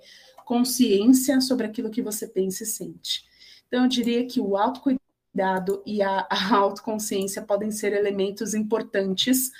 consciência 0.50 1.39
sobre 1.41 1.68
aquilo 1.68 1.91
que 1.91 2.02
você 2.02 2.28
pensa 2.28 2.64
e 2.64 2.66
sente. 2.66 3.24
Então, 3.68 3.84
eu 3.84 3.88
diria 3.88 4.26
que 4.26 4.41
o 4.41 4.58
autocuidado 4.58 5.84
e 5.86 6.02
a, 6.02 6.28
a 6.28 6.56
autoconsciência 6.56 7.43
podem 7.43 7.70
ser 7.70 7.93
elementos 7.93 8.56
importantes 8.56 9.52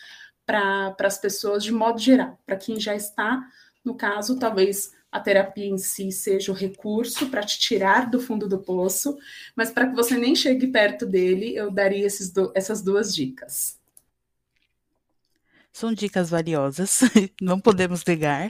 para 0.48 0.96
as 1.02 1.20
pessoas 1.20 1.64
de 1.64 1.72
modo 1.72 2.00
geral. 2.00 2.40
Para 2.44 2.56
quem 2.56 2.80
já 2.80 2.96
está, 2.96 3.40
no 3.86 3.94
caso, 3.94 4.40
talvez 4.40 4.92
a 5.12 5.20
terapia 5.20 5.68
em 5.68 5.78
si 5.78 6.12
seja 6.12 6.52
o 6.52 6.56
recurso 6.56 7.30
para 7.30 7.44
te 7.44 7.60
tirar 7.60 8.10
do 8.10 8.20
fundo 8.20 8.50
do 8.50 8.58
poço, 8.58 9.16
mas 9.56 9.70
para 9.70 9.88
que 9.88 9.96
você 9.96 10.18
nem 10.18 10.36
chegue 10.36 10.66
perto 10.70 11.06
dele, 11.06 11.56
eu 11.56 11.70
daria 11.70 12.08
do, 12.34 12.52
essas 12.56 12.82
duas 12.82 13.14
dicas. 13.14 13.78
São 15.72 15.94
dicas 15.94 16.32
valiosas, 16.32 17.02
não 17.40 17.60
podemos 17.60 18.04
negar. 18.04 18.50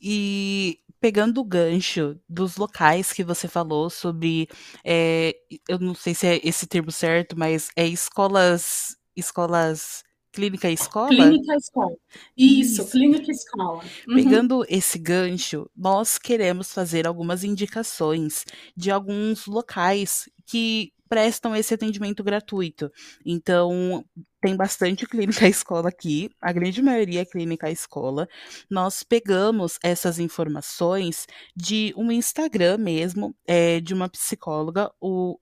E 0.00 0.78
pegando 1.00 1.40
o 1.40 1.44
gancho 1.44 2.18
dos 2.28 2.56
locais 2.56 3.12
que 3.12 3.24
você 3.24 3.48
falou 3.48 3.88
sobre, 3.88 4.48
é, 4.84 5.34
eu 5.68 5.78
não 5.78 5.94
sei 5.94 6.14
se 6.14 6.26
é 6.26 6.40
esse 6.44 6.66
termo 6.66 6.92
certo, 6.92 7.36
mas 7.38 7.70
é 7.74 7.86
escolas, 7.86 8.96
escolas 9.16 10.04
Clínica 10.32 10.70
Escola? 10.70 11.08
Clínica 11.08 11.56
Escola. 11.56 11.96
Isso, 12.36 12.82
Isso. 12.82 12.90
Clínica 12.90 13.30
Escola. 13.32 13.82
Uhum. 14.08 14.14
Pegando 14.14 14.64
esse 14.68 14.98
gancho, 14.98 15.68
nós 15.76 16.18
queremos 16.18 16.72
fazer 16.72 17.06
algumas 17.06 17.42
indicações 17.42 18.44
de 18.76 18.90
alguns 18.90 19.46
locais 19.46 20.28
que 20.46 20.92
prestam 21.08 21.56
esse 21.56 21.74
atendimento 21.74 22.22
gratuito. 22.22 22.90
Então, 23.26 24.04
tem 24.40 24.56
bastante 24.56 25.06
clínica 25.06 25.46
escola 25.48 25.88
aqui, 25.88 26.30
a 26.40 26.52
grande 26.52 26.82
maioria 26.82 27.20
é 27.20 27.24
clínica 27.24 27.70
escola. 27.70 28.28
Nós 28.70 29.02
pegamos 29.02 29.78
essas 29.82 30.18
informações 30.18 31.26
de 31.54 31.92
um 31.96 32.10
Instagram 32.10 32.78
mesmo, 32.78 33.34
é, 33.46 33.80
de 33.80 33.94
uma 33.94 34.08
psicóloga, 34.08 34.90
o, 35.00 35.38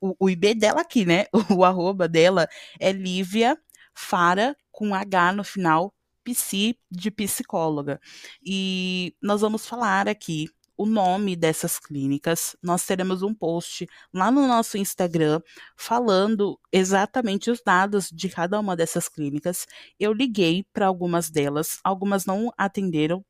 o, 0.00 0.16
o 0.18 0.30
IB 0.30 0.54
dela 0.54 0.80
aqui, 0.82 1.04
né? 1.04 1.26
O 1.58 1.64
arroba 1.64 2.06
dela 2.08 2.46
é 2.78 2.92
Lívia 2.92 3.58
Fara, 3.94 4.56
com 4.70 4.94
H 4.94 5.32
no 5.32 5.42
final, 5.42 5.92
psi, 6.24 6.78
de 6.90 7.10
psicóloga. 7.10 8.00
E 8.44 9.14
nós 9.22 9.40
vamos 9.40 9.66
falar 9.66 10.08
aqui 10.08 10.48
o 10.78 10.86
nome 10.86 11.34
dessas 11.34 11.78
clínicas. 11.78 12.56
Nós 12.62 12.86
teremos 12.86 13.20
um 13.20 13.34
post 13.34 13.86
lá 14.14 14.30
no 14.30 14.46
nosso 14.46 14.78
Instagram 14.78 15.42
falando 15.76 16.58
exatamente 16.72 17.50
os 17.50 17.60
dados 17.60 18.08
de 18.08 18.28
cada 18.28 18.60
uma 18.60 18.76
dessas 18.76 19.08
clínicas. 19.08 19.66
Eu 19.98 20.12
liguei 20.12 20.64
para 20.72 20.86
algumas 20.86 21.28
delas, 21.28 21.80
algumas 21.82 22.24
não 22.24 22.52
atenderam. 22.56 23.24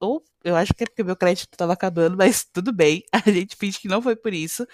Ou 0.00 0.24
eu 0.42 0.56
acho 0.56 0.72
que 0.74 0.84
é 0.84 0.86
porque 0.86 1.04
meu 1.04 1.16
crédito 1.16 1.52
estava 1.52 1.74
acabando, 1.74 2.16
mas 2.18 2.44
tudo 2.50 2.72
bem, 2.72 3.04
a 3.12 3.30
gente 3.30 3.54
finge 3.54 3.78
que 3.78 3.88
não 3.88 4.00
foi 4.00 4.16
por 4.16 4.32
isso. 4.32 4.66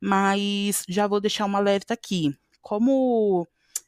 Mas 0.00 0.84
já 0.88 1.08
vou 1.08 1.20
deixar 1.20 1.46
um 1.46 1.56
alerta 1.56 1.94
aqui. 1.94 2.32
Como 2.60 3.46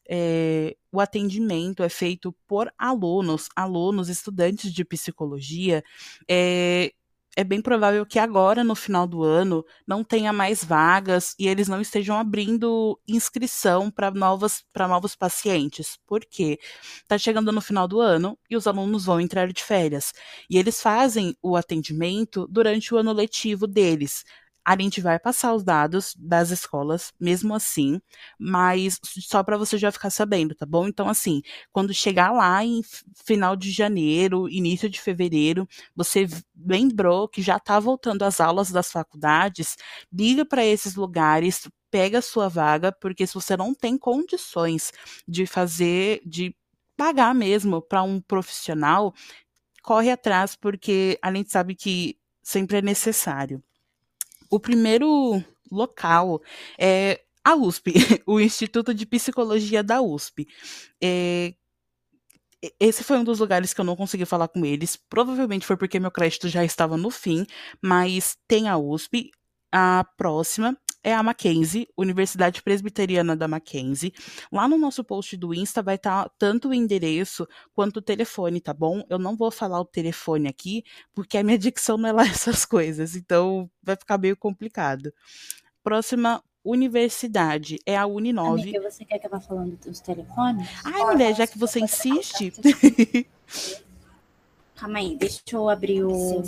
é, 0.09 0.76
o 0.90 1.01
atendimento 1.01 1.84
é 1.84 1.88
feito 1.88 2.34
por 2.47 2.72
alunos, 2.76 3.49
alunos, 3.55 4.09
estudantes 4.09 4.72
de 4.72 4.84
psicologia, 4.84 5.84
é, 6.28 6.92
é 7.37 7.43
bem 7.43 7.61
provável 7.61 8.07
que 8.07 8.18
agora, 8.18 8.62
no 8.62 8.74
final 8.74 9.07
do 9.07 9.22
ano, 9.22 9.64
não 9.87 10.05
tenha 10.05 10.32
mais 10.32 10.62
vagas 10.64 11.35
e 11.39 11.49
eles 11.49 11.68
não 11.68 11.80
estejam 11.80 12.16
abrindo 12.16 12.99
inscrição 13.09 13.91
para 13.91 14.11
novos 14.12 15.16
pacientes. 15.16 15.99
Por 16.07 16.20
quê? 16.24 16.59
Está 17.03 17.18
chegando 17.18 17.51
no 17.51 17.61
final 17.61 17.89
do 17.89 18.01
ano 18.01 18.39
e 18.49 18.57
os 18.57 18.66
alunos 18.66 19.05
vão 19.07 19.20
entrar 19.20 19.53
de 19.53 19.62
férias. 19.62 20.12
E 20.49 20.59
eles 20.59 20.80
fazem 20.80 21.37
o 21.43 21.57
atendimento 21.57 22.47
durante 22.49 22.95
o 22.95 22.99
ano 22.99 23.12
letivo 23.12 23.66
deles. 23.66 24.24
A 24.65 24.77
gente 24.81 25.01
vai 25.01 25.19
passar 25.19 25.55
os 25.55 25.62
dados 25.62 26.15
das 26.19 26.51
escolas, 26.51 27.12
mesmo 27.21 27.55
assim, 27.55 28.01
mas 28.39 28.99
só 29.03 29.43
para 29.43 29.59
você 29.59 29.77
já 29.77 29.93
ficar 29.93 30.11
sabendo, 30.11 30.55
tá 30.55 30.65
bom? 30.65 30.89
Então, 30.89 31.09
assim, 31.09 31.43
quando 31.73 31.93
chegar 31.93 32.33
lá 32.33 32.65
em 32.65 32.81
final 33.27 33.57
de 33.57 33.71
janeiro, 33.71 34.49
início 34.49 34.89
de 34.89 35.01
fevereiro, 35.01 35.69
você 35.95 36.27
lembrou 36.57 37.29
que 37.29 37.43
já 37.43 37.57
está 37.57 37.79
voltando 37.79 38.23
às 38.25 38.41
aulas 38.41 38.71
das 38.71 38.91
faculdades, 38.91 39.77
liga 40.12 40.45
para 40.45 40.65
esses 40.65 40.95
lugares, 40.95 41.69
pega 41.91 42.19
a 42.19 42.23
sua 42.23 42.49
vaga, 42.49 42.91
porque 42.93 43.27
se 43.27 43.35
você 43.35 43.57
não 43.57 43.75
tem 43.75 43.99
condições 43.99 44.93
de 45.29 45.47
fazer, 45.47 46.21
de 46.25 46.55
pagar 46.97 47.35
mesmo 47.35 47.83
para 47.83 48.03
um 48.03 48.21
profissional, 48.21 49.12
corre 49.83 50.11
atrás, 50.11 50.57
porque 50.57 51.19
a 51.23 51.33
gente 51.33 51.51
sabe 51.53 51.75
que 51.75 52.17
sempre 52.43 52.79
é 52.79 52.83
necessário. 52.83 53.62
O 54.55 54.61
primeiro 54.61 55.42
local 55.68 56.40
é 56.78 57.20
a 57.42 57.57
USP, 57.57 57.92
o 58.24 58.38
Instituto 58.38 58.94
de 58.94 59.05
Psicologia 59.05 59.82
da 59.82 60.00
USP. 60.00 60.46
É, 61.02 61.55
esse 62.78 63.02
foi 63.02 63.18
um 63.18 63.24
dos 63.24 63.40
lugares 63.40 63.74
que 63.74 63.80
eu 63.80 63.84
não 63.84 63.96
consegui 63.96 64.24
falar 64.24 64.46
com 64.46 64.64
eles. 64.64 64.94
Provavelmente 64.94 65.66
foi 65.66 65.76
porque 65.76 65.98
meu 65.98 66.12
crédito 66.12 66.48
já 66.48 66.64
estava 66.64 66.96
no 66.96 67.11
fim, 67.11 67.44
mas 67.82 68.38
tem 68.46 68.68
a 68.68 68.78
USP. 68.78 69.32
A 69.72 70.07
próxima 70.16 70.78
é 71.05 71.14
a 71.14 71.22
Mackenzie, 71.22 71.86
Universidade 71.96 72.62
Presbiteriana 72.62 73.36
da 73.36 73.46
Mackenzie. 73.46 74.14
Lá 74.50 74.66
no 74.66 74.78
nosso 74.78 75.05
post 75.05 75.36
do 75.36 75.52
Insta 75.52 75.82
vai 75.82 75.96
estar 75.96 76.24
tá 76.24 76.30
tanto 76.38 76.70
o 76.70 76.74
endereço 76.74 77.46
quanto 77.74 77.98
o 77.98 78.02
telefone, 78.02 78.59
tá 78.61 78.72
bom? 78.72 79.05
Eu 79.11 79.18
não 79.18 79.36
vou 79.36 79.50
falar 79.50 79.78
o 79.80 79.84
telefone 79.84 80.48
aqui, 80.48 80.82
porque 81.14 81.36
a 81.36 81.44
minha 81.44 81.59
dicção 81.59 81.98
não 81.98 82.09
é 82.09 82.12
lá 82.12 82.22
essas 82.26 82.64
coisas, 82.64 83.14
então 83.14 83.70
vai 83.82 83.94
ficar 83.94 84.16
meio 84.16 84.36
complicado. 84.36 85.12
Próxima 85.82 86.42
universidade 86.64 87.78
é 87.84 87.94
a 87.94 88.07
Uninove. 88.07 88.62
Amiga, 88.62 88.90
você 88.90 89.05
quer 89.05 89.18
que 89.18 89.26
eu 89.26 89.30
vá 89.30 89.38
falando 89.38 89.76
dos 89.76 90.00
telefones? 90.00 90.66
Ai, 90.82 91.05
mulher, 91.05 91.34
já 91.36 91.46
que 91.46 91.59
você 91.59 91.80
insiste. 91.80 92.50
Calma 94.74 94.98
aí, 94.98 95.14
deixa 95.16 95.42
eu 95.52 95.68
abrir 95.68 96.02
o, 96.02 96.42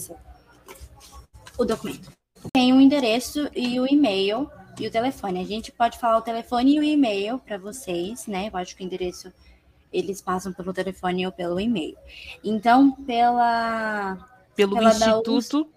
o 1.59 1.65
documento. 1.65 2.16
Tem 2.53 2.73
o 2.73 2.81
endereço 2.81 3.51
e 3.55 3.79
o 3.81 3.87
e-mail 3.87 4.51
e 4.79 4.87
o 4.87 4.91
telefone. 4.91 5.41
A 5.41 5.45
gente 5.45 5.73
pode 5.73 5.99
falar 5.99 6.19
o 6.19 6.23
telefone 6.23 6.77
e 6.77 6.79
o 6.79 6.83
e-mail 6.83 7.39
para 7.39 7.59
vocês, 7.59 8.27
né? 8.27 8.49
Eu 8.53 8.57
acho 8.59 8.77
que 8.77 8.83
o 8.83 8.87
endereço 8.87 9.33
eles 9.93 10.21
passam 10.21 10.53
pelo 10.53 10.73
telefone 10.73 11.27
ou 11.27 11.33
pelo 11.33 11.59
e-mail. 11.59 11.97
Então, 12.45 12.93
pela 12.93 14.19
pelo 14.55 14.75
pela 14.75 14.91
Instituto 14.91 15.69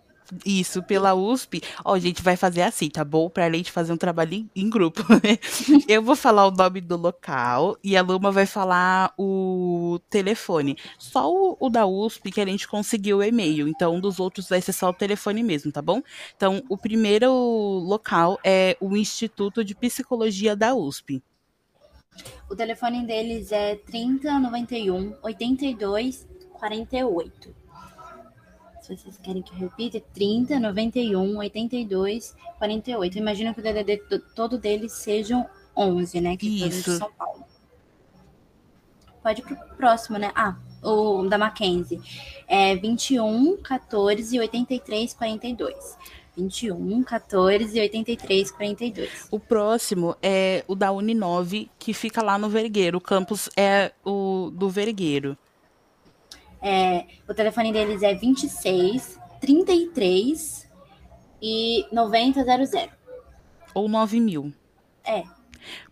isso, 0.45 0.83
pela 0.83 1.13
USP. 1.13 1.61
Ó, 1.83 1.93
a 1.93 1.99
gente 1.99 2.21
vai 2.21 2.35
fazer 2.35 2.61
assim, 2.61 2.89
tá 2.89 3.03
bom? 3.03 3.29
Pra 3.29 3.51
gente 3.51 3.71
fazer 3.71 3.93
um 3.93 3.97
trabalho 3.97 4.33
em, 4.33 4.49
em 4.55 4.69
grupo. 4.69 5.03
eu 5.87 6.01
vou 6.01 6.15
falar 6.15 6.47
o 6.47 6.51
nome 6.51 6.81
do 6.81 6.97
local 6.97 7.77
e 7.83 7.95
a 7.95 8.01
Luma 8.01 8.31
vai 8.31 8.45
falar 8.45 9.13
o 9.17 9.99
telefone. 10.09 10.77
Só 10.97 11.31
o, 11.31 11.57
o 11.59 11.69
da 11.69 11.85
USP 11.85 12.31
que 12.31 12.41
a 12.41 12.45
gente 12.45 12.67
conseguiu 12.67 13.17
o 13.17 13.23
e-mail. 13.23 13.67
Então, 13.67 13.95
um 13.95 13.99
dos 13.99 14.19
outros 14.19 14.47
vai 14.47 14.61
ser 14.61 14.73
só 14.73 14.89
o 14.89 14.93
telefone 14.93 15.43
mesmo, 15.43 15.71
tá 15.71 15.81
bom? 15.81 16.01
Então, 16.35 16.63
o 16.69 16.77
primeiro 16.77 17.31
local 17.31 18.39
é 18.43 18.77
o 18.79 18.95
Instituto 18.95 19.63
de 19.63 19.75
Psicologia 19.75 20.55
da 20.55 20.75
USP. 20.75 21.21
O 22.49 22.55
telefone 22.55 23.05
deles 23.05 23.51
é 23.51 23.75
3091 23.75 25.15
82 25.21 26.27
48 26.53 27.58
se 28.97 29.03
vocês 29.03 29.17
querem 29.17 29.41
que 29.41 29.51
eu 29.51 29.57
repita, 29.57 30.01
30, 30.13 30.59
91, 30.59 31.37
82, 31.37 32.35
48. 32.57 33.17
Imagino 33.17 33.53
que 33.53 33.59
o 33.59 33.63
DDD 33.63 33.97
todo 34.35 34.57
deles 34.57 34.93
sejam 34.93 35.47
11, 35.75 36.21
né? 36.21 36.37
Que 36.37 36.65
Isso. 36.67 36.91
de 36.91 36.97
São 36.97 37.11
Paulo. 37.11 37.45
Pode 39.21 39.41
ir 39.41 39.43
pro 39.43 39.55
próximo, 39.75 40.17
né? 40.17 40.31
Ah, 40.33 40.57
o 40.81 41.27
da 41.27 41.37
Mackenzie. 41.37 42.01
É 42.47 42.75
21, 42.75 43.57
14, 43.57 44.39
83, 44.39 45.13
42. 45.13 45.97
21, 46.37 47.03
14, 47.03 47.79
83, 47.79 48.51
42. 48.51 49.27
O 49.29 49.39
próximo 49.39 50.15
é 50.21 50.63
o 50.67 50.75
da 50.75 50.91
Uninove, 50.91 51.69
que 51.77 51.93
fica 51.93 52.23
lá 52.23 52.37
no 52.37 52.49
Vergueiro. 52.49 52.97
O 52.97 53.01
campus 53.01 53.49
é 53.57 53.91
o 54.05 54.49
do 54.53 54.69
Vergueiro. 54.69 55.37
É, 56.61 57.05
o 57.27 57.33
telefone 57.33 57.71
deles 57.71 58.03
é 58.03 58.13
26 58.13 59.19
33 59.39 60.69
e 61.41 61.85
9000. 61.91 62.43
Ou 63.73 63.87
9000. 63.87 64.53
É. 65.05 65.23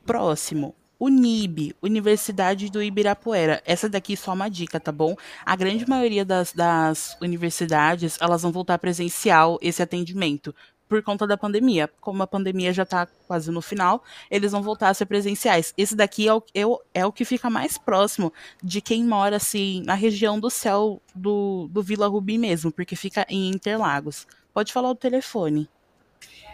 Próximo. 0.06 0.76
Unib, 1.00 1.76
Universidade 1.82 2.72
do 2.72 2.82
Ibirapuera. 2.82 3.62
Essa 3.66 3.88
daqui 3.88 4.14
é 4.14 4.16
só 4.16 4.34
uma 4.34 4.50
dica, 4.50 4.80
tá 4.80 4.92
bom? 4.92 5.16
A 5.46 5.56
grande 5.56 5.88
maioria 5.88 6.26
das, 6.26 6.52
das 6.54 7.16
universidades, 7.22 8.18
elas 8.20 8.42
vão 8.42 8.52
voltar 8.52 8.80
presencial 8.80 9.60
esse 9.62 9.82
atendimento 9.82 10.56
por 10.88 11.02
conta 11.04 11.28
da 11.28 11.38
pandemia. 11.38 11.90
Como 12.00 12.24
a 12.24 12.28
pandemia 12.28 12.74
já 12.74 12.84
está 12.84 13.08
quase 13.28 13.52
no 13.52 13.62
final, 13.62 14.04
eles 14.30 14.52
vão 14.52 14.62
voltar 14.62 14.90
a 14.90 14.94
ser 14.94 15.06
presenciais. 15.06 15.74
Esse 15.78 15.96
daqui 15.96 16.28
é 16.28 16.34
o, 16.34 16.44
é 16.54 16.66
o, 16.66 16.82
é 16.94 17.06
o 17.06 17.12
que 17.12 17.26
fica 17.26 17.50
mais 17.50 17.78
próximo 17.78 18.32
de 18.64 18.82
quem 18.82 19.04
mora, 19.04 19.36
assim, 19.36 19.84
na 19.86 19.94
região 19.94 20.40
do 20.40 20.50
céu 20.50 21.02
do, 21.14 21.68
do 21.72 21.82
Vila 21.82 22.08
Rubi 22.08 22.38
mesmo, 22.38 22.72
porque 22.72 22.96
fica 22.96 23.26
em 23.30 23.50
Interlagos. 23.50 24.28
Pode 24.54 24.74
falar 24.74 24.90
o 24.90 24.96
telefone. 24.96 25.70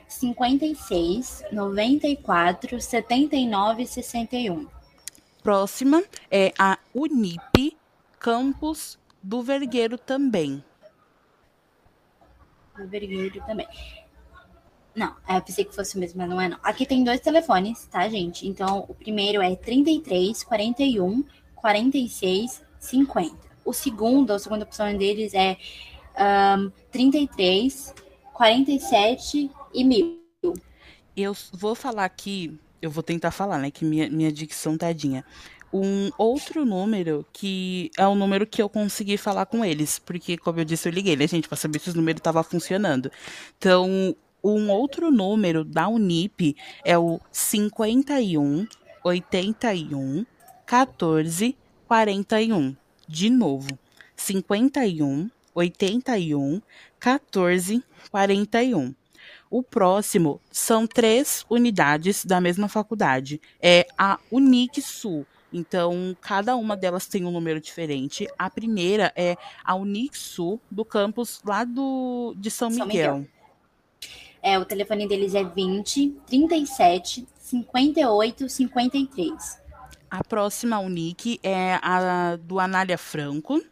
56 0.08 1.44
94 1.52 2.80
79 2.80 3.86
61. 3.86 4.68
Próxima 5.42 6.04
é 6.32 6.54
a 6.58 6.78
Unip, 6.94 7.78
campus 8.20 8.98
do 9.22 9.42
Vergueiro 9.42 9.98
também. 9.98 10.64
Do 12.78 12.88
Vergueiro 12.88 13.44
também. 13.46 13.68
Não, 14.96 15.16
eu 15.28 15.42
pensei 15.42 15.66
que 15.66 15.74
fosse 15.74 15.96
o 15.96 16.00
mesmo, 16.00 16.20
mas 16.20 16.30
não 16.30 16.40
é 16.40 16.50
não. 16.50 16.60
Aqui 16.62 16.86
tem 16.86 17.04
dois 17.04 17.20
telefones, 17.20 17.88
tá, 17.88 18.08
gente? 18.08 18.48
Então, 18.48 18.86
o 18.88 18.94
primeiro 18.94 19.42
é 19.42 19.56
33 19.56 20.44
41 20.44 21.24
46 21.56 22.62
50. 22.80 23.36
O 23.66 23.74
segundo, 23.74 24.32
a 24.32 24.40
segunda 24.40 24.66
opção 24.66 24.96
deles 24.96 25.34
é 25.34 25.58
um, 26.60 26.70
33 26.92 27.94
47 28.34 29.50
e 29.74 29.84
1000. 29.84 30.20
Eu 31.16 31.36
vou 31.54 31.74
falar 31.74 32.06
aqui, 32.06 32.60
eu 32.82 32.92
vou 32.92 33.02
tentar 33.02 33.32
falar, 33.32 33.58
né, 33.60 33.72
que 33.72 33.86
minha, 33.86 34.10
minha 34.10 34.32
dicção 34.32 34.78
tadinha. 34.78 35.24
Um 35.72 36.12
outro 36.20 36.66
número 36.66 37.26
que 37.34 37.90
é 37.98 38.06
o 38.06 38.14
número 38.14 38.46
que 38.46 38.62
eu 38.62 38.70
consegui 38.70 39.18
falar 39.18 39.48
com 39.48 39.66
eles, 39.66 39.98
porque, 39.98 40.38
como 40.38 40.60
eu 40.60 40.66
disse, 40.66 40.88
eu 40.88 40.94
liguei, 40.94 41.16
né, 41.16 41.28
gente, 41.28 41.48
para 41.48 41.58
saber 41.58 41.80
se 41.80 41.90
os 41.90 41.96
números 41.96 42.20
estavam 42.20 42.44
funcionando. 42.44 43.12
Então, 43.58 44.16
um 44.44 44.70
outro 44.70 45.10
número 45.10 45.64
da 45.64 45.88
Unip 45.88 46.56
é 46.84 46.98
o 46.98 47.20
51 47.32 48.68
81 49.04 50.26
14 50.66 51.58
41. 51.88 52.76
De 53.08 53.30
novo, 53.30 53.78
51 54.16 55.30
81 55.54 56.62
14 57.00 57.84
41. 58.12 58.96
O 59.50 59.62
próximo 59.62 60.42
são 60.52 60.88
três 60.88 61.46
unidades 61.50 62.26
da 62.26 62.42
mesma 62.42 62.68
faculdade. 62.68 63.40
É 63.62 63.86
a 63.98 64.20
Unic 64.32 64.82
Sul. 64.82 65.26
Então, 65.54 66.18
cada 66.20 66.56
uma 66.56 66.76
delas 66.76 67.06
tem 67.06 67.24
um 67.24 67.32
número 67.32 67.62
diferente. 67.62 68.28
A 68.40 68.50
primeira 68.50 69.14
é 69.16 69.38
a 69.64 69.76
Unic 69.76 70.18
Sul, 70.18 70.60
do 70.72 70.84
campus 70.84 71.40
lá 71.46 71.64
do, 71.64 72.34
de 72.36 72.50
São, 72.50 72.72
São 72.72 72.88
Miguel. 72.88 73.18
Miguel. 73.18 73.33
É, 74.44 74.60
o 74.60 74.66
telefone 74.66 75.08
deles 75.08 75.34
é 75.34 75.44
20 75.44 76.18
37 76.28 77.26
58 77.40 78.50
53. 78.50 79.64
A 80.12 80.22
próxima 80.22 80.80
Unique 80.80 81.40
é 81.42 81.80
a 81.82 82.36
do 82.36 82.60
Anália 82.60 82.98
Franco. 82.98 83.64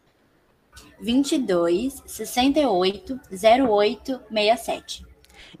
22 0.98 2.02
68 2.06 3.20
08 3.68 4.20
67. 4.30 5.06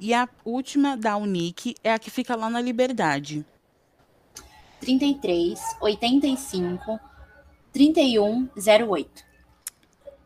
E 0.00 0.14
a 0.14 0.26
última 0.46 0.96
da 0.96 1.16
Unique 1.16 1.74
é 1.84 1.92
a 1.92 1.98
que 1.98 2.10
fica 2.10 2.34
lá 2.34 2.48
na 2.48 2.60
Liberdade. 2.60 3.44
33 4.80 5.60
85 5.80 6.98
31 7.70 8.48
08. 8.88 9.24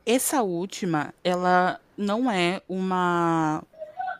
Essa 0.07 0.43
última, 0.43 1.13
ela 1.25 1.81
não 1.97 2.31
é 2.31 2.63
uma 2.69 3.65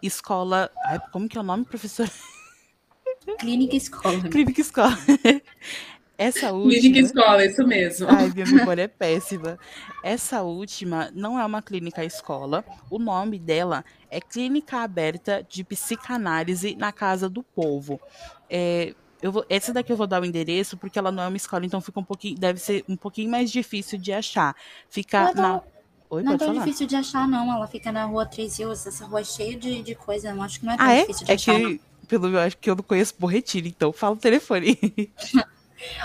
escola. 0.03 0.71
Ai, 0.85 1.01
como 1.13 1.29
que 1.29 1.37
é 1.37 1.41
o 1.41 1.45
nome, 1.45 1.65
professor? 1.65 2.09
Clínica 3.39 3.77
Escola. 3.77 4.29
Clínica 4.29 4.61
Escola. 4.61 4.97
essa 6.19 6.53
última. 6.53 6.81
Clínica 6.81 7.01
escola, 7.01 7.45
isso 7.45 7.67
mesmo. 7.67 8.09
Ai, 8.09 8.31
minha 8.31 8.47
memória 8.51 8.83
é 8.83 8.89
péssima. 8.89 9.59
Essa 10.03 10.43
última 10.43 11.11
não 11.15 11.39
é 11.39 11.45
uma 11.45 11.61
clínica 11.61 12.05
escola. 12.05 12.65
O 12.91 12.99
nome 12.99 13.39
dela 13.39 13.85
é 14.11 14.21
Clínica 14.21 14.79
Aberta 14.79 15.45
de 15.49 15.63
Psicanálise 15.65 16.75
na 16.77 16.93
Casa 16.93 17.29
do 17.29 17.43
Povo. 17.43 18.01
É, 18.49 18.95
eu 19.21 19.33
vou, 19.33 19.45
essa 19.49 19.73
daqui 19.73 19.93
eu 19.93 19.97
vou 19.97 20.07
dar 20.07 20.23
o 20.23 20.25
endereço 20.25 20.77
porque 20.77 20.99
ela 20.99 21.13
não 21.13 21.23
é 21.23 21.29
uma 21.29 21.37
escola, 21.37 21.65
então 21.65 21.81
fica 21.81 22.01
um 22.01 22.05
pouquinho, 22.05 22.39
deve 22.39 22.61
ser 22.61 22.85
um 22.89 22.97
pouquinho 22.97 23.31
mais 23.31 23.51
difícil 23.51 23.99
de 23.99 24.13
achar. 24.13 24.55
Fica 24.89 25.31
Ela 25.31 25.35
na. 25.35 25.63
Não- 26.11 26.17
Oi, 26.19 26.23
não 26.23 26.33
é 26.33 26.39
tão 26.39 26.49
falar. 26.49 26.65
difícil 26.65 26.87
de 26.87 26.97
achar, 26.97 27.27
não. 27.29 27.53
Ela 27.53 27.67
fica 27.67 27.91
na 27.93 28.05
rua 28.05 28.25
Três 28.27 28.59
Rios. 28.59 28.87
Essa 28.87 29.05
rua 29.07 29.21
é 29.21 29.25
cheia 29.25 29.57
de, 29.57 29.83
de 29.83 29.95
coisa. 29.95 30.31
Eu 30.31 30.43
acho 30.43 30.61
que 30.61 30.67
não 30.67 30.73
é 30.73 30.77
tão 30.77 30.87
Ah, 30.87 30.93
é? 30.93 31.01
difícil 31.03 31.27
de 31.27 31.33
É 31.33 31.35
achar. 31.35 31.59
não. 31.59 31.71
que, 31.77 31.81
pelo 32.09 32.29
eu 32.29 32.39
acho 32.39 32.57
que 32.59 32.71
eu 32.71 32.77
não 32.77 32.83
conheço 32.85 33.15
Borretiro, 33.19 33.67
então 33.67 33.93
fala 33.93 34.15
o 34.15 34.19
telefone. 34.19 34.79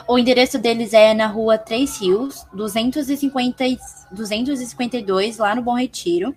O 0.06 0.20
endereço 0.20 0.60
deles 0.60 0.94
é 0.94 1.14
na 1.14 1.28
rua 1.28 1.58
Três 1.58 1.98
Rios, 2.02 2.46
250, 2.54 3.66
e- 3.66 3.80
252, 4.12 5.38
lá 5.38 5.56
no 5.56 5.62
Bom 5.62 5.76
Retiro. 5.78 6.36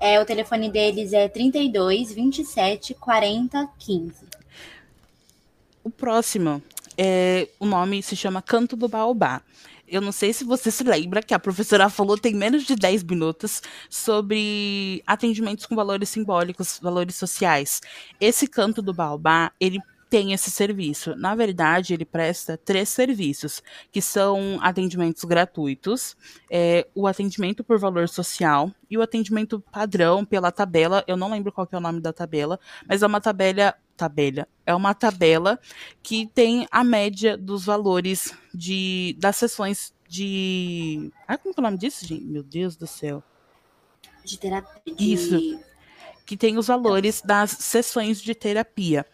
É, 0.00 0.20
o 0.20 0.24
telefone 0.26 0.68
deles 0.68 1.12
é 1.12 1.28
32 1.28 2.12
27 2.12 2.92
40 2.94 3.68
15. 3.78 4.14
O 5.84 5.88
próximo, 5.88 6.60
é, 6.98 7.48
o 7.60 7.64
nome 7.64 8.02
se 8.02 8.16
chama 8.16 8.42
Canto 8.42 8.74
do 8.74 8.88
Baobá. 8.88 9.40
Eu 9.86 10.00
não 10.00 10.12
sei 10.12 10.32
se 10.32 10.44
você 10.44 10.70
se 10.70 10.82
lembra 10.82 11.22
que 11.22 11.34
a 11.34 11.38
professora 11.38 11.88
falou 11.88 12.16
tem 12.16 12.34
menos 12.34 12.64
de 12.64 12.74
10 12.74 13.02
minutos 13.04 13.62
sobre 13.88 15.02
atendimentos 15.06 15.66
com 15.66 15.76
valores 15.76 16.08
simbólicos, 16.08 16.80
valores 16.82 17.16
sociais. 17.16 17.80
Esse 18.20 18.46
Canto 18.46 18.80
do 18.80 18.94
Baobá, 18.94 19.52
ele 19.60 19.78
tem 20.14 20.32
esse 20.32 20.48
serviço. 20.48 21.16
Na 21.16 21.34
verdade, 21.34 21.92
ele 21.92 22.04
presta 22.04 22.56
três 22.56 22.88
serviços, 22.88 23.60
que 23.90 24.00
são 24.00 24.58
atendimentos 24.62 25.24
gratuitos, 25.24 26.16
é, 26.48 26.86
o 26.94 27.08
atendimento 27.08 27.64
por 27.64 27.80
valor 27.80 28.08
social 28.08 28.70
e 28.88 28.96
o 28.96 29.02
atendimento 29.02 29.60
padrão 29.72 30.24
pela 30.24 30.52
tabela. 30.52 31.02
Eu 31.08 31.16
não 31.16 31.28
lembro 31.28 31.50
qual 31.50 31.66
é 31.70 31.76
o 31.76 31.80
nome 31.80 32.00
da 32.00 32.12
tabela, 32.12 32.60
mas 32.88 33.02
é 33.02 33.06
uma 33.08 33.20
tabela 33.20 33.74
tabela. 33.96 34.48
É 34.66 34.74
uma 34.74 34.94
tabela 34.94 35.58
que 36.02 36.26
tem 36.26 36.66
a 36.70 36.82
média 36.82 37.36
dos 37.36 37.64
valores 37.64 38.34
de 38.52 39.16
das 39.18 39.36
sessões 39.36 39.94
de. 40.08 41.10
Ah, 41.26 41.36
como 41.36 41.54
é 41.56 41.60
o 41.60 41.62
nome 41.62 41.78
disso, 41.78 42.06
gente? 42.06 42.24
Meu 42.24 42.42
Deus 42.42 42.76
do 42.76 42.86
céu. 42.86 43.22
De 44.24 44.38
terapia. 44.38 44.94
Isso. 44.98 45.60
Que 46.24 46.36
tem 46.36 46.56
os 46.56 46.66
valores 46.66 47.20
das 47.22 47.50
sessões 47.50 48.20
de 48.20 48.34
terapia. 48.34 49.06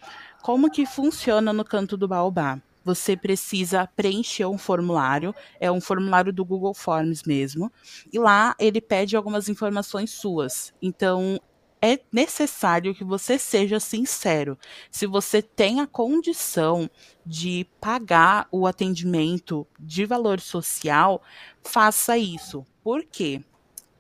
Como 0.42 0.70
que 0.70 0.86
funciona 0.86 1.52
no 1.52 1.64
canto 1.64 1.96
do 1.96 2.06
Baobá? 2.06 2.60
Você 2.84 3.16
precisa 3.16 3.86
preencher 3.94 4.46
um 4.46 4.56
formulário, 4.56 5.34
é 5.58 5.70
um 5.70 5.80
formulário 5.80 6.32
do 6.32 6.44
Google 6.44 6.72
Forms 6.72 7.24
mesmo, 7.24 7.70
e 8.10 8.18
lá 8.18 8.54
ele 8.58 8.80
pede 8.80 9.16
algumas 9.16 9.48
informações 9.50 10.10
suas. 10.10 10.72
Então, 10.80 11.38
é 11.82 11.98
necessário 12.12 12.94
que 12.94 13.02
você 13.02 13.38
seja 13.38 13.80
sincero. 13.80 14.58
Se 14.90 15.06
você 15.06 15.40
tem 15.40 15.80
a 15.80 15.86
condição 15.86 16.90
de 17.24 17.66
pagar 17.80 18.46
o 18.52 18.66
atendimento 18.66 19.66
de 19.78 20.04
valor 20.04 20.40
social, 20.40 21.22
faça 21.62 22.18
isso. 22.18 22.66
Por 22.82 23.04
quê? 23.04 23.42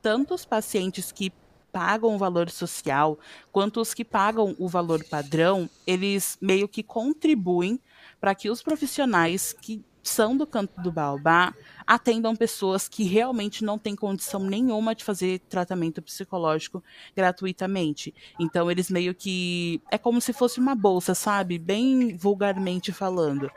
Tanto 0.02 0.34
os 0.34 0.44
pacientes 0.44 1.10
que 1.10 1.32
pagam 1.72 2.14
o 2.14 2.18
valor 2.18 2.50
social, 2.50 3.18
quanto 3.52 3.80
os 3.80 3.94
que 3.94 4.04
pagam 4.04 4.54
o 4.58 4.68
valor 4.68 5.04
padrão, 5.04 5.70
eles 5.86 6.36
meio 6.40 6.68
que 6.68 6.82
contribuem 6.82 7.80
para 8.20 8.34
que 8.34 8.50
os 8.50 8.62
profissionais 8.62 9.52
que 9.52 9.84
são 10.02 10.36
do 10.36 10.46
canto 10.46 10.80
do 10.80 10.90
Baobá 10.90 11.54
atendam 11.86 12.34
pessoas 12.36 12.88
que 12.88 13.04
realmente 13.04 13.64
não 13.64 13.78
têm 13.78 13.96
condição 13.96 14.40
nenhuma 14.40 14.94
de 14.94 15.04
fazer 15.04 15.40
tratamento 15.40 16.00
psicológico 16.00 16.82
gratuitamente. 17.16 18.14
Então 18.38 18.70
eles 18.70 18.90
meio 18.90 19.14
que 19.14 19.80
é 19.90 19.98
como 19.98 20.20
se 20.20 20.32
fosse 20.32 20.60
uma 20.60 20.74
bolsa, 20.74 21.14
sabe? 21.14 21.58
Bem 21.58 22.16
vulgarmente 22.16 22.92
falando. 22.92 23.50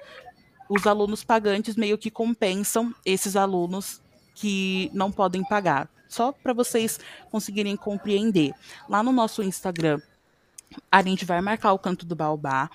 Os 0.70 0.88
alunos 0.88 1.24
pagantes 1.24 1.76
meio 1.76 1.98
que 1.98 2.10
compensam 2.10 2.94
esses 3.06 3.36
alunos 3.36 4.02
que 4.34 4.90
não 4.94 5.12
podem 5.12 5.44
pagar. 5.44 5.90
Só 6.10 6.32
para 6.32 6.54
vocês 6.54 7.00
conseguirem 7.32 7.76
compreender. 7.76 8.54
Lá 8.88 9.02
no 9.02 9.12
nosso 9.12 9.42
Instagram, 9.42 10.00
a 10.92 11.02
gente 11.02 11.26
vai 11.26 11.42
marcar 11.42 11.74
o 11.74 11.80
canto 11.80 12.06
do 12.06 12.16
Baobá 12.16 12.70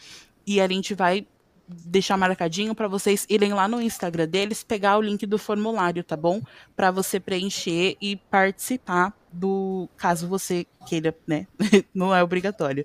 e 0.47 0.61
a 0.61 0.69
gente 0.69 0.95
vai 0.95 1.27
deixar 1.69 2.17
marcadinho 2.17 2.75
para 2.75 2.89
vocês 2.89 3.27
irem 3.29 3.53
lá 3.53 3.69
no 3.69 3.81
Instagram 3.81 4.27
deles, 4.27 4.63
pegar 4.63 4.99
o 4.99 5.03
link 5.03 5.27
do 5.27 5.39
formulário, 5.39 6.03
tá 6.03 6.17
bom? 6.17 6.41
Para 6.75 6.91
você 6.91 7.21
preencher 7.21 7.97
e 8.01 8.17
participar 8.17 9.13
do 9.33 9.89
caso 9.97 10.27
você 10.27 10.67
queira, 10.87 11.15
né? 11.27 11.47
Não 11.95 12.15
é 12.15 12.23
obrigatório. 12.23 12.85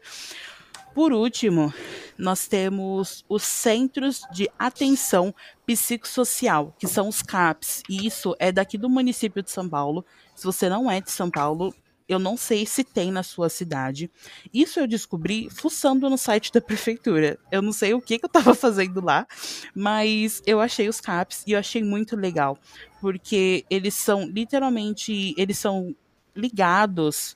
Por 0.93 1.11
último, 1.11 1.73
nós 2.17 2.47
temos 2.47 3.25
os 3.27 3.41
Centros 3.41 4.21
de 4.31 4.47
Atenção 4.59 5.33
Psicossocial, 5.65 6.75
que 6.77 6.87
são 6.87 7.07
os 7.07 7.23
CAPs. 7.23 7.81
E 7.89 8.05
isso 8.05 8.35
é 8.37 8.51
daqui 8.51 8.77
do 8.77 8.87
município 8.87 9.41
de 9.41 9.49
São 9.49 9.67
Paulo. 9.67 10.05
Se 10.35 10.43
você 10.43 10.69
não 10.69 10.91
é 10.91 11.01
de 11.01 11.09
São 11.09 11.31
Paulo, 11.31 11.73
eu 12.13 12.19
não 12.19 12.37
sei 12.37 12.65
se 12.65 12.83
tem 12.83 13.11
na 13.11 13.23
sua 13.23 13.49
cidade. 13.49 14.09
Isso 14.53 14.79
eu 14.79 14.87
descobri 14.87 15.49
fuçando 15.49 16.09
no 16.09 16.17
site 16.17 16.51
da 16.51 16.61
prefeitura. 16.61 17.37
Eu 17.51 17.61
não 17.61 17.73
sei 17.73 17.93
o 17.93 18.01
que, 18.01 18.19
que 18.19 18.25
eu 18.25 18.27
estava 18.27 18.53
fazendo 18.55 19.03
lá, 19.03 19.27
mas 19.75 20.41
eu 20.45 20.61
achei 20.61 20.87
os 20.87 21.01
CAPs 21.01 21.43
e 21.45 21.51
eu 21.51 21.59
achei 21.59 21.83
muito 21.83 22.15
legal, 22.15 22.57
porque 23.01 23.65
eles 23.69 23.93
são 23.93 24.25
literalmente, 24.25 25.33
eles 25.37 25.57
são 25.57 25.95
ligados 26.35 27.35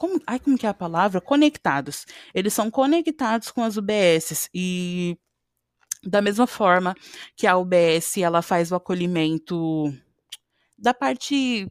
como, 0.00 0.18
ai, 0.26 0.38
como 0.38 0.56
que 0.56 0.64
é 0.64 0.70
a 0.70 0.74
palavra? 0.74 1.20
Conectados. 1.20 2.06
Eles 2.34 2.54
são 2.54 2.70
conectados 2.70 3.50
com 3.50 3.62
as 3.62 3.76
UBSs 3.76 4.48
e 4.54 5.18
da 6.02 6.22
mesma 6.22 6.46
forma 6.46 6.94
que 7.36 7.46
a 7.46 7.58
UBS 7.58 8.16
ela 8.16 8.40
faz 8.40 8.72
o 8.72 8.74
acolhimento 8.74 9.92
da 10.78 10.94
parte 10.94 11.70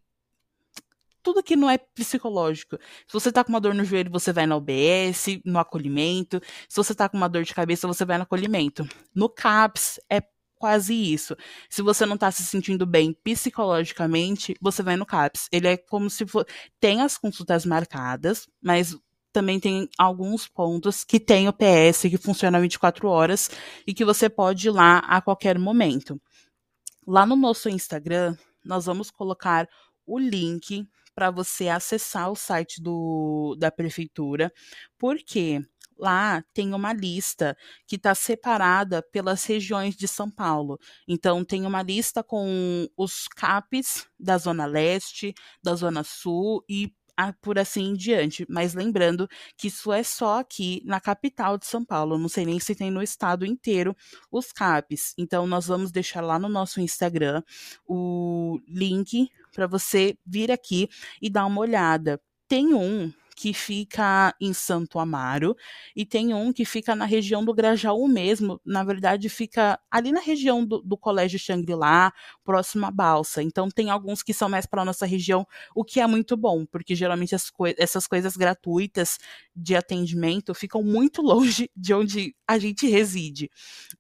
tudo 1.22 1.44
que 1.44 1.56
não 1.56 1.70
é 1.70 1.78
psicológico. 1.78 2.78
Se 3.08 3.14
você 3.14 3.32
tá 3.32 3.44
com 3.44 3.52
uma 3.52 3.62
dor 3.62 3.74
no 3.74 3.84
joelho, 3.84 4.12
você 4.12 4.32
vai 4.32 4.46
na 4.46 4.56
UBS, 4.56 5.40
no 5.46 5.60
acolhimento. 5.60 6.42
Se 6.68 6.78
você 6.78 6.96
tá 6.96 7.10
com 7.10 7.18
uma 7.18 7.30
dor 7.30 7.44
de 7.44 7.54
cabeça, 7.54 7.88
você 7.88 8.06
vai 8.06 8.18
no 8.18 8.24
acolhimento. 8.24 8.88
No 9.14 9.30
CAPS 9.30 10.00
é 10.10 10.22
quase 10.60 10.94
isso. 10.94 11.36
Se 11.70 11.82
você 11.82 12.06
não 12.06 12.18
tá 12.18 12.30
se 12.32 12.44
sentindo 12.44 12.86
bem 12.86 13.14
psicologicamente, 13.14 14.56
você 14.62 14.84
vai 14.84 14.98
no 14.98 15.06
CAPS. 15.06 15.48
Ele 15.52 15.68
é 15.70 15.78
como 15.78 16.10
se 16.10 16.28
for 16.28 16.46
tem 16.80 17.02
as 17.02 17.18
consultas 17.18 17.66
marcadas, 17.66 18.48
mas 18.62 18.96
também 19.32 19.60
tem 19.60 19.88
alguns 19.98 20.48
pontos 20.48 21.04
que 21.04 21.20
tem 21.20 21.48
o 21.48 21.54
PS 21.54 22.02
que 22.02 22.18
funciona 22.18 22.60
24 22.60 23.08
horas 23.08 23.50
e 23.86 23.94
que 23.94 24.04
você 24.04 24.28
pode 24.30 24.68
ir 24.68 24.72
lá 24.72 25.00
a 25.00 25.22
qualquer 25.22 25.58
momento. 25.58 26.20
Lá 27.08 27.26
no 27.26 27.36
nosso 27.36 27.70
Instagram, 27.70 28.36
nós 28.64 28.86
vamos 28.86 29.10
colocar 29.10 29.68
o 30.06 30.20
link 30.20 30.88
para 31.20 31.32
você 31.32 31.68
acessar 31.68 32.32
o 32.32 32.36
site 32.36 32.82
do, 32.82 33.54
da 33.60 33.70
prefeitura, 33.70 34.54
porque 34.98 35.62
lá 35.98 36.42
tem 36.54 36.74
uma 36.74 36.94
lista 36.94 37.58
que 37.86 37.98
está 37.98 38.16
separada 38.16 39.04
pelas 39.12 39.44
regiões 39.44 39.98
de 39.98 40.08
São 40.08 40.32
Paulo. 40.32 40.80
Então, 41.06 41.44
tem 41.44 41.66
uma 41.66 41.84
lista 41.84 42.24
com 42.24 42.88
os 42.96 43.28
CAPs 43.28 44.08
da 44.18 44.38
Zona 44.38 44.66
Leste, 44.66 45.34
da 45.62 45.76
Zona 45.76 46.06
Sul 46.06 46.64
e 46.70 46.90
por 47.42 47.60
assim 47.60 47.90
em 47.90 47.94
diante. 47.94 48.46
Mas 48.50 48.74
lembrando 48.74 49.28
que 49.58 49.68
isso 49.68 49.92
é 49.92 50.04
só 50.04 50.40
aqui 50.40 50.82
na 50.86 51.00
capital 51.00 51.58
de 51.58 51.66
São 51.66 51.84
Paulo. 51.84 52.18
Não 52.18 52.30
sei 52.30 52.46
nem 52.46 52.60
se 52.60 52.76
tem 52.76 52.92
no 52.92 53.02
estado 53.02 53.46
inteiro 53.46 53.96
os 54.32 54.52
CAPs. 54.52 55.14
Então, 55.18 55.46
nós 55.48 55.68
vamos 55.68 55.92
deixar 55.92 56.22
lá 56.22 56.40
no 56.40 56.50
nosso 56.50 56.80
Instagram 56.80 57.44
o 57.88 58.60
link 58.68 59.30
para 59.54 59.68
você 59.68 60.18
vir 60.26 60.52
aqui 60.52 60.90
e 61.22 61.30
dar 61.30 61.46
uma 61.46 61.62
olhada. 61.62 62.20
Tem 62.48 62.74
um 62.74 63.12
que 63.40 63.54
fica 63.54 64.36
em 64.42 64.52
Santo 64.52 65.00
Amaro 65.00 65.56
e 65.96 66.06
tem 66.06 66.34
um 66.34 66.52
que 66.52 66.66
fica 66.66 66.94
na 66.94 67.06
região 67.06 67.46
do 67.46 67.54
Grajaú 67.54 68.06
mesmo. 68.06 68.60
Na 68.66 68.84
verdade, 68.84 69.30
fica 69.30 69.80
ali 69.90 70.12
na 70.12 70.20
região 70.20 70.66
do, 70.66 70.82
do 70.82 70.98
Colégio 70.98 71.40
Xangri-Lá, 71.40 72.12
próximo 72.44 72.86
à 72.86 72.92
Balsa. 72.92 73.42
Então, 73.42 73.70
tem 73.70 73.90
alguns 73.90 74.22
que 74.22 74.34
são 74.34 74.50
mais 74.50 74.66
para 74.66 74.84
nossa 74.84 75.06
região, 75.06 75.48
o 75.74 75.86
que 75.86 76.02
é 76.02 76.06
muito 76.06 76.36
bom, 76.36 76.66
porque 76.66 76.94
geralmente 76.94 77.34
coi 77.54 77.74
essas 77.78 78.06
coisas 78.08 78.36
gratuitas 78.36 79.18
de 79.56 79.74
atendimento 79.74 80.54
ficam 80.54 80.84
muito 80.84 81.22
longe 81.24 81.72
de 81.74 81.94
onde 81.94 82.36
a 82.46 82.60
gente 82.60 82.88
reside. 82.88 83.50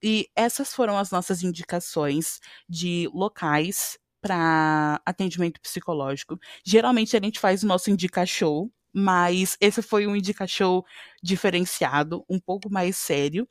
E 0.04 0.28
essas 0.36 0.74
foram 0.74 0.98
as 0.98 1.12
nossas 1.12 1.44
indicações 1.44 2.42
de 2.68 3.10
locais 3.14 3.98
para 4.22 5.02
atendimento 5.06 5.62
psicológico. 5.62 6.38
Geralmente 6.66 7.16
a 7.16 7.22
gente 7.22 7.40
faz 7.40 7.64
o 7.64 7.68
nosso 7.68 7.90
indica 7.90 8.26
show, 8.26 8.70
mas 8.94 9.58
esse 9.62 9.82
foi 9.82 10.08
um 10.08 10.16
indica 10.16 10.48
show 10.48 10.86
diferenciado, 11.22 12.26
um 12.30 12.40
pouco 12.40 12.70
mais 12.72 12.98
sério. 12.98 13.48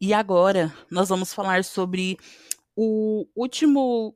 E 0.00 0.12
agora 0.14 0.74
nós 0.90 1.08
vamos 1.08 1.32
falar 1.32 1.64
sobre 1.64 2.18
o 2.76 3.26
último. 3.34 4.14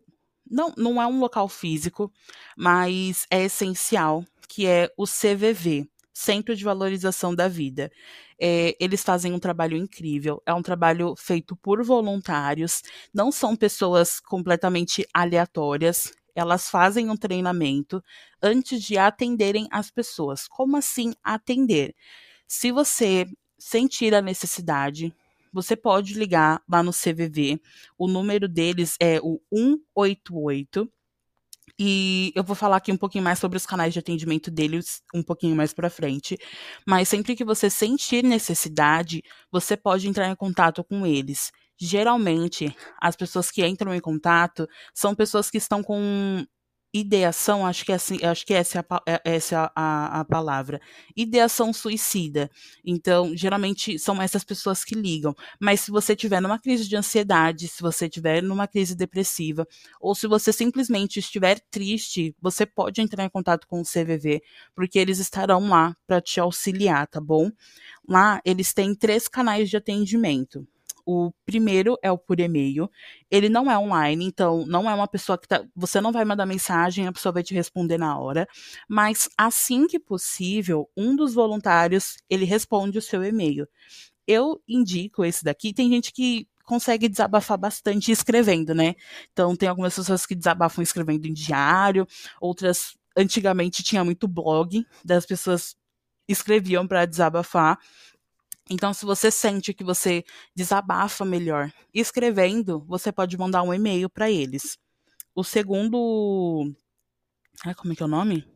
Não, 0.48 0.72
não 0.76 1.00
é 1.00 1.06
um 1.06 1.18
local 1.20 1.48
físico, 1.48 2.12
mas 2.56 3.26
é 3.30 3.44
essencial, 3.44 4.24
que 4.48 4.66
é 4.66 4.92
o 4.96 5.04
CVV 5.06 5.88
Centro 6.12 6.54
de 6.54 6.64
Valorização 6.64 7.34
da 7.34 7.48
Vida. 7.48 7.90
É, 8.38 8.76
eles 8.78 9.02
fazem 9.02 9.32
um 9.32 9.38
trabalho 9.38 9.76
incrível, 9.76 10.42
é 10.44 10.52
um 10.52 10.62
trabalho 10.62 11.14
feito 11.16 11.56
por 11.56 11.82
voluntários, 11.82 12.82
não 13.14 13.30
são 13.32 13.56
pessoas 13.56 14.20
completamente 14.20 15.06
aleatórias, 15.14 16.12
elas 16.34 16.70
fazem 16.70 17.10
um 17.10 17.16
treinamento 17.16 18.02
antes 18.42 18.82
de 18.82 18.98
atenderem 18.98 19.68
as 19.70 19.90
pessoas. 19.90 20.46
Como 20.48 20.76
assim 20.76 21.14
atender? 21.22 21.94
Se 22.46 22.72
você 22.72 23.26
sentir 23.58 24.14
a 24.14 24.22
necessidade, 24.22 25.14
você 25.52 25.76
pode 25.76 26.14
ligar 26.14 26.62
lá 26.68 26.82
no 26.82 26.92
CVV. 26.92 27.60
O 27.98 28.08
número 28.08 28.48
deles 28.48 28.96
é 29.00 29.20
o 29.22 29.40
188 29.52 30.90
e 31.78 32.32
eu 32.34 32.44
vou 32.44 32.54
falar 32.54 32.76
aqui 32.76 32.92
um 32.92 32.96
pouquinho 32.96 33.24
mais 33.24 33.38
sobre 33.38 33.56
os 33.56 33.66
canais 33.66 33.92
de 33.92 33.98
atendimento 33.98 34.50
deles 34.50 35.02
um 35.14 35.22
pouquinho 35.22 35.56
mais 35.56 35.72
para 35.72 35.90
frente. 35.90 36.38
Mas 36.86 37.08
sempre 37.08 37.34
que 37.34 37.44
você 37.44 37.70
sentir 37.70 38.22
necessidade, 38.22 39.22
você 39.50 39.76
pode 39.76 40.08
entrar 40.08 40.28
em 40.28 40.36
contato 40.36 40.84
com 40.84 41.06
eles. 41.06 41.50
Geralmente, 41.84 42.72
as 43.00 43.16
pessoas 43.16 43.50
que 43.50 43.66
entram 43.66 43.92
em 43.92 43.98
contato 43.98 44.68
são 44.94 45.16
pessoas 45.16 45.50
que 45.50 45.58
estão 45.58 45.82
com 45.82 46.46
ideação, 46.94 47.66
acho 47.66 47.84
que, 47.84 47.90
é 47.90 47.96
assim, 47.96 48.18
acho 48.22 48.46
que 48.46 48.54
essa 48.54 48.78
é, 48.78 48.84
a, 48.88 49.02
é, 49.08 49.20
essa 49.24 49.56
é 49.56 49.70
a, 49.74 50.20
a, 50.20 50.24
palavra. 50.24 50.80
Ideação 51.16 51.72
suicida. 51.72 52.48
Então, 52.84 53.36
geralmente 53.36 53.98
são 53.98 54.22
essas 54.22 54.44
pessoas 54.44 54.84
que 54.84 54.94
ligam. 54.94 55.34
Mas 55.58 55.80
se 55.80 55.90
você 55.90 56.14
tiver 56.14 56.40
numa 56.40 56.56
crise 56.56 56.88
de 56.88 56.94
ansiedade, 56.94 57.66
se 57.66 57.82
você 57.82 58.08
tiver 58.08 58.42
numa 58.42 58.68
crise 58.68 58.94
depressiva, 58.94 59.66
ou 60.00 60.14
se 60.14 60.28
você 60.28 60.52
simplesmente 60.52 61.18
estiver 61.18 61.58
triste, 61.68 62.36
você 62.40 62.64
pode 62.64 63.00
entrar 63.00 63.24
em 63.24 63.30
contato 63.30 63.66
com 63.66 63.80
o 63.80 63.84
CVV, 63.84 64.40
porque 64.72 65.00
eles 65.00 65.18
estarão 65.18 65.68
lá 65.68 65.96
para 66.06 66.20
te 66.20 66.38
auxiliar, 66.38 67.08
tá 67.08 67.20
bom? 67.20 67.50
Lá 68.08 68.40
eles 68.44 68.72
têm 68.72 68.94
três 68.94 69.26
canais 69.26 69.68
de 69.68 69.76
atendimento. 69.76 70.64
O 71.04 71.32
primeiro 71.44 71.98
é 72.02 72.10
o 72.10 72.18
por 72.18 72.38
e-mail. 72.40 72.90
Ele 73.30 73.48
não 73.48 73.70
é 73.70 73.78
online, 73.78 74.24
então 74.24 74.64
não 74.66 74.88
é 74.88 74.94
uma 74.94 75.08
pessoa 75.08 75.38
que 75.38 75.48
tá. 75.48 75.64
Você 75.74 76.00
não 76.00 76.12
vai 76.12 76.24
mandar 76.24 76.46
mensagem, 76.46 77.06
a 77.06 77.12
pessoa 77.12 77.32
vai 77.32 77.42
te 77.42 77.54
responder 77.54 77.98
na 77.98 78.18
hora. 78.18 78.46
Mas 78.88 79.28
assim 79.36 79.86
que 79.86 79.98
possível, 79.98 80.88
um 80.96 81.16
dos 81.16 81.34
voluntários 81.34 82.16
ele 82.30 82.44
responde 82.44 82.98
o 82.98 83.02
seu 83.02 83.24
e-mail. 83.24 83.68
Eu 84.26 84.60
indico 84.68 85.24
esse 85.24 85.44
daqui. 85.44 85.72
Tem 85.74 85.88
gente 85.90 86.12
que 86.12 86.46
consegue 86.64 87.08
desabafar 87.08 87.58
bastante 87.58 88.12
escrevendo, 88.12 88.74
né? 88.74 88.94
Então 89.32 89.56
tem 89.56 89.68
algumas 89.68 89.94
pessoas 89.94 90.24
que 90.26 90.34
desabafam 90.34 90.82
escrevendo 90.82 91.26
em 91.26 91.32
diário, 91.32 92.06
outras 92.40 92.94
antigamente 93.16 93.82
tinha 93.82 94.04
muito 94.04 94.26
blog 94.26 94.86
das 95.04 95.26
pessoas 95.26 95.76
escreviam 96.28 96.86
para 96.86 97.04
desabafar. 97.06 97.78
Então, 98.70 98.94
se 98.94 99.04
você 99.04 99.30
sente 99.30 99.74
que 99.74 99.84
você 99.84 100.24
desabafa 100.54 101.24
melhor 101.24 101.72
escrevendo, 101.92 102.80
você 102.86 103.12
pode 103.12 103.36
mandar 103.36 103.62
um 103.62 103.74
e-mail 103.74 104.08
para 104.08 104.30
eles. 104.30 104.78
O 105.34 105.44
segundo. 105.44 106.72
Como 107.76 107.92
é 107.92 107.96
que 107.96 108.02
é 108.02 108.06
o 108.06 108.08
nome? 108.08 108.51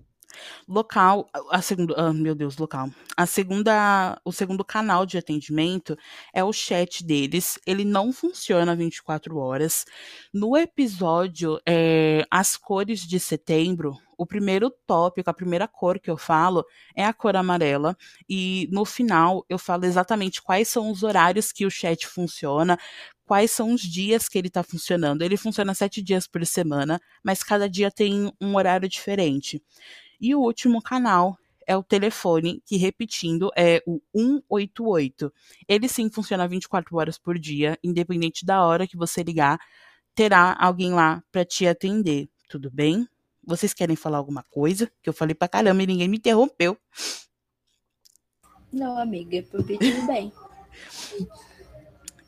Local, 0.69 1.29
a 1.51 1.63
segunda, 1.63 1.95
ah, 1.97 2.13
meu 2.13 2.35
Deus, 2.35 2.57
local. 2.57 2.91
A 3.17 3.27
segunda, 3.27 4.21
o 4.25 4.33
segundo 4.33 4.65
canal 4.65 5.07
de 5.07 5.19
atendimento 5.19 5.97
é 6.33 6.43
o 6.43 6.53
chat 6.53 7.05
deles. 7.05 7.59
Ele 7.67 7.85
não 7.85 8.13
funciona 8.13 8.77
24 8.77 9.37
horas. 9.39 9.85
No 10.33 10.57
episódio 10.57 11.59
é, 11.67 12.25
As 12.31 12.57
Cores 12.57 13.01
de 13.01 13.21
Setembro, 13.21 13.97
o 14.17 14.27
primeiro 14.27 14.71
tópico, 14.87 15.29
a 15.29 15.35
primeira 15.35 15.69
cor 15.69 15.99
que 15.99 16.11
eu 16.11 16.17
falo 16.17 16.65
é 16.95 17.05
a 17.05 17.13
cor 17.13 17.37
amarela. 17.37 17.97
E 18.29 18.69
no 18.73 18.85
final 18.85 19.45
eu 19.49 19.59
falo 19.59 19.85
exatamente 19.85 20.43
quais 20.43 20.69
são 20.69 20.91
os 20.91 21.03
horários 21.03 21.53
que 21.53 21.67
o 21.67 21.71
chat 21.71 22.07
funciona, 22.07 22.79
quais 23.27 23.51
são 23.51 23.73
os 23.73 23.83
dias 23.83 24.29
que 24.29 24.39
ele 24.39 24.49
está 24.49 24.63
funcionando. 24.63 25.23
Ele 25.23 25.37
funciona 25.37 25.75
sete 25.75 26.01
dias 26.01 26.27
por 26.27 26.45
semana, 26.47 27.01
mas 27.23 27.43
cada 27.43 27.69
dia 27.69 27.91
tem 27.91 28.33
um 28.41 28.57
horário 28.57 28.89
diferente. 28.89 29.63
E 30.21 30.35
o 30.35 30.41
último 30.41 30.83
canal 30.83 31.39
é 31.67 31.77
o 31.77 31.83
telefone, 31.83 32.63
que 32.65 32.77
repetindo 32.77 33.51
é 33.57 33.83
o 33.87 34.01
188. 34.15 35.33
Ele 35.67 35.89
sim 35.89 36.09
funciona 36.09 36.47
24 36.47 36.97
horas 36.97 37.19
por 37.19 37.39
dia, 37.39 37.79
independente 37.83 38.47
da 38.47 38.65
hora 38.65 38.87
que 38.87 38.97
você 38.97 39.23
ligar, 39.23 39.59
terá 40.15 40.57
alguém 40.59 40.93
lá 40.93 41.23
para 41.33 41.45
te 41.45 41.67
atender. 41.67 42.29
Tudo 42.49 42.71
bem? 42.71 43.09
Vocês 43.45 43.75
querem 43.75 43.97
falar 43.97 44.19
alguma 44.19 44.45
coisa? 44.45 44.91
Que 45.03 45.09
eu 45.09 45.13
falei 45.13 45.35
pra 45.35 45.49
caramba 45.49 45.83
e 45.83 45.87
ninguém 45.87 46.09
me 46.09 46.17
interrompeu. 46.17 46.77
Não, 48.73 48.99
amiga, 48.99 49.43
porque 49.51 49.79
tudo 49.79 50.07
bem. 50.07 50.33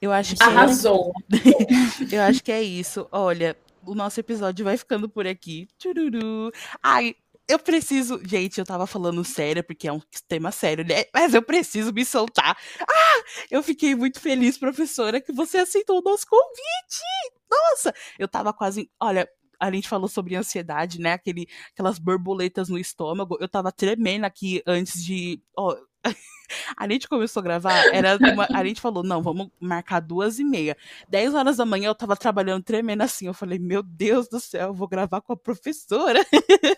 Eu 0.01 0.13
acho 0.13 0.37
que 0.37 0.43
arrasou. 0.43 1.13
É... 1.33 2.15
eu 2.17 2.23
acho 2.23 2.43
que 2.43 2.53
é 2.53 2.63
isso. 2.63 3.07
Olha, 3.11 3.57
o 3.85 3.95
nosso 3.95 4.21
episódio 4.21 4.65
vai 4.65 4.77
ficando 4.77 5.09
por 5.09 5.27
aqui. 5.27 5.69
Tchururu. 5.77 6.53
Ai, 6.83 7.17
eu 7.49 7.59
preciso. 7.59 8.21
Gente, 8.25 8.59
eu 8.59 8.65
tava 8.67 8.87
falando 8.87 9.25
sério, 9.25 9.65
porque 9.65 9.89
é 9.89 9.93
um 9.93 10.01
tema 10.29 10.53
sério, 10.53 10.85
né? 10.85 11.05
Mas 11.15 11.35
eu 11.35 11.43
preciso 11.43 11.93
me 11.93 12.05
soltar. 12.05 12.57
Ah! 12.81 13.23
Eu 13.51 13.63
fiquei 13.63 13.95
muito 13.95 14.21
feliz, 14.21 14.59
professora, 14.59 15.21
que 15.21 15.33
você 15.33 15.59
aceitou 15.59 15.99
o 15.99 16.03
nosso 16.03 16.27
convite! 16.27 17.03
Nossa! 17.51 17.95
Eu 18.19 18.29
tava 18.29 18.53
quase. 18.53 18.91
Olha, 19.01 19.29
a 19.59 19.71
gente 19.71 19.89
falou 19.89 20.09
sobre 20.09 20.37
ansiedade, 20.37 21.01
né? 21.01 21.15
Aquele, 21.15 21.49
aquelas 21.73 21.99
borboletas 21.99 22.69
no 22.69 22.79
estômago. 22.79 23.39
Eu 23.41 23.49
tava 23.49 23.73
tremendo 23.73 24.25
aqui 24.25 24.63
antes 24.67 25.03
de. 25.03 25.43
Ó, 25.57 25.75
a 26.77 26.89
gente 26.89 27.09
começou 27.09 27.41
a 27.41 27.45
gravar, 27.45 27.87
era 27.93 28.17
uma, 28.17 28.47
a 28.55 28.65
gente 28.65 28.81
falou, 28.81 29.03
não, 29.03 29.23
vamos 29.23 29.49
marcar 29.61 30.01
duas 30.01 30.39
e 30.39 30.45
meia. 30.45 30.77
Dez 31.09 31.35
horas 31.35 31.57
da 31.57 31.67
manhã 31.67 31.89
eu 31.89 31.95
tava 31.95 32.17
trabalhando 32.17 32.63
tremendo 32.63 33.03
assim. 33.03 33.27
Eu 33.27 33.35
falei, 33.35 33.59
meu 33.59 33.83
Deus 33.83 34.29
do 34.29 34.41
céu, 34.41 34.69
eu 34.69 34.75
vou 34.75 34.89
gravar 34.89 35.21
com 35.21 35.33
a 35.33 35.37
professora. 35.37 36.21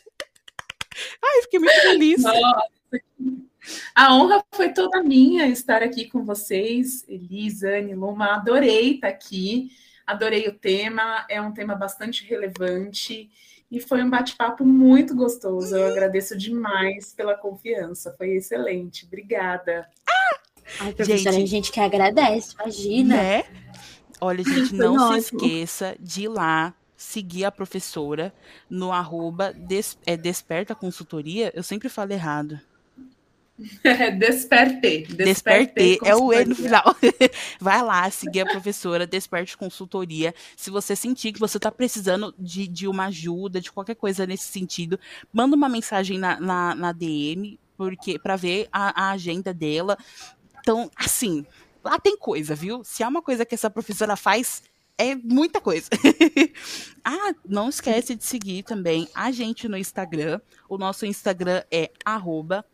Ai, 1.23 1.43
fiquei 1.43 1.59
muito 1.59 1.81
feliz. 1.81 2.23
Nossa. 2.25 2.71
A 3.95 4.15
honra 4.15 4.43
foi 4.53 4.73
toda 4.73 5.03
minha 5.03 5.47
estar 5.47 5.83
aqui 5.83 6.09
com 6.09 6.25
vocês, 6.25 7.05
Elisa, 7.07 7.77
Anne 7.77 7.95
Luma. 7.95 8.35
Adorei 8.35 8.95
estar 8.95 9.09
aqui, 9.09 9.71
adorei 10.07 10.49
o 10.49 10.59
tema, 10.59 11.27
é 11.29 11.41
um 11.41 11.53
tema 11.53 11.75
bastante 11.75 12.25
relevante 12.25 13.31
e 13.71 13.81
foi 13.81 14.03
um 14.03 14.11
bate-papo 14.11 14.65
muito 14.65 15.15
gostoso. 15.15 15.77
Eu 15.77 15.87
agradeço 15.87 16.37
demais 16.37 17.13
pela 17.13 17.37
confiança, 17.37 18.15
foi 18.17 18.31
excelente. 18.37 19.05
Obrigada. 19.05 19.89
Ai, 20.81 20.93
professora, 20.93 21.33
gente, 21.33 21.45
a 21.45 21.47
gente 21.47 21.73
que 21.73 21.81
agradece, 21.81 22.55
imagina. 22.55 23.17
Né? 23.17 23.45
Olha, 24.21 24.43
gente, 24.43 24.75
não 24.75 25.13
se 25.13 25.35
esqueça 25.35 25.97
de 26.01 26.23
ir 26.23 26.29
lá 26.29 26.75
seguir 27.01 27.47
a 27.47 27.51
professora 27.51 28.33
no 28.69 28.93
arroba 28.93 29.55
des, 29.55 29.97
é, 30.05 30.19
Desperta 30.19 30.75
Consultoria. 30.75 31.51
Eu 31.55 31.63
sempre 31.63 31.89
falo 31.89 32.13
errado. 32.13 32.61
Desperte. 34.19 35.07
Desperte, 35.15 35.99
é 36.05 36.15
o 36.15 36.31
E 36.31 36.45
no 36.45 36.55
final. 36.55 36.95
Vai 37.59 37.83
lá, 37.83 38.11
seguir 38.11 38.43
a 38.43 38.47
professora, 38.47 39.07
Desperte 39.07 39.57
Consultoria. 39.57 40.35
Se 40.55 40.71
você 40.71 40.95
sentir 40.95 41.33
que 41.33 41.41
você 41.41 41.57
está 41.57 41.73
precisando 41.73 42.35
de, 42.39 42.69
de 42.69 42.87
uma 42.87 43.07
ajuda, 43.07 43.63
de 43.63 43.73
qualquer 43.73 43.97
coisa 43.97 44.27
nesse 44.27 44.45
sentido, 44.45 45.01
manda 45.33 45.57
uma 45.57 45.69
mensagem 45.69 46.19
na, 46.19 46.39
na, 46.39 46.75
na 46.75 46.93
DM, 46.93 47.59
porque 47.79 48.19
para 48.19 48.37
ver 48.37 48.69
a, 48.71 49.09
a 49.09 49.11
agenda 49.13 49.55
dela. 49.55 49.97
Então, 50.61 50.91
assim, 50.97 51.47
lá 51.83 51.99
tem 51.99 52.17
coisa, 52.17 52.55
viu? 52.55 52.85
Se 52.85 53.03
há 53.03 53.09
uma 53.09 53.23
coisa 53.23 53.47
que 53.47 53.55
essa 53.55 53.71
professora 53.71 54.17
faz, 54.17 54.63
é 55.01 55.15
muita 55.15 55.63
coisa. 55.63 55.89
ah, 57.03 57.35
não 57.49 57.71
esquece 57.71 58.15
de 58.15 58.23
seguir 58.23 58.63
também 58.63 59.09
a 59.15 59.33
gente 59.33 59.67
no 59.67 59.79
Instagram. 59.79 60.39
O 60.69 60.77
nosso 60.77 61.07
Instagram 61.07 61.63
é 61.71 61.91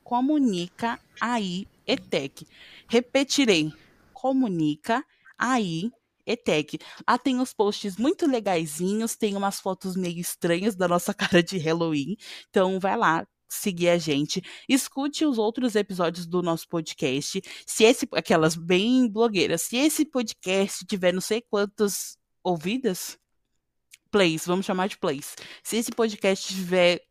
comunicaietec. 0.03 2.45
Repetirei, 2.89 3.72
comunica 4.12 5.05
aí 5.39 5.93
ETEC. 6.27 6.81
Lá 7.09 7.16
tem 7.16 7.41
os 7.41 7.55
posts 7.55 7.97
muito 7.97 8.27
legaisinhos, 8.27 9.14
tem 9.14 9.37
umas 9.37 9.61
fotos 9.61 9.95
meio 9.95 10.18
estranhas 10.18 10.74
da 10.74 10.89
nossa 10.89 11.14
cara 11.14 11.41
de 11.41 11.59
Halloween. 11.59 12.16
Então 12.51 12.81
vai 12.81 12.97
lá, 12.97 13.24
seguir 13.57 13.88
a 13.88 13.98
gente, 13.98 14.42
escute 14.68 15.24
os 15.24 15.38
outros 15.38 15.74
episódios 15.74 16.26
do 16.26 16.42
nosso 16.42 16.68
podcast. 16.68 17.42
Se 17.66 17.84
esse, 17.84 18.09
aquelas 18.12 18.54
bem 18.54 19.09
blogueiras, 19.09 19.62
se 19.62 19.76
esse 19.76 20.04
podcast 20.04 20.84
tiver 20.86 21.12
não 21.12 21.20
sei 21.20 21.42
quantas 21.42 22.16
ouvidas, 22.42 23.18
plays, 24.11 24.46
vamos 24.46 24.66
chamar 24.66 24.88
de 24.88 24.98
plays. 24.98 25.34
Se 25.62 25.76
esse 25.76 25.90
podcast 25.90 26.54
tiver 26.54 27.02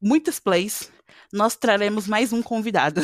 muitas 0.00 0.40
plays, 0.40 0.90
nós 1.32 1.56
traremos 1.56 2.06
mais 2.06 2.32
um 2.32 2.42
convidado. 2.42 3.00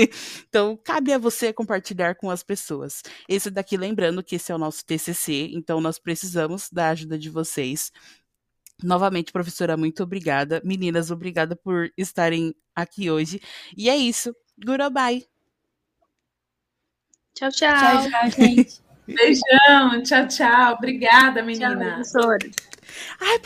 então, 0.48 0.78
cabe 0.82 1.12
a 1.12 1.18
você 1.18 1.52
compartilhar 1.52 2.14
com 2.14 2.30
as 2.30 2.42
pessoas. 2.42 3.02
Esse 3.28 3.50
daqui, 3.50 3.76
lembrando 3.76 4.22
que 4.22 4.36
esse 4.36 4.50
é 4.50 4.54
o 4.54 4.58
nosso 4.58 4.84
TCC, 4.84 5.50
então 5.52 5.80
nós 5.80 5.98
precisamos 5.98 6.68
da 6.70 6.90
ajuda 6.90 7.18
de 7.18 7.28
vocês. 7.28 7.92
Novamente, 8.82 9.32
professora, 9.32 9.76
muito 9.76 10.02
obrigada. 10.02 10.60
Meninas, 10.64 11.10
obrigada 11.10 11.56
por 11.56 11.90
estarem 11.96 12.54
aqui 12.74 13.10
hoje. 13.10 13.40
E 13.76 13.88
é 13.88 13.96
isso. 13.96 14.34
Goodbye. 14.64 15.26
Tchau, 17.34 17.50
tchau. 17.50 17.76
Tchau, 17.76 18.10
tchau, 18.10 18.30
gente. 18.30 18.82
Beijão, 19.06 20.02
tchau, 20.02 20.28
tchau. 20.28 20.74
Obrigada, 20.74 21.42
menina. 21.42 21.76
Tchau, 21.76 21.84
professora. 21.84 22.50
Ai, 23.20 23.38